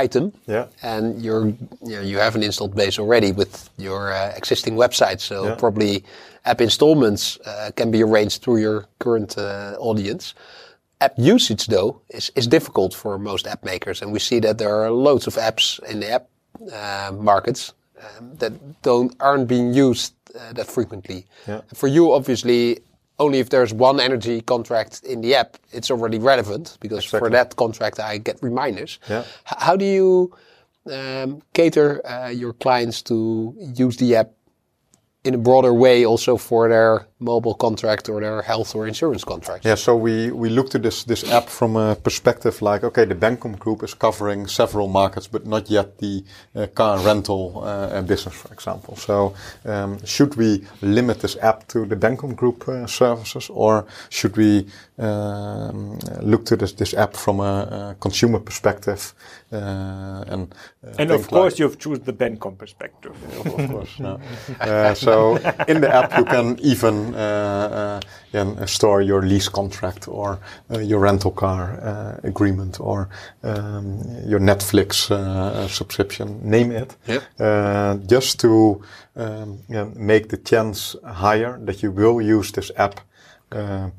item. 0.04 0.34
Yeah. 0.48 0.68
And 0.84 1.22
you're 1.22 1.48
you, 1.48 1.96
know, 1.96 2.02
you 2.02 2.18
have 2.20 2.36
an 2.36 2.44
installed 2.44 2.76
base 2.76 3.00
already 3.00 3.32
with 3.32 3.70
your 3.78 4.12
uh, 4.12 4.34
existing 4.36 4.76
website. 4.76 5.20
So 5.20 5.46
yeah. 5.46 5.56
probably 5.56 6.04
app 6.46 6.62
installments 6.62 7.40
uh, 7.46 7.72
can 7.76 7.92
be 7.92 8.04
arranged 8.04 8.42
through 8.42 8.58
your 8.58 8.86
current 9.00 9.38
uh, 9.38 9.76
audience. 9.80 10.34
App 11.02 11.14
usage 11.18 11.68
though 11.68 12.02
is, 12.10 12.32
is 12.36 12.48
difficult 12.48 12.94
for 12.94 13.18
most 13.18 13.48
app 13.48 13.64
makers, 13.64 14.02
and 14.02 14.12
we 14.12 14.20
see 14.20 14.40
that 14.40 14.58
there 14.58 14.74
are 14.82 14.92
loads 14.92 15.28
of 15.28 15.36
apps 15.36 15.84
in 15.84 16.00
the 16.00 16.12
app 16.12 16.28
uh, 16.74 17.12
markets 17.12 17.74
um, 18.02 18.36
that 18.38 18.54
don't 18.82 19.14
aren't 19.20 19.48
being 19.48 19.74
used 19.74 20.14
uh, 20.36 20.54
that 20.54 20.68
frequently. 20.68 21.26
Yeah. 21.48 21.62
For 21.74 21.88
you, 21.88 22.14
obviously, 22.14 22.80
only 23.20 23.40
if 23.40 23.50
there's 23.50 23.74
one 23.74 24.00
energy 24.00 24.42
contract 24.42 25.04
in 25.04 25.22
the 25.22 25.36
app, 25.36 25.58
it's 25.72 25.90
already 25.90 26.20
relevant 26.20 26.78
because 26.82 27.06
exactly. 27.06 27.20
for 27.20 27.30
that 27.30 27.56
contract 27.56 28.00
I 28.00 28.18
get 28.18 28.38
reminders. 28.42 29.00
Yeah. 29.10 29.24
how 29.46 29.76
do 29.76 29.86
you 29.86 30.34
um, 30.92 31.42
cater 31.54 32.06
uh, 32.06 32.30
your 32.30 32.54
clients 32.54 33.02
to 33.04 33.56
use 33.76 33.98
the 33.98 34.16
app 34.16 34.32
in 35.26 35.34
a 35.34 35.38
broader 35.38 35.74
way 35.74 36.06
also 36.06 36.38
for 36.38 36.70
their 36.70 37.08
mobile 37.20 37.56
contract 37.56 38.08
or 38.10 38.22
their 38.22 38.42
health 38.44 38.76
or 38.76 38.88
insurance 38.88 39.24
contract. 39.24 39.66
Yeah, 39.66 39.76
so 39.76 39.96
we, 39.96 40.32
we 40.32 40.50
looked 40.50 40.76
at 40.76 40.84
this, 40.84 41.04
this 41.04 41.24
app 41.32 41.50
from 41.50 41.76
a 41.76 41.96
perspective 41.96 42.62
like, 42.62 42.84
okay, 42.84 43.06
the 43.06 43.16
Bencom 43.16 43.58
group 43.58 43.84
is 43.84 43.94
covering 43.96 44.46
several 44.48 44.88
markets, 44.88 45.28
but 45.28 45.46
not 45.48 45.70
yet 45.70 45.98
the 45.98 46.24
uh, 46.56 46.68
car 46.68 47.00
rental 47.00 47.64
uh, 47.64 48.02
business, 48.04 48.36
for 48.36 48.54
example. 48.54 48.96
So 48.98 49.34
um, 49.66 50.04
should 50.06 50.36
we 50.36 50.64
limit 50.82 51.20
this 51.22 51.38
app 51.38 51.68
to 51.70 51.86
the 51.86 51.96
Bencom 51.96 52.36
group 52.36 52.68
uh, 52.68 52.86
services 52.86 53.50
or 53.50 53.88
should 54.10 54.38
we 54.38 54.68
um, 54.98 56.00
look 56.22 56.46
to 56.46 56.56
this, 56.56 56.74
this 56.74 56.94
app 56.94 57.16
from 57.16 57.40
a, 57.40 57.44
a 57.44 57.96
consumer 58.00 58.40
perspective 58.40 59.14
uh, 59.52 60.24
and 60.28 60.56
uh, 60.84 60.92
and 60.98 61.12
of 61.12 61.28
course 61.28 61.54
like, 61.54 61.60
you've 61.60 61.78
chosen 61.78 62.04
the 62.04 62.14
Bencom 62.14 62.58
perspective. 62.58 63.16
of, 63.40 63.60
of 63.60 63.70
course, 63.70 64.00
no. 64.00 64.20
Uh, 64.60 64.94
so 64.94 65.36
in 65.68 65.82
the 65.82 65.94
app 65.94 66.18
you 66.18 66.26
can 66.26 66.58
even 66.60 67.14
uh, 67.14 68.00
uh, 68.34 68.66
store 68.66 69.02
your 69.02 69.22
lease 69.22 69.50
contract 69.50 70.08
or 70.08 70.40
uh, 70.72 70.80
your 70.80 71.00
rental 71.00 71.32
car 71.32 72.20
agreement 72.24 72.80
or 72.80 73.08
um, 73.44 74.02
your 74.26 74.40
Netflix 74.40 75.08
subscription, 75.70 76.40
name 76.44 76.72
it, 76.72 76.96
yep. 77.08 78.08
just 78.08 78.40
to 78.40 78.82
um, 79.16 79.60
yeah, 79.70 79.88
make 79.96 80.30
the 80.30 80.38
chance 80.38 80.96
higher 81.06 81.60
that 81.66 81.84
you 81.84 81.92
will 81.92 82.22
use 82.22 82.52
this 82.52 82.72
app 82.78 83.00
uh, 83.52 83.90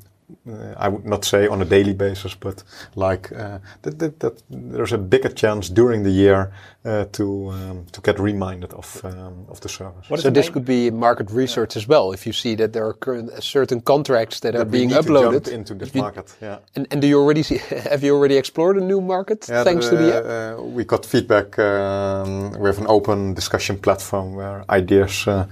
I 0.77 0.89
would 0.89 1.05
not 1.05 1.23
say 1.23 1.47
on 1.47 1.61
a 1.61 1.65
daily 1.65 1.93
basis, 1.93 2.35
but 2.35 2.63
like 2.95 3.31
uh, 3.31 3.59
that, 3.83 3.99
that, 3.99 4.19
that, 4.19 4.43
there's 4.49 4.91
a 4.91 4.97
bigger 4.97 5.29
chance 5.29 5.69
during 5.69 6.03
the 6.03 6.09
year 6.09 6.51
uh, 6.83 7.05
to 7.11 7.49
um, 7.49 7.85
to 7.91 8.01
get 8.01 8.19
reminded 8.19 8.73
of 8.73 9.01
um, 9.03 9.45
of 9.49 9.59
the 9.61 9.69
service. 9.69 10.21
so 10.21 10.29
this 10.29 10.49
could 10.49 10.65
be 10.65 10.91
market 10.91 11.31
research 11.31 11.75
yeah. 11.75 11.81
as 11.81 11.87
well. 11.87 12.11
If 12.13 12.25
you 12.25 12.33
see 12.33 12.55
that 12.55 12.73
there 12.73 12.85
are 12.85 12.97
uh, 13.07 13.39
certain 13.39 13.81
contracts 13.81 14.39
that, 14.41 14.53
that 14.53 14.61
are 14.61 14.65
being 14.65 14.89
uploaded 14.89 15.47
into 15.47 15.73
this 15.73 15.93
you, 15.95 16.01
market, 16.01 16.35
yeah. 16.41 16.59
And, 16.75 16.87
and 16.91 17.01
do 17.01 17.07
you 17.07 17.19
already 17.19 17.43
see? 17.43 17.57
Have 17.89 18.03
you 18.03 18.13
already 18.15 18.37
explored 18.37 18.77
a 18.77 18.81
new 18.81 19.01
market 19.01 19.47
yeah, 19.49 19.63
thanks 19.63 19.89
the, 19.89 19.91
to 19.91 19.97
the 19.97 20.15
app? 20.17 20.59
Uh, 20.59 20.63
we 20.63 20.83
got 20.83 21.05
feedback. 21.05 21.57
Um, 21.59 22.51
we 22.59 22.67
have 22.67 22.79
an 22.79 22.87
open 22.87 23.33
discussion 23.33 23.77
platform 23.77 24.35
where 24.35 24.65
ideas 24.69 25.27
uh, 25.27 25.45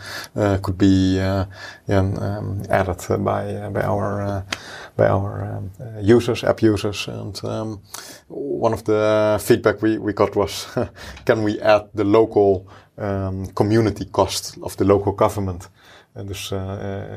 could 0.62 0.78
be 0.78 1.16
yeah, 1.16 1.46
um, 1.90 2.62
added 2.70 3.24
by 3.24 3.70
by 3.74 3.82
our 3.82 4.46
by 4.96 5.08
our 5.08 5.44
um, 5.44 5.72
users, 6.02 6.44
app 6.44 6.62
users, 6.62 7.08
and 7.08 7.44
um, 7.44 7.82
one 8.28 8.74
of 8.74 8.84
the 8.84 9.38
feedback 9.42 9.82
we, 9.82 9.98
we 9.98 10.14
got 10.14 10.36
was, 10.36 10.68
can 11.26 11.44
we 11.44 11.60
add 11.62 11.90
the 11.94 12.04
local 12.04 12.68
um, 12.98 13.48
community 13.54 14.06
cost 14.06 14.58
of 14.62 14.76
the 14.78 14.86
local 14.86 15.14
government? 15.14 15.70
En 16.16 16.26
dus 16.26 16.52
uh, 16.52 16.60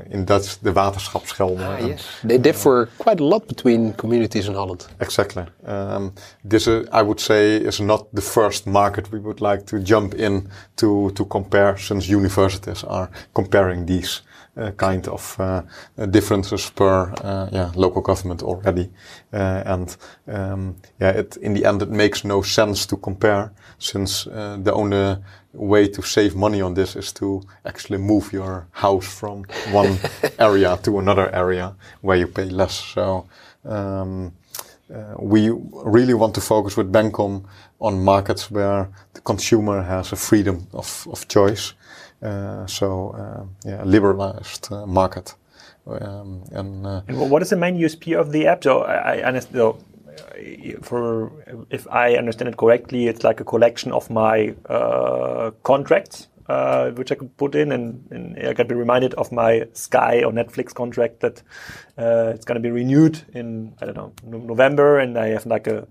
in 0.08 0.24
Dutch 0.24 0.58
de 0.60 0.72
waterschapsgelden. 0.72 1.66
Ah, 1.66 1.86
yes. 1.86 2.20
They 2.26 2.40
differ 2.40 2.88
quite 2.96 3.22
a 3.22 3.26
lot 3.26 3.46
between 3.46 3.94
communities 3.94 4.46
in 4.46 4.54
Holland. 4.54 4.88
Exactly. 4.96 5.44
Um, 5.66 6.12
this, 6.48 6.66
uh, 6.66 6.82
I 6.90 7.02
would 7.02 7.20
say, 7.20 7.56
is 7.56 7.78
not 7.78 8.06
the 8.12 8.22
first 8.22 8.64
market 8.64 9.08
we 9.10 9.20
would 9.20 9.40
like 9.40 9.64
to 9.64 9.78
jump 9.82 10.14
in 10.14 10.50
to, 10.74 11.10
to 11.12 11.26
compare, 11.26 11.78
since 11.78 12.12
universities 12.12 12.84
are 12.84 13.08
comparing 13.32 13.86
these 13.86 14.22
uh, 14.22 14.27
kind 14.76 15.08
of 15.08 15.36
uh, 15.38 15.62
differences 16.10 16.70
per 16.70 17.12
uh, 17.22 17.48
yeah, 17.52 17.70
local 17.74 18.02
government 18.02 18.42
already. 18.42 18.90
and 19.32 19.96
um, 20.26 20.76
yeah, 21.00 21.10
it, 21.10 21.36
in 21.36 21.54
the 21.54 21.64
end, 21.64 21.82
it 21.82 21.90
makes 21.90 22.24
no 22.24 22.42
sense 22.42 22.86
to 22.86 22.96
compare 22.96 23.52
since 23.78 24.24
the 24.24 24.72
only 24.72 25.16
way 25.52 25.88
to 25.88 26.02
save 26.02 26.34
money 26.34 26.60
on 26.60 26.74
this 26.74 26.96
is 26.96 27.12
to 27.12 27.42
actually 27.64 27.98
move 27.98 28.32
your 28.32 28.66
house 28.72 29.06
from 29.06 29.44
one 29.70 29.98
area 30.38 30.78
to 30.82 30.98
another 30.98 31.34
area 31.34 31.74
where 32.00 32.16
you 32.16 32.26
pay 32.26 32.44
less. 32.44 32.74
So 32.74 33.26
um, 33.64 34.32
uh, 34.94 35.14
we 35.18 35.50
really 35.84 36.14
want 36.14 36.34
to 36.34 36.40
focus 36.40 36.76
with 36.76 36.92
Bencom 36.92 37.44
on 37.80 38.02
markets 38.02 38.50
where 38.50 38.88
the 39.14 39.20
consumer 39.20 39.82
has 39.82 40.12
a 40.12 40.16
freedom 40.16 40.66
of, 40.72 41.06
of 41.10 41.28
choice 41.28 41.72
uh, 41.72 41.74
so 42.66 43.10
uh, 43.10 43.68
yeah, 43.68 43.82
liberalized 43.84 44.72
uh, 44.72 44.86
market 44.86 45.34
Um, 45.88 46.44
and, 46.52 46.86
uh, 46.86 47.00
and 47.08 47.30
what 47.30 47.40
is 47.40 47.48
the 47.48 47.56
main 47.56 47.78
USP 47.78 48.18
of 48.18 48.30
the 48.30 48.46
app? 48.46 48.62
So 48.62 48.82
I, 48.82 49.16
I 49.16 49.22
understand. 49.22 49.56
So 49.56 49.78
for 50.82 51.32
if 51.70 51.86
I 51.88 52.16
understand 52.16 52.48
it 52.48 52.56
correctly, 52.56 53.06
it's 53.06 53.24
like 53.24 53.40
a 53.40 53.44
collection 53.44 53.92
of 53.92 54.10
my 54.10 54.54
uh, 54.68 55.50
contracts, 55.62 56.28
uh, 56.48 56.90
which 56.90 57.12
I 57.12 57.14
could 57.14 57.36
put 57.36 57.54
in, 57.54 57.72
and, 57.72 58.06
and, 58.10 58.48
I 58.48 58.54
can 58.54 58.66
be 58.66 58.74
reminded 58.74 59.14
of 59.14 59.32
my 59.32 59.66
Sky 59.72 60.22
or 60.24 60.32
Netflix 60.32 60.74
contract 60.74 61.20
that 61.20 61.42
uh, 61.96 62.32
it's 62.34 62.44
going 62.44 62.56
to 62.56 62.60
be 62.60 62.70
renewed 62.70 63.22
in 63.34 63.74
I 63.80 63.86
don't 63.86 63.96
know 63.96 64.12
November, 64.24 64.98
and 64.98 65.18
I 65.18 65.28
have 65.28 65.46
like 65.46 65.66
a 65.66 65.86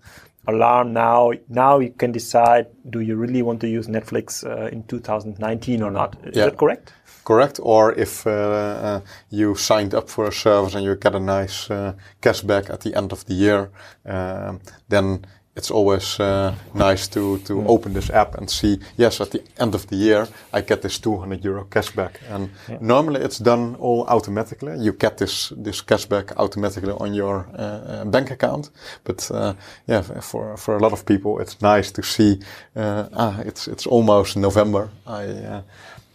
alarm 0.48 0.94
now. 0.94 1.32
Now 1.50 1.80
you 1.80 1.92
can 1.92 2.12
decide: 2.12 2.68
do 2.90 3.02
you 3.02 3.16
really 3.16 3.42
want 3.42 3.62
to 3.62 3.68
use 3.68 3.88
Netflix 3.88 4.46
uh, 4.46 4.68
in 4.68 4.84
2019 4.84 5.82
or 5.82 5.92
not? 5.92 6.16
Is 6.24 6.36
yeah. 6.36 6.46
that 6.46 6.58
correct? 6.58 6.94
correct? 7.28 7.60
Or 7.62 7.94
if 7.94 8.26
uh, 8.26 8.32
uh, 8.32 9.02
you 9.30 9.56
signed 9.56 9.94
up 9.94 10.10
for 10.10 10.28
a 10.28 10.32
service 10.32 10.76
and 10.76 10.86
you 10.86 10.96
get 10.96 11.14
a 11.14 11.20
nice 11.20 11.70
uh, 11.70 11.94
cashback 12.22 12.70
at 12.70 12.80
the 12.82 12.96
end 12.96 13.12
of 13.12 13.26
the 13.26 13.34
year, 13.34 13.70
um, 14.06 14.62
then 14.88 15.26
it's 15.58 15.72
always 15.72 16.20
uh, 16.20 16.54
nice 16.76 17.08
to, 17.08 17.40
to 17.40 17.54
mm. 17.54 17.68
open 17.68 17.94
this 17.94 18.12
app 18.12 18.36
and 18.36 18.48
see, 18.50 18.80
yes, 18.96 19.20
at 19.20 19.32
the 19.32 19.42
end 19.58 19.74
of 19.74 19.88
the 19.88 19.96
year, 19.96 20.28
I 20.54 20.62
get 20.62 20.84
this 20.84 21.00
200 21.00 21.44
euro 21.44 21.66
cashback. 21.66 22.18
And 22.30 22.52
yeah. 22.70 22.78
normally 22.80 23.22
it's 23.22 23.40
done 23.40 23.76
all 23.80 24.06
automatically. 24.08 24.78
You 24.80 24.94
get 24.94 25.18
this, 25.18 25.52
this 25.58 25.82
cashback 25.82 26.32
automatically 26.38 26.94
on 26.94 27.16
your 27.16 27.48
uh, 27.58 27.62
uh 27.62 28.06
bank 28.06 28.30
account. 28.32 28.70
But, 29.04 29.32
uh, 29.32 29.56
yeah, 29.88 30.02
for, 30.22 30.58
for 30.58 30.78
a 30.78 30.80
lot 30.80 30.94
of 30.94 31.06
people, 31.06 31.40
it's 31.40 31.60
nice 31.62 31.92
to 31.92 32.04
see, 32.04 32.40
uh, 32.76 33.10
ah, 33.14 33.40
it's, 33.40 33.68
it's 33.68 33.88
almost 33.88 34.38
November. 34.38 34.90
I, 35.08 35.24
uh, 35.24 35.62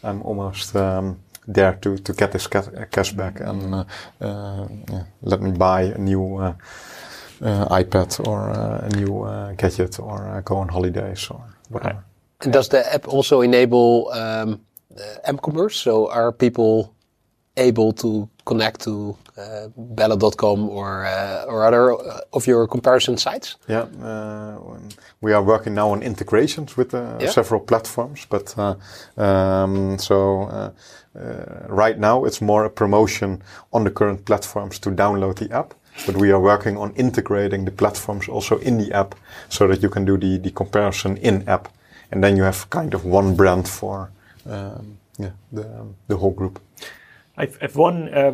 I'm 0.05 0.23
almost, 0.23 0.77
um, 0.77 1.19
there 1.49 1.75
to, 1.81 1.99
to 1.99 2.13
get 2.13 2.31
this 2.31 2.47
cash 2.47 2.69
cashback 2.93 3.41
and, 3.41 3.85
yeah, 4.89 5.05
let 5.23 5.41
me 5.41 5.51
buy 5.51 5.83
a 5.83 5.99
new, 5.99 6.37
uh, 6.37 6.55
iPad 7.43 8.27
or 8.27 8.51
uh, 8.51 8.89
a 8.89 8.97
new 8.97 9.23
uh, 9.23 9.53
gadget 9.53 9.99
or 9.99 10.43
go 10.45 10.57
on 10.57 10.69
holidays 10.69 11.29
or 11.31 11.43
whatever. 11.69 12.05
And 12.41 12.53
does 12.53 12.69
the 12.69 12.95
app 12.95 13.09
also 13.09 13.41
enable 13.41 14.11
um, 14.13 14.61
m-commerce? 15.25 15.77
So 15.77 16.11
are 16.11 16.33
people 16.33 16.95
able 17.57 17.93
to 17.93 18.29
connect 18.45 18.81
to 18.81 19.17
uh, 19.37 19.69
Bellen.com 19.77 20.69
or 20.69 21.05
uh, 21.05 21.45
or 21.47 21.65
other 21.65 21.93
of 22.33 22.47
your 22.47 22.67
comparison 22.67 23.17
sites? 23.17 23.57
Yeah, 23.69 23.87
uh, 24.03 24.59
we 25.21 25.33
are 25.33 25.43
working 25.43 25.75
now 25.75 25.91
on 25.91 26.03
integrations 26.03 26.77
with 26.77 26.93
yeah. 26.95 27.31
several 27.31 27.61
platforms, 27.61 28.27
but 28.29 28.57
um, 29.17 29.99
so 29.99 30.73
right 31.69 31.99
now 31.99 32.25
it's 32.25 32.41
more 32.41 32.65
a 32.65 32.71
promotion 32.71 33.43
on 33.73 33.85
the 33.85 33.91
current 33.91 34.25
platforms 34.25 34.79
to 34.81 34.91
download 34.91 35.37
the 35.37 35.51
app. 35.55 35.75
But 36.07 36.17
we 36.17 36.33
are 36.33 36.41
working 36.41 36.77
on 36.77 36.93
integrating 36.95 37.65
the 37.65 37.71
platforms 37.71 38.29
also 38.29 38.59
in 38.59 38.79
the 38.79 38.93
app 38.93 39.15
so 39.49 39.69
that 39.69 39.83
you 39.83 39.89
can 39.89 40.05
do 40.05 40.17
the, 40.17 40.39
the 40.39 40.51
comparison 40.51 41.17
in 41.19 41.49
app. 41.49 41.69
And 42.11 42.23
then 42.23 42.37
you 42.37 42.43
have 42.43 42.69
kind 42.71 42.95
of 42.95 43.05
one 43.05 43.37
brand 43.37 43.69
for 43.69 44.11
um, 44.47 44.99
yeah, 45.19 45.31
the, 45.53 45.87
the 46.09 46.17
whole 46.17 46.33
group. 46.33 46.61
I've, 47.37 47.57
I've 47.63 47.77
one 47.77 48.09
uh, 48.09 48.33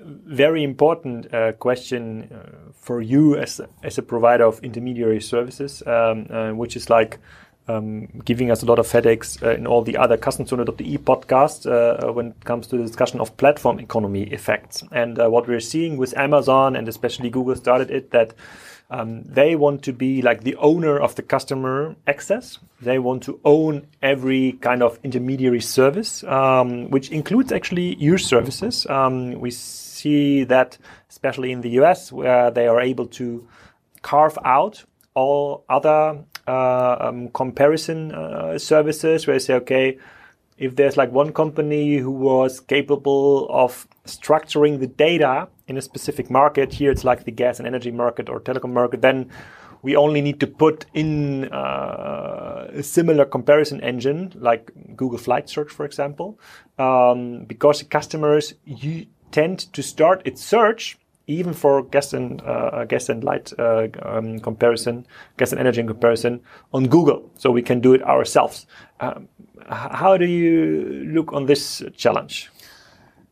very 0.00 0.64
important 0.64 1.32
uh, 1.32 1.52
question 1.52 2.30
uh, 2.32 2.72
for 2.72 3.00
you 3.00 3.36
as, 3.36 3.60
as 3.82 3.98
a 3.98 4.02
provider 4.02 4.44
of 4.44 4.58
intermediary 4.64 5.20
services, 5.20 5.82
um, 5.86 6.26
uh, 6.30 6.50
which 6.50 6.76
is 6.76 6.90
like 6.90 7.18
um, 7.70 8.06
giving 8.24 8.50
us 8.50 8.62
a 8.62 8.66
lot 8.66 8.78
of 8.78 8.90
headaches 8.90 9.42
uh, 9.42 9.50
in 9.50 9.66
all 9.66 9.82
the 9.82 9.96
other 9.96 10.16
Kassenzone.de 10.16 10.98
podcasts 10.98 11.66
uh, 11.66 12.12
when 12.12 12.28
it 12.28 12.44
comes 12.44 12.66
to 12.68 12.76
the 12.76 12.82
discussion 12.82 13.20
of 13.20 13.36
platform 13.36 13.78
economy 13.78 14.24
effects. 14.24 14.82
And 14.92 15.18
uh, 15.18 15.28
what 15.28 15.46
we're 15.46 15.60
seeing 15.60 15.96
with 15.96 16.16
Amazon 16.16 16.76
and 16.76 16.88
especially 16.88 17.30
Google 17.30 17.56
started 17.56 17.90
it 17.90 18.10
that 18.10 18.34
um, 18.90 19.22
they 19.22 19.54
want 19.54 19.84
to 19.84 19.92
be 19.92 20.20
like 20.20 20.42
the 20.42 20.56
owner 20.56 20.98
of 20.98 21.14
the 21.14 21.22
customer 21.22 21.94
access. 22.08 22.58
They 22.80 22.98
want 22.98 23.22
to 23.24 23.40
own 23.44 23.86
every 24.02 24.52
kind 24.52 24.82
of 24.82 24.98
intermediary 25.04 25.60
service, 25.60 26.24
um, 26.24 26.90
which 26.90 27.10
includes 27.10 27.52
actually 27.52 27.94
your 27.96 28.18
services. 28.18 28.86
Um, 28.86 29.40
we 29.40 29.52
see 29.52 30.44
that 30.44 30.76
especially 31.08 31.52
in 31.52 31.60
the 31.60 31.70
US 31.80 32.10
where 32.10 32.50
they 32.50 32.66
are 32.66 32.80
able 32.80 33.06
to 33.06 33.46
carve 34.02 34.38
out 34.44 34.84
all 35.14 35.64
other 35.68 35.88
uh, 35.88 36.29
um, 36.50 37.28
comparison 37.30 38.12
uh, 38.12 38.58
services 38.58 39.26
where 39.26 39.36
you 39.36 39.40
say, 39.40 39.54
okay, 39.54 39.98
if 40.58 40.76
there's 40.76 40.96
like 40.96 41.10
one 41.10 41.32
company 41.32 41.96
who 41.96 42.10
was 42.10 42.60
capable 42.60 43.48
of 43.50 43.88
structuring 44.04 44.78
the 44.78 44.86
data 44.86 45.48
in 45.68 45.76
a 45.78 45.82
specific 45.82 46.30
market, 46.30 46.74
here 46.74 46.90
it's 46.90 47.04
like 47.04 47.24
the 47.24 47.30
gas 47.30 47.58
and 47.58 47.66
energy 47.66 47.90
market 47.90 48.28
or 48.28 48.40
telecom 48.40 48.72
market, 48.72 49.00
then 49.00 49.30
we 49.82 49.96
only 49.96 50.20
need 50.20 50.38
to 50.40 50.46
put 50.46 50.84
in 50.92 51.50
uh, 51.52 52.68
a 52.74 52.82
similar 52.82 53.24
comparison 53.24 53.80
engine 53.80 54.32
like 54.36 54.70
Google 54.94 55.18
Flight 55.18 55.48
Search, 55.48 55.70
for 55.70 55.86
example, 55.86 56.38
um, 56.78 57.44
because 57.44 57.82
customers 57.84 58.54
you 58.64 59.06
tend 59.30 59.72
to 59.72 59.82
start 59.82 60.20
its 60.26 60.44
search 60.44 60.98
even 61.30 61.54
for 61.54 61.82
gas 61.82 62.12
and 62.12 62.42
uh, 62.42 62.84
gas 62.84 63.08
and 63.08 63.24
light 63.24 63.52
uh, 63.58 63.86
um, 64.02 64.40
comparison, 64.40 65.06
gas 65.36 65.52
and 65.52 65.60
energy 65.60 65.82
comparison 65.82 66.40
on 66.72 66.88
Google, 66.88 67.30
so 67.36 67.50
we 67.50 67.62
can 67.62 67.80
do 67.80 67.94
it 67.94 68.02
ourselves. 68.02 68.66
Um, 69.00 69.28
how 69.68 70.16
do 70.16 70.26
you 70.26 71.04
look 71.12 71.32
on 71.32 71.46
this 71.46 71.82
challenge? 71.96 72.50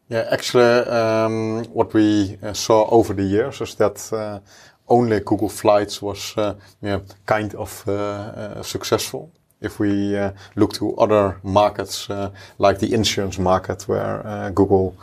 Yeah, 0.09 0.27
actually, 0.31 0.89
um, 0.89 1.65
what 1.73 1.93
we 1.93 2.39
uh, 2.43 2.55
saw 2.55 2.89
over 2.89 3.13
the 3.13 3.25
years 3.25 3.61
is 3.61 3.75
that 3.75 4.11
uh, 4.13 4.41
only 4.89 5.21
Google 5.21 5.49
Flights 5.49 6.01
was 6.01 6.35
uh, 6.39 6.55
yeah, 6.81 7.01
kind 7.27 7.55
of 7.55 7.87
uh, 7.89 8.63
successful 8.63 9.31
if 9.61 9.81
we 9.81 10.17
uh, 10.17 10.31
look 10.55 10.73
to 10.73 10.97
other 10.97 11.41
markets 11.43 12.09
uh, 12.09 12.31
like 12.59 12.79
the 12.79 12.95
insurance 12.95 13.39
market 13.39 13.89
where 13.89 14.25
uh, 14.25 14.51
Google 14.51 14.97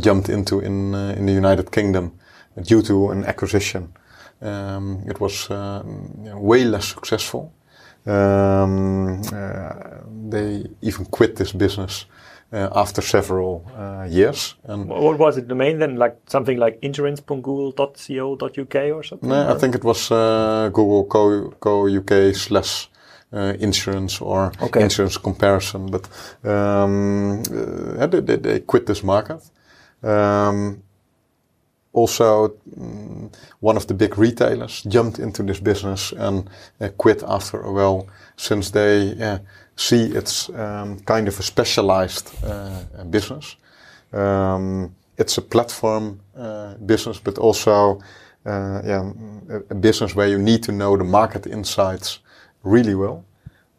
jumped 0.00 0.28
into 0.30 0.60
in 0.60 0.94
in 0.94 1.26
the 1.26 1.32
United 1.32 1.70
Kingdom 1.70 2.12
due 2.62 2.82
to 2.82 3.10
an 3.10 3.24
acquisition. 3.24 3.92
Um, 4.40 5.02
it 5.06 5.20
was 5.20 5.50
uh, 5.50 5.82
way 6.34 6.64
less 6.64 6.86
successful. 6.88 7.52
Um, 8.06 9.20
uh, 9.32 9.72
they 10.30 10.64
even 10.80 11.04
quit 11.06 11.36
this 11.36 11.52
business 11.52 12.06
uh, 12.52 12.68
after 12.74 13.02
several 13.02 13.70
uh, 13.76 14.06
years. 14.08 14.54
And 14.64 14.88
what 14.88 15.18
was 15.18 15.36
it? 15.36 15.48
The 15.48 15.54
main 15.54 15.78
then, 15.78 15.96
like 15.96 16.16
something 16.26 16.56
like 16.58 16.78
insurance.google.co.uk 16.82 18.74
or 18.74 19.02
something? 19.02 19.28
No, 19.28 19.46
or? 19.46 19.50
I 19.50 19.58
think 19.58 19.74
it 19.74 19.84
was 19.84 20.10
uh, 20.10 20.70
Google 20.72 21.04
Co, 21.04 21.50
Co 21.60 21.86
UK 21.88 22.34
slash. 22.34 22.88
Uh, 23.30 23.52
insurance 23.60 24.22
or 24.22 24.50
okay. 24.62 24.82
insurance 24.82 25.18
comparison, 25.18 25.84
but 25.90 26.08
um, 26.44 27.42
they, 27.44 28.36
they, 28.36 28.60
quit 28.60 28.86
this 28.86 29.02
market. 29.04 29.42
Um, 30.02 30.82
also 31.98 32.54
um, 32.76 33.30
one 33.60 33.76
of 33.76 33.86
the 33.86 33.94
big 33.94 34.18
retailers 34.18 34.82
jumped 34.82 35.18
into 35.18 35.42
this 35.42 35.60
business 35.60 36.12
and 36.12 36.48
uh, 36.80 36.88
quit 36.96 37.22
after 37.22 37.60
a 37.60 37.72
while 37.72 38.06
since 38.36 38.70
they 38.70 39.14
uh, 39.20 39.38
see 39.76 40.04
it's 40.16 40.48
um, 40.50 40.98
kind 41.00 41.28
of 41.28 41.38
a 41.38 41.42
specialized 41.42 42.32
uh, 42.44 43.04
business. 43.10 43.56
Um, 44.12 44.94
it's 45.16 45.38
a 45.38 45.42
platform 45.42 46.20
uh, 46.36 46.74
business, 46.86 47.20
but 47.20 47.38
also 47.38 48.00
uh, 48.46 48.80
yeah, 48.84 49.12
a, 49.70 49.74
business 49.74 50.14
where 50.14 50.28
you 50.28 50.38
need 50.38 50.62
to 50.62 50.72
know 50.72 50.96
the 50.96 51.04
market 51.04 51.46
insights 51.46 52.20
really 52.62 52.94
well 52.94 53.24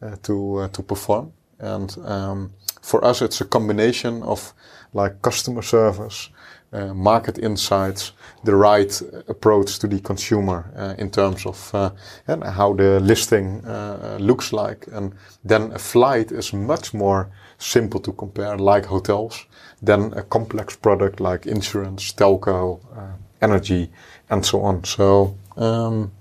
uh, 0.01 0.15
to 0.23 0.69
to 0.73 0.83
perform. 0.83 1.31
And 1.59 1.97
um, 2.05 2.51
for 2.81 3.03
us, 3.05 3.21
it's 3.21 3.41
a 3.41 3.45
combination 3.45 4.23
of 4.23 4.53
like 4.93 5.21
customer 5.21 5.61
service, 5.61 6.29
uh, 6.71 6.93
market 6.93 7.39
insights, 7.39 8.11
the 8.43 8.55
right 8.55 9.01
approach 9.27 9.79
to 9.79 9.87
the 9.87 9.99
consumer 9.99 10.71
uh, 10.75 10.93
in 10.99 11.09
terms 11.09 11.45
of 11.47 11.73
uh, 11.73 11.89
and 12.27 12.43
how 12.43 12.73
the 12.73 12.99
listing 12.99 13.65
uh, 13.65 14.17
looks 14.19 14.53
like. 14.53 14.85
And 14.93 15.13
then 15.43 15.71
a 15.71 15.79
flight 15.79 16.31
is 16.31 16.53
much 16.53 16.93
more 16.93 17.31
simple 17.57 17.99
to 18.01 18.13
compare, 18.13 18.55
like 18.55 18.85
hotels, 18.85 19.47
than 19.81 20.13
a 20.13 20.21
complex 20.21 20.75
product 20.75 21.19
like 21.19 21.47
insurance, 21.47 22.13
telco, 22.13 22.79
uh, 22.95 23.13
energy, 23.41 23.89
and 24.29 24.45
so 24.45 24.61
on. 24.61 24.83
So, 24.83 25.35
um, 25.57 26.11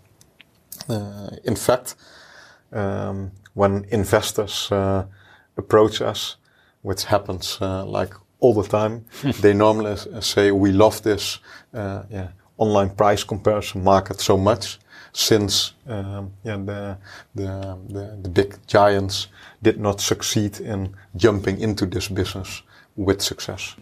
uh, 0.88 1.30
in 1.44 1.56
fact, 1.56 1.94
um, 2.72 3.32
when 3.52 3.84
investors 3.90 4.72
approach 5.58 6.00
us, 6.00 6.36
which 6.82 7.04
happens 7.04 7.58
like 7.60 8.14
all 8.40 8.54
the 8.54 8.68
time. 8.68 9.04
they 9.40 9.54
normally 9.54 9.96
say, 10.20 10.50
we 10.50 10.72
love 10.72 11.02
this 11.02 11.38
uh, 11.74 12.02
yeah, 12.10 12.28
online 12.56 12.90
price 12.90 13.24
comparison 13.24 13.84
market 13.84 14.20
so 14.20 14.36
much 14.36 14.78
since 15.12 15.72
um, 15.88 16.32
yeah, 16.44 16.56
the, 16.56 16.98
the, 17.34 17.78
the, 17.88 18.18
the, 18.22 18.28
big 18.28 18.56
giants 18.66 19.28
did 19.62 19.80
not 19.80 20.00
succeed 20.00 20.60
in 20.60 20.94
jumping 21.16 21.60
into 21.60 21.86
this 21.86 22.08
business 22.08 22.62
with 22.96 23.22
success. 23.22 23.74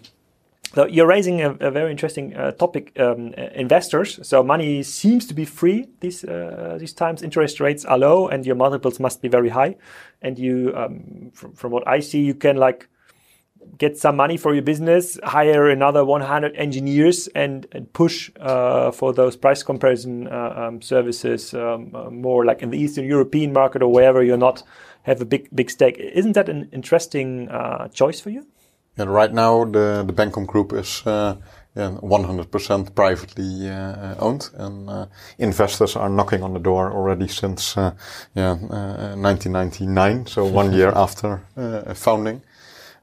so 0.75 0.87
you're 0.87 1.07
raising 1.07 1.41
a, 1.43 1.51
a 1.61 1.71
very 1.71 1.91
interesting 1.91 2.37
uh, 2.37 2.53
topic. 2.53 2.93
Um, 2.99 3.35
uh, 3.37 3.49
investors. 3.55 4.21
So 4.23 4.43
money 4.43 4.83
seems 4.83 5.27
to 5.27 5.35
be 5.35 5.45
free 5.45 5.89
these 6.01 6.25
uh, 6.25 6.77
these 6.79 6.93
times. 6.93 7.23
Interest 7.23 7.61
rates 7.61 7.85
are 7.85 7.99
low, 7.99 8.29
and 8.29 8.47
your 8.47 8.57
multiples 8.57 9.01
must 9.01 9.23
be 9.23 9.29
very 9.29 9.49
high. 9.49 9.77
And 10.23 10.39
you, 10.39 10.73
um, 10.77 11.31
from, 11.33 11.53
from 11.53 11.73
what 11.73 11.87
I 11.89 12.01
see, 12.01 12.21
you 12.21 12.35
can 12.35 12.57
like 12.57 12.89
get 13.79 13.97
some 13.97 14.17
money 14.17 14.37
for 14.37 14.55
your 14.55 14.62
business, 14.62 15.19
hire 15.25 15.69
another 15.69 16.05
100 16.05 16.57
engineers, 16.57 17.29
and, 17.35 17.67
and 17.73 17.93
push 17.93 18.31
uh, 18.41 18.91
for 18.91 19.12
those 19.12 19.37
price 19.37 19.62
comparison 19.62 20.29
uh, 20.29 20.55
um, 20.57 20.83
services 20.83 21.55
um, 21.55 21.95
uh, 21.95 22.11
more 22.11 22.45
like 22.45 22.62
in 22.62 22.71
the 22.71 22.79
Eastern 22.79 23.05
European 23.05 23.53
market 23.53 23.83
or 23.83 23.93
wherever 23.93 24.23
you're 24.23 24.37
not 24.37 24.62
have 25.03 25.21
a 25.21 25.25
big 25.25 25.49
big 25.55 25.71
stake. 25.71 25.97
Isn't 25.99 26.33
that 26.33 26.49
an 26.49 26.69
interesting 26.73 27.49
uh, 27.49 27.89
choice 27.89 28.21
for 28.21 28.31
you? 28.31 28.47
And 28.99 29.12
right 29.12 29.33
now, 29.33 29.64
the 29.64 30.05
the 30.07 30.12
Bencom 30.12 30.47
Group 30.47 30.73
is. 30.73 31.03
Uh, 31.07 31.37
yeah, 31.79 31.91
100% 31.91 32.95
privately 32.95 33.69
uh, 33.69 34.14
owned, 34.19 34.49
and 34.55 35.09
investors 35.37 35.95
are 35.95 36.09
knocking 36.09 36.43
on 36.43 36.55
the 36.55 36.59
door 36.59 36.91
already 36.91 37.29
since 37.29 37.77
yeah 38.35 38.55
1999, 38.55 40.25
so 40.25 40.47
one 40.47 40.73
year 40.73 40.91
after 40.97 41.43
founding. 41.95 42.41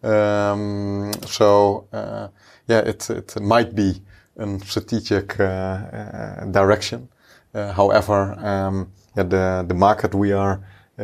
Um, 0.04 1.12
so 1.26 1.88
uh, 1.94 2.28
yeah, 2.68 2.80
it 2.80 3.10
it 3.10 3.40
might 3.42 3.74
be 3.76 4.02
a 4.38 4.60
strategic 4.60 5.40
uh, 5.40 5.44
uh, 5.44 6.46
direction. 6.46 7.10
however, 7.54 8.34
um, 8.40 8.92
yeah, 9.16 9.24
the 9.24 9.66
the 9.68 9.76
market 9.76 10.14
we 10.14 10.34
are 10.34 10.60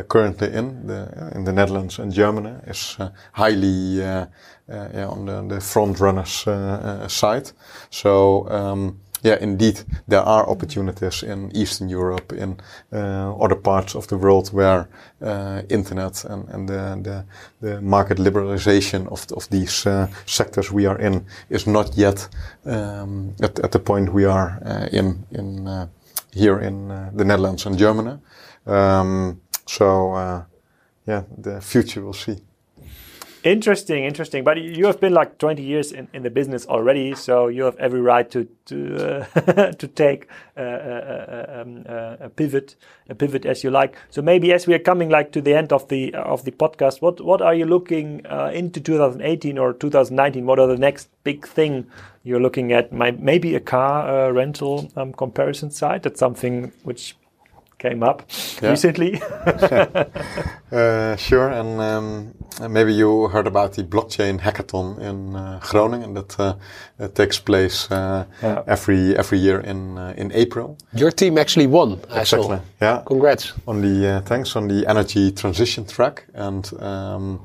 currently 0.08 0.54
in 0.54 0.88
the 0.88 1.32
in 1.36 1.44
the 1.44 1.54
Netherlands 1.54 2.00
and 2.00 2.12
Germany 2.12 2.56
is 2.68 2.98
highly 3.32 4.00
yeah, 4.00 4.28
on 4.68 5.26
the, 5.26 5.56
the 5.56 5.62
front 5.62 6.00
runners 6.00 6.48
side. 7.08 7.52
So. 7.90 8.50
Um, 8.50 9.00
yeah, 9.24 9.38
indeed, 9.42 9.84
there 10.08 10.22
are 10.22 10.50
opportunities 10.50 11.24
in 11.24 11.52
Eastern 11.56 11.90
Europe, 11.90 12.32
in 12.34 12.60
uh, 12.94 13.36
other 13.36 13.56
parts 13.56 13.96
of 13.96 14.08
the 14.08 14.18
world 14.18 14.50
where 14.54 14.88
uh, 15.22 15.62
internet 15.70 16.26
and, 16.26 16.48
and 16.50 16.70
the, 16.70 17.00
the, 17.04 17.26
the, 17.68 17.82
market 17.82 18.18
liberalization 18.18 19.08
of, 19.12 19.26
of 19.36 19.50
these 19.50 19.86
uh, 19.86 20.08
sectors 20.26 20.72
we 20.72 20.86
are 20.86 20.98
in 21.00 21.26
is 21.50 21.68
not 21.68 21.98
yet 21.98 22.30
um, 22.66 23.36
at, 23.42 23.60
at 23.60 23.72
the 23.72 23.80
point 23.80 24.14
we 24.14 24.26
are 24.26 24.60
uh, 24.66 24.88
in, 24.92 25.26
in 25.32 25.68
uh, 25.68 25.88
here 26.34 26.60
in 26.60 26.92
uh, 26.92 27.12
the 27.14 27.26
Netherlands 27.26 27.66
and 27.66 27.78
Germany. 27.78 28.18
Um, 28.66 29.42
so, 29.66 30.46
yeah, 31.06 31.24
the 31.38 31.62
future 31.62 32.02
will 32.02 32.14
see. 32.14 32.38
Interesting, 33.44 34.04
interesting. 34.04 34.44
But 34.44 34.62
you 34.62 34.86
have 34.88 35.00
been 35.00 35.14
like 35.14 35.38
20 35.38 35.64
years 35.64 35.94
in, 35.94 36.10
in 36.14 36.24
the 36.24 36.30
business 36.30 36.66
already, 36.66 37.16
so 37.16 37.48
you 37.48 37.64
have 37.64 37.78
every 37.78 38.02
right 38.02 38.30
to 38.32 38.48
to 38.66 39.24
uh, 39.24 39.72
to 39.72 39.88
take 39.88 40.28
uh, 40.58 40.62
uh, 40.62 40.66
uh 40.66 41.62
um, 41.62 41.86
uh, 41.88 42.18
a 42.20 42.30
pivot, 42.30 42.76
a 43.08 43.16
pivot 43.16 43.46
as 43.46 43.64
you 43.64 43.72
like. 43.72 43.96
So 44.10 44.22
maybe 44.22 44.52
as 44.52 44.68
we 44.68 44.74
are 44.74 44.80
coming 44.80 45.10
like 45.10 45.32
to 45.32 45.42
the 45.42 45.54
end 45.54 45.72
of 45.72 45.88
the 45.88 46.14
of 46.16 46.44
the 46.44 46.52
podcast, 46.52 47.02
what 47.02 47.22
what 47.22 47.42
are 47.42 47.56
you 47.56 47.66
looking 47.66 48.26
uh, 48.26 48.52
into 48.54 48.82
2018 48.82 49.58
or 49.58 49.74
2019? 49.74 50.46
What 50.46 50.60
are 50.60 50.68
the 50.68 50.78
next 50.78 51.10
big 51.24 51.48
thing 51.48 51.88
you're 52.24 52.42
looking 52.42 52.74
at? 52.74 52.92
maybe 52.92 53.56
a 53.56 53.62
car 53.62 54.34
rental 54.34 54.92
um, 54.98 55.14
comparison 55.14 55.72
site. 55.72 56.04
That's 56.04 56.20
something 56.20 56.74
which 56.84 57.16
came 57.80 58.04
up 58.04 58.24
yeah. 58.62 58.70
recently. 58.70 59.22
uh, 60.72 61.16
sure, 61.16 61.50
and 61.50 61.82
um, 61.82 62.34
maybe 62.70 62.94
you 62.94 63.28
heard 63.30 63.48
about 63.48 63.74
the 63.74 63.84
blockchain 63.84 64.40
hackathon 64.40 65.00
in 65.00 65.36
uh, 65.36 65.60
Groningen 65.64 66.14
that 66.14 66.40
uh, 66.40 67.08
takes 67.16 67.40
place 67.40 67.90
uh, 67.92 68.26
yeah. 68.44 68.64
every 68.68 69.16
every 69.18 69.40
year 69.40 69.62
in 69.62 69.98
uh, 69.98 70.14
in 70.18 70.32
April. 70.34 70.78
Your 70.94 71.12
team 71.12 71.38
actually 71.38 71.68
won. 71.68 72.00
Exactly. 72.12 72.60
Yeah. 72.82 73.02
Congrats. 73.06 73.54
On 73.66 73.82
the 73.82 74.08
uh, 74.08 74.22
thanks 74.22 74.56
on 74.56 74.68
the 74.68 74.86
energy 74.86 75.32
transition 75.32 75.86
track, 75.86 76.26
and 76.34 76.72
um, 76.80 77.40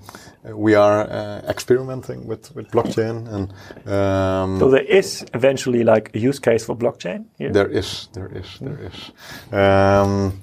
we 0.53 0.75
are 0.75 1.09
uh, 1.11 1.41
experimenting 1.49 2.27
with, 2.27 2.55
with 2.55 2.71
blockchain 2.71 3.27
and 3.33 3.89
um, 3.89 4.59
so 4.59 4.71
there 4.71 4.83
is 4.83 5.25
eventually 5.33 5.85
like 5.85 6.15
a 6.15 6.19
use 6.19 6.39
case 6.39 6.65
for 6.65 6.77
blockchain 6.77 7.25
here? 7.39 7.53
there 7.53 7.69
is 7.69 8.09
there 8.13 8.29
is 8.29 8.59
there 8.61 8.79
is 8.79 9.13
um, 9.53 10.41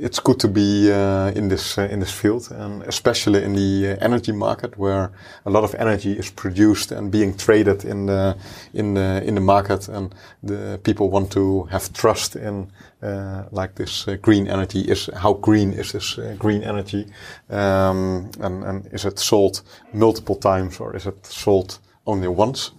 it's 0.00 0.18
good 0.20 0.38
to 0.40 0.48
be 0.48 0.90
uh, 0.90 1.30
in 1.34 1.48
this 1.48 1.78
uh, 1.78 1.88
in 1.90 2.00
this 2.00 2.12
field, 2.12 2.50
and 2.50 2.82
especially 2.82 3.42
in 3.42 3.54
the 3.54 3.92
uh, 3.92 4.04
energy 4.04 4.32
market, 4.32 4.76
where 4.78 5.10
a 5.44 5.50
lot 5.50 5.64
of 5.64 5.74
energy 5.74 6.12
is 6.12 6.30
produced 6.30 6.92
and 6.92 7.10
being 7.10 7.36
traded 7.36 7.84
in 7.84 8.06
the 8.06 8.36
in 8.72 8.94
the 8.94 9.22
in 9.24 9.34
the 9.34 9.40
market, 9.40 9.88
and 9.88 10.14
the 10.42 10.78
people 10.82 11.10
want 11.10 11.30
to 11.32 11.64
have 11.64 11.92
trust 11.92 12.36
in 12.36 12.70
uh, 13.02 13.44
like 13.50 13.74
this 13.74 14.08
uh, 14.08 14.16
green 14.20 14.48
energy. 14.48 14.80
Is 14.80 15.10
how 15.14 15.34
green 15.34 15.72
is 15.72 15.92
this 15.92 16.18
uh, 16.18 16.34
green 16.38 16.62
energy, 16.62 17.06
um, 17.50 18.30
and, 18.40 18.64
and 18.64 18.86
is 18.92 19.04
it 19.04 19.18
sold 19.18 19.62
multiple 19.92 20.36
times 20.36 20.80
or 20.80 20.96
is 20.96 21.06
it 21.06 21.26
sold 21.26 21.78
only 22.06 22.28
once? 22.28 22.72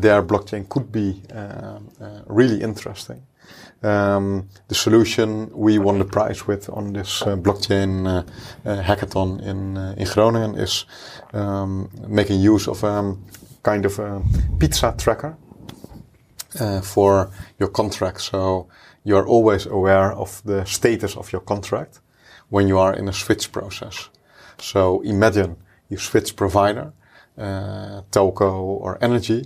their 0.00 0.22
blockchain 0.22 0.66
could 0.66 0.90
be 0.90 1.20
really 2.26 2.62
interesting. 2.62 3.20
Um, 3.84 4.48
the 4.68 4.74
solution 4.74 5.50
we 5.52 5.78
won 5.78 5.98
the 5.98 6.06
prize 6.06 6.46
with 6.46 6.70
on 6.70 6.94
this 6.94 7.20
uh, 7.20 7.36
blockchain 7.36 8.06
uh, 8.06 8.22
uh, 8.64 8.82
hackathon 8.82 9.42
in 9.42 9.76
uh, 9.76 9.94
in 9.98 10.06
Groningen 10.06 10.54
is 10.54 10.86
um, 11.34 11.90
making 12.08 12.40
use 12.40 12.66
of 12.70 12.82
a 12.82 12.88
um, 12.88 13.24
kind 13.62 13.84
of 13.84 13.98
a 13.98 14.22
pizza 14.58 14.94
tracker 14.96 15.36
uh, 16.60 16.80
for 16.80 17.30
your 17.58 17.68
contract. 17.68 18.22
So 18.22 18.68
you 19.04 19.18
are 19.18 19.26
always 19.26 19.66
aware 19.66 20.12
of 20.12 20.42
the 20.44 20.64
status 20.64 21.16
of 21.16 21.30
your 21.30 21.42
contract 21.42 22.00
when 22.48 22.68
you 22.68 22.78
are 22.78 22.94
in 22.94 23.08
a 23.08 23.12
switch 23.12 23.52
process. 23.52 24.08
So 24.58 25.02
imagine 25.02 25.56
you 25.90 25.98
switch 25.98 26.36
provider, 26.36 26.92
uh, 27.36 28.02
telco 28.10 28.80
or 28.80 28.96
energy 29.02 29.44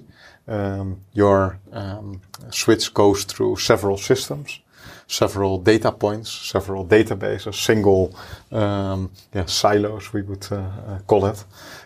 um, 0.48 1.00
your 1.12 1.58
um, 1.72 2.20
switch 2.50 2.92
goes 2.94 3.24
through 3.24 3.56
several 3.56 3.96
systems, 3.96 4.60
several 5.06 5.58
data 5.58 5.92
points, 5.92 6.30
several 6.30 6.86
databases, 6.86 7.54
single 7.54 8.14
um, 8.52 9.10
yeah, 9.34 9.46
silos, 9.46 10.12
we 10.12 10.22
would 10.22 10.46
uh, 10.50 10.56
uh, 10.56 10.98
call 11.06 11.26
it. 11.26 11.44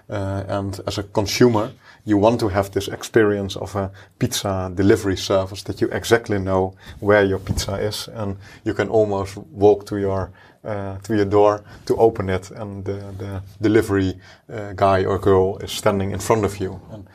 Uh, 0.08 0.44
and 0.48 0.80
as 0.86 0.98
a 0.98 1.02
consumer, 1.02 1.72
you 2.04 2.16
want 2.18 2.40
to 2.40 2.48
have 2.48 2.70
this 2.72 2.88
experience 2.88 3.56
of 3.56 3.76
a 3.76 3.90
pizza 4.18 4.70
delivery 4.74 5.16
service 5.16 5.62
that 5.62 5.80
you 5.80 5.88
exactly 5.92 6.38
know 6.38 6.74
where 7.00 7.24
your 7.24 7.38
pizza 7.38 7.74
is, 7.76 8.08
and 8.08 8.36
you 8.64 8.74
can 8.74 8.88
almost 8.88 9.36
walk 9.36 9.86
to 9.86 9.98
your 9.98 10.32
uh, 10.64 10.96
to 10.98 11.16
your 11.16 11.24
door 11.24 11.64
to 11.86 11.96
open 11.96 12.28
it, 12.28 12.50
and 12.52 12.84
the, 12.84 12.92
the 13.18 13.42
delivery 13.60 14.14
uh, 14.52 14.72
guy 14.74 15.04
or 15.04 15.18
girl 15.18 15.58
is 15.58 15.72
standing 15.72 16.12
in 16.12 16.20
front 16.20 16.44
of 16.44 16.58
you. 16.60 16.80
And 16.92 17.06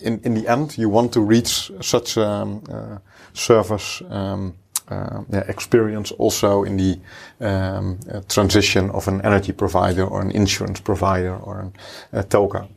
in, 0.00 0.20
in 0.24 0.34
the 0.34 0.48
end, 0.48 0.76
you 0.78 0.88
want 0.88 1.12
to 1.12 1.20
reach 1.20 1.70
such 1.80 2.18
um, 2.18 2.62
uh, 2.70 2.98
service 3.32 4.02
um, 4.10 4.54
uh, 4.88 5.22
yeah, 5.32 5.42
experience 5.48 6.12
also 6.12 6.62
in 6.64 6.76
the 6.76 6.98
um, 7.40 7.98
uh, 8.12 8.20
transition 8.28 8.90
of 8.90 9.08
an 9.08 9.20
energy 9.22 9.52
provider 9.52 10.04
or 10.04 10.20
an 10.20 10.30
insurance 10.30 10.80
provider 10.80 11.36
or 11.36 11.60
an, 11.60 11.72
a 12.12 12.22
telco. 12.22 12.68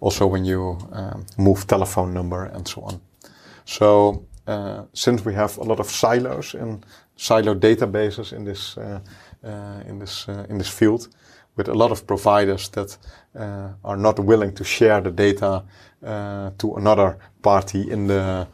Also, 0.00 0.26
when 0.26 0.44
you 0.44 0.76
um, 0.92 1.24
move 1.38 1.66
telephone 1.66 2.12
number 2.12 2.44
and 2.44 2.66
so 2.68 2.82
on. 2.82 3.00
So, 3.64 4.26
uh, 4.46 4.84
since 4.92 5.24
we 5.24 5.34
have 5.34 5.56
a 5.58 5.64
lot 5.64 5.80
of 5.80 5.90
silos 5.90 6.54
and 6.54 6.84
silo 7.16 7.54
databases 7.54 8.32
in 8.32 8.44
this 8.44 8.76
uh, 8.76 9.00
uh, 9.44 9.82
in 9.88 9.98
this 9.98 10.28
in 10.48 10.58
this 10.58 10.68
field, 10.68 11.08
with 11.56 11.68
a 11.68 11.74
lot 11.74 11.90
of 11.90 12.06
providers 12.06 12.68
that 12.68 12.96
uh, 13.34 13.70
are 13.82 13.96
not 13.96 14.18
willing 14.18 14.54
to 14.54 14.64
share 14.64 15.00
the 15.00 15.10
data 15.10 15.46
uh, 15.46 15.62
to 16.02 16.74
another 16.76 17.18
party 17.42 17.90
in 17.90 18.06
the 18.06 18.46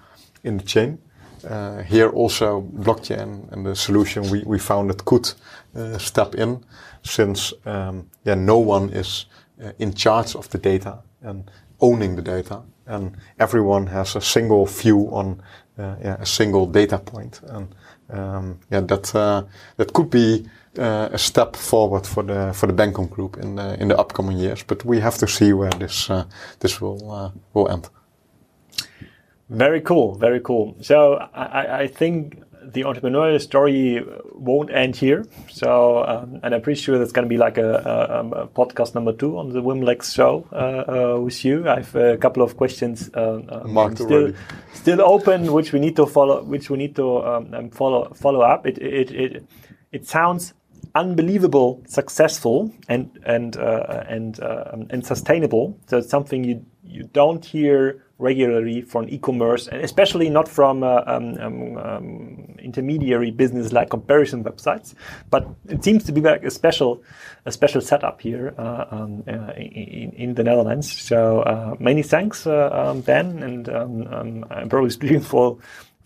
in 0.45 0.59
the 0.59 0.65
chain. 0.65 0.99
Uh, 1.45 1.83
here 1.83 2.09
also 2.11 2.61
blockchain 2.61 3.51
and 3.53 3.67
the 3.67 3.75
solution 3.75 4.31
we, 4.31 4.45
we 4.47 4.61
found 4.61 4.89
that 4.89 5.05
could 5.05 5.29
uh, 5.75 5.99
step 5.99 6.37
in 6.37 6.65
since 7.03 7.53
um, 7.67 8.09
yeah 8.25 8.37
no 8.37 8.59
one 8.59 8.89
is 8.91 9.27
uh, 9.61 9.73
in 9.81 9.93
charge 9.93 10.37
of 10.37 10.49
the 10.51 10.59
data 10.59 10.99
and 11.23 11.51
owning 11.81 12.15
the 12.15 12.23
data 12.23 12.63
and 12.87 13.17
everyone 13.41 13.89
has 13.89 14.15
a 14.15 14.21
single 14.21 14.67
view 14.67 15.09
on 15.11 15.43
uh, 15.79 15.97
yeah, 16.01 16.17
a 16.21 16.27
single 16.27 16.65
data 16.65 16.99
point 16.99 17.41
and 17.49 17.75
um, 18.11 18.61
yeah 18.71 18.81
that 18.81 19.13
that 19.77 19.93
could 19.93 20.11
be 20.11 20.45
uh, 20.45 20.49
a 20.77 21.19
step 21.19 21.57
forward 21.57 22.07
for 22.07 22.23
the 22.23 22.53
for 22.55 22.67
the 22.67 22.73
Bencom 22.73 23.11
Group 23.11 23.37
in 23.37 23.57
the 23.57 23.81
in 23.81 23.89
the 23.89 23.99
upcoming 23.99 24.39
years. 24.39 24.63
But 24.63 24.85
we 24.85 25.01
have 25.01 25.19
to 25.19 25.27
see 25.27 25.53
where 25.53 25.71
this 25.71 26.11
uh, 26.11 26.25
this 26.61 26.81
will 26.81 27.11
uh, 27.11 27.31
will 27.55 27.69
end. 27.69 27.89
Very 29.49 29.83
cool, 29.83 30.15
very 30.15 30.41
cool. 30.41 30.77
So 30.81 31.15
I, 31.35 31.83
I 31.83 31.87
think 31.87 32.43
the 32.65 32.83
entrepreneurial 32.83 33.41
story 33.41 34.05
won't 34.33 34.71
end 34.71 34.97
here. 34.97 35.27
So, 35.51 36.05
um, 36.05 36.41
and 36.43 36.55
I'm 36.55 36.63
pretty 36.63 36.81
sure 36.81 36.99
that's 36.99 37.13
going 37.13 37.25
to 37.25 37.29
be 37.29 37.37
like 37.37 37.59
a, 37.59 37.75
a, 37.75 38.21
um, 38.21 38.33
a, 38.33 38.47
podcast 38.47 38.95
number 38.95 39.13
two 39.13 39.39
on 39.39 39.53
the 39.53 39.63
WimLex 39.63 40.15
show 40.15 40.47
uh, 40.53 41.17
uh, 41.17 41.21
with 41.21 41.45
you. 41.45 41.69
I 41.69 41.77
have 41.77 41.95
a 41.95 42.17
couple 42.17 42.43
of 42.43 42.57
questions 42.57 43.11
uh, 43.15 43.43
um, 43.49 43.97
still 43.97 44.33
still 44.73 45.03
open, 45.03 45.53
which 45.53 45.73
we 45.73 45.81
need 45.81 45.97
to 45.97 46.07
follow, 46.07 46.43
which 46.43 46.71
we 46.71 46.79
need 46.79 46.97
to 46.97 47.19
um, 47.23 47.55
um, 47.55 47.71
follow 47.71 48.13
follow 48.15 48.41
up. 48.41 48.67
It 48.67 48.79
it 48.79 49.11
it 49.11 49.45
it 49.91 50.09
sounds 50.09 50.55
unbelievable 50.95 51.83
successful 51.87 52.73
and 52.89 53.19
and 53.25 53.57
uh, 53.57 54.05
and 54.09 54.41
uh, 54.41 54.77
and 54.91 55.05
sustainable. 55.07 55.79
So 55.87 55.99
it's 55.99 56.11
something 56.11 56.45
you 56.45 56.65
you 56.85 57.05
don't 57.13 57.45
hear 57.45 58.05
regularly 58.19 58.83
from 58.83 59.09
e-commerce, 59.09 59.67
and 59.67 59.83
especially 59.83 60.31
not 60.31 60.49
from 60.49 60.83
uh, 60.85 61.03
um, 61.07 61.37
um, 61.39 61.77
um, 61.79 62.57
intermediary 62.61 63.31
business 63.31 63.73
like 63.73 63.91
comparison 63.91 64.45
websites. 64.45 64.95
But 65.29 65.49
it 65.69 65.83
seems 65.83 66.05
to 66.05 66.13
be 66.13 66.21
like 66.21 66.45
a 66.45 66.51
special 66.51 67.03
a 67.47 67.53
special 67.53 67.81
setup 67.81 68.21
here 68.21 68.55
uh, 68.57 68.85
um, 68.91 69.25
uh, 69.27 69.53
in, 69.57 70.13
in, 70.13 70.35
the 70.35 70.45
Netherlands. 70.45 70.91
So 70.91 71.41
uh, 71.41 71.75
many 71.81 72.03
thanks, 72.03 72.47
uh, 72.47 72.71
um, 72.73 73.01
Ben, 73.01 73.43
and 73.43 73.69
um, 73.69 74.47
I'm 74.51 74.69
probably 74.69 74.91
speaking 74.91 75.21
for 75.21 75.59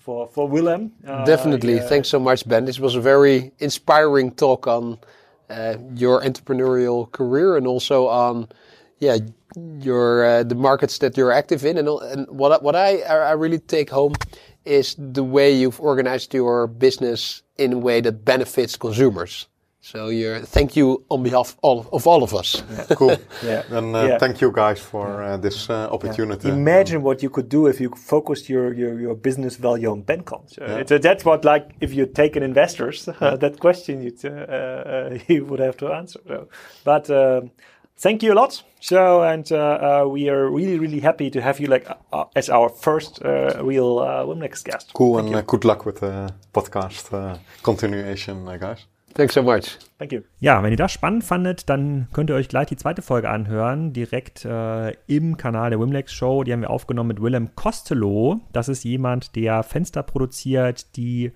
for 0.07 0.29
for 0.29 0.49
Willem. 0.49 0.93
Uh, 1.05 1.25
Definitely, 1.25 1.81
thanks 1.81 2.09
so 2.09 2.19
much, 2.19 2.49
Ben. 2.49 2.65
This 2.65 2.79
was 2.79 2.95
a 2.95 3.01
very 3.01 3.51
inspiring 3.59 4.31
talk 4.31 4.67
on 4.67 4.99
uh, 5.51 5.75
your 5.95 6.23
entrepreneurial 6.23 7.11
career 7.11 7.57
and 7.57 7.67
also 7.67 8.07
on 8.07 8.49
yeah 9.01 9.19
your 9.83 10.25
uh, 10.25 10.43
the 10.45 10.55
markets 10.55 10.99
that 10.99 11.17
you're 11.17 11.33
active 11.33 11.65
in. 11.65 11.77
And, 11.77 11.89
and 11.89 12.29
what 12.31 12.63
what 12.63 12.77
I 12.77 13.03
I 13.03 13.33
really 13.33 13.59
take 13.59 13.91
home 13.91 14.15
is 14.65 14.97
the 14.99 15.25
way 15.25 15.51
you've 15.61 15.81
organized 15.81 16.35
your 16.35 16.67
business 16.69 17.43
in 17.59 17.73
a 17.73 17.79
way 17.79 18.01
that 18.01 18.25
benefits 18.25 18.77
consumers. 18.77 19.49
So 19.87 20.09
you're, 20.09 20.41
thank 20.41 20.75
you 20.75 21.05
on 21.09 21.23
behalf 21.23 21.51
of 21.51 21.59
all 21.63 21.87
of, 21.93 22.07
all 22.09 22.23
of 22.25 22.35
us. 22.35 22.61
Yeah. 22.71 22.85
Cool. 22.97 23.17
yeah. 23.45 23.63
And 23.71 23.95
uh, 23.95 24.07
yeah. 24.09 24.19
thank 24.19 24.41
you 24.41 24.51
guys 24.51 24.81
for 24.81 25.23
uh, 25.23 25.37
this 25.37 25.71
uh, 25.71 25.89
opportunity. 25.93 26.49
Yeah. 26.49 26.55
Imagine 26.55 27.03
what 27.03 27.23
you 27.23 27.31
could 27.31 27.49
do 27.49 27.69
if 27.69 27.81
you 27.81 27.91
focused 27.91 28.49
your, 28.49 28.75
your, 28.75 28.99
your 28.99 29.15
business 29.15 29.55
value 29.57 29.89
on 29.93 30.03
Bencom. 30.03 30.43
So 30.89 30.99
that's 30.99 31.25
what, 31.25 31.45
like, 31.45 31.71
if 31.81 31.95
you 31.95 32.07
take 32.07 32.35
an 32.35 32.43
investors, 32.43 33.05
that 33.21 33.61
question 33.61 34.03
you'd, 34.03 34.25
uh, 34.25 34.29
uh, 34.29 35.19
you 35.29 35.45
would 35.45 35.61
have 35.61 35.77
to 35.77 35.93
answer. 35.93 36.21
So, 36.27 36.49
but 36.83 37.09
um, 37.09 37.53
thank 37.97 38.25
you 38.25 38.33
a 38.33 38.35
lot. 38.35 38.65
So, 38.81 39.23
and 39.23 39.51
uh, 39.53 39.57
uh, 39.57 40.09
we 40.09 40.29
are 40.29 40.51
really, 40.51 40.81
really 40.81 41.01
happy 41.01 41.31
to 41.31 41.41
have 41.41 41.61
you 41.61 41.69
like 41.69 41.87
uh, 42.13 42.25
as 42.35 42.51
our 42.51 42.71
first 42.71 43.23
uh, 43.25 43.63
real 43.63 44.01
uh, 44.01 44.25
WimLex 44.25 44.65
guest. 44.65 44.93
Cool, 44.95 45.19
thank 45.19 45.33
and 45.33 45.47
good 45.47 45.65
luck 45.65 45.87
with 45.87 46.01
the 46.01 46.35
podcast 46.53 47.39
continuation, 47.63 48.45
guys. 48.59 48.87
Thanks 49.17 49.33
so 49.33 49.43
much. 49.43 49.79
Thank 49.99 50.13
you. 50.13 50.21
Ja, 50.41 50.63
wenn 50.63 50.73
ihr 50.73 50.77
das 50.77 50.93
spannend 50.93 51.25
fandet, 51.25 51.71
dann 51.71 52.07
könnt 52.13 52.29
ihr 52.29 52.37
euch 52.37 52.49
gleich 52.49 52.67
die 52.67 52.77
zweite 52.77 53.01
Folge 53.01 53.31
anhören, 53.31 53.95
direkt 53.95 54.45
äh, 54.45 54.91
im 55.07 55.39
Kanal 55.39 55.71
der 55.71 55.81
Wimlex 55.81 56.13
Show. 56.13 56.45
Die 56.45 56.53
haben 56.53 56.61
wir 56.61 56.69
aufgenommen 56.69 57.09
mit 57.09 57.23
Willem 57.23 57.55
Costello. 57.55 58.41
Das 58.53 58.69
ist 58.69 58.85
jemand, 58.85 59.35
der 59.35 59.63
Fenster 59.63 60.03
produziert, 60.03 60.97
die 60.97 61.33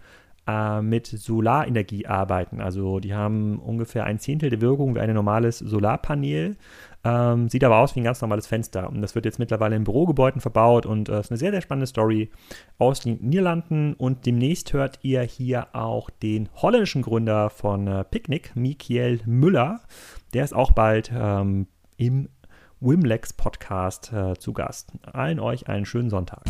äh, 0.47 0.83
mit 0.83 1.07
Solarenergie 1.07 2.07
arbeiten. 2.07 2.61
Also 2.61 3.01
die 3.01 3.15
haben 3.15 3.59
ungefähr 3.59 4.05
ein 4.05 4.19
Zehntel 4.19 4.51
der 4.51 4.61
Wirkung 4.61 4.95
wie 4.95 5.01
ein 5.01 5.15
normales 5.15 5.59
Solarpanel. 5.59 6.57
Ähm, 7.03 7.49
sieht 7.49 7.65
aber 7.65 7.79
aus 7.79 7.95
wie 7.95 8.01
ein 8.01 8.05
ganz 8.05 8.21
normales 8.21 8.47
Fenster. 8.47 8.89
Und 8.89 9.01
das 9.01 9.15
wird 9.15 9.25
jetzt 9.25 9.39
mittlerweile 9.39 9.77
in 9.77 9.85
Bürogebäuden 9.85 10.41
verbaut 10.41 10.85
und 10.85 11.09
äh, 11.09 11.21
ist 11.21 11.31
eine 11.31 11.39
sehr, 11.39 11.51
sehr 11.51 11.63
spannende 11.63 11.87
Story 11.87 12.31
aus 12.79 13.01
den 13.01 13.19
Niederlanden. 13.21 13.95
Und 13.95 14.27
demnächst 14.27 14.73
hört 14.73 14.99
ihr 15.03 15.23
hier 15.23 15.69
auch 15.75 16.11
den 16.11 16.49
holländischen 16.57 17.03
Gründer 17.03 17.49
von 17.49 17.87
äh, 17.87 18.05
Picnic, 18.05 18.55
Mikiel 18.55 19.21
Müller. 19.25 19.81
Der 20.35 20.45
ist 20.45 20.55
auch 20.55 20.73
bald 20.73 21.11
ähm, 21.15 21.67
im 21.97 22.29
Wimlex 22.81 23.33
Podcast 23.33 24.13
äh, 24.13 24.35
zu 24.39 24.53
Gast. 24.53 24.93
Allen 25.03 25.41
euch 25.41 25.69
einen 25.69 25.87
schönen 25.87 26.11
Sonntag. 26.11 26.43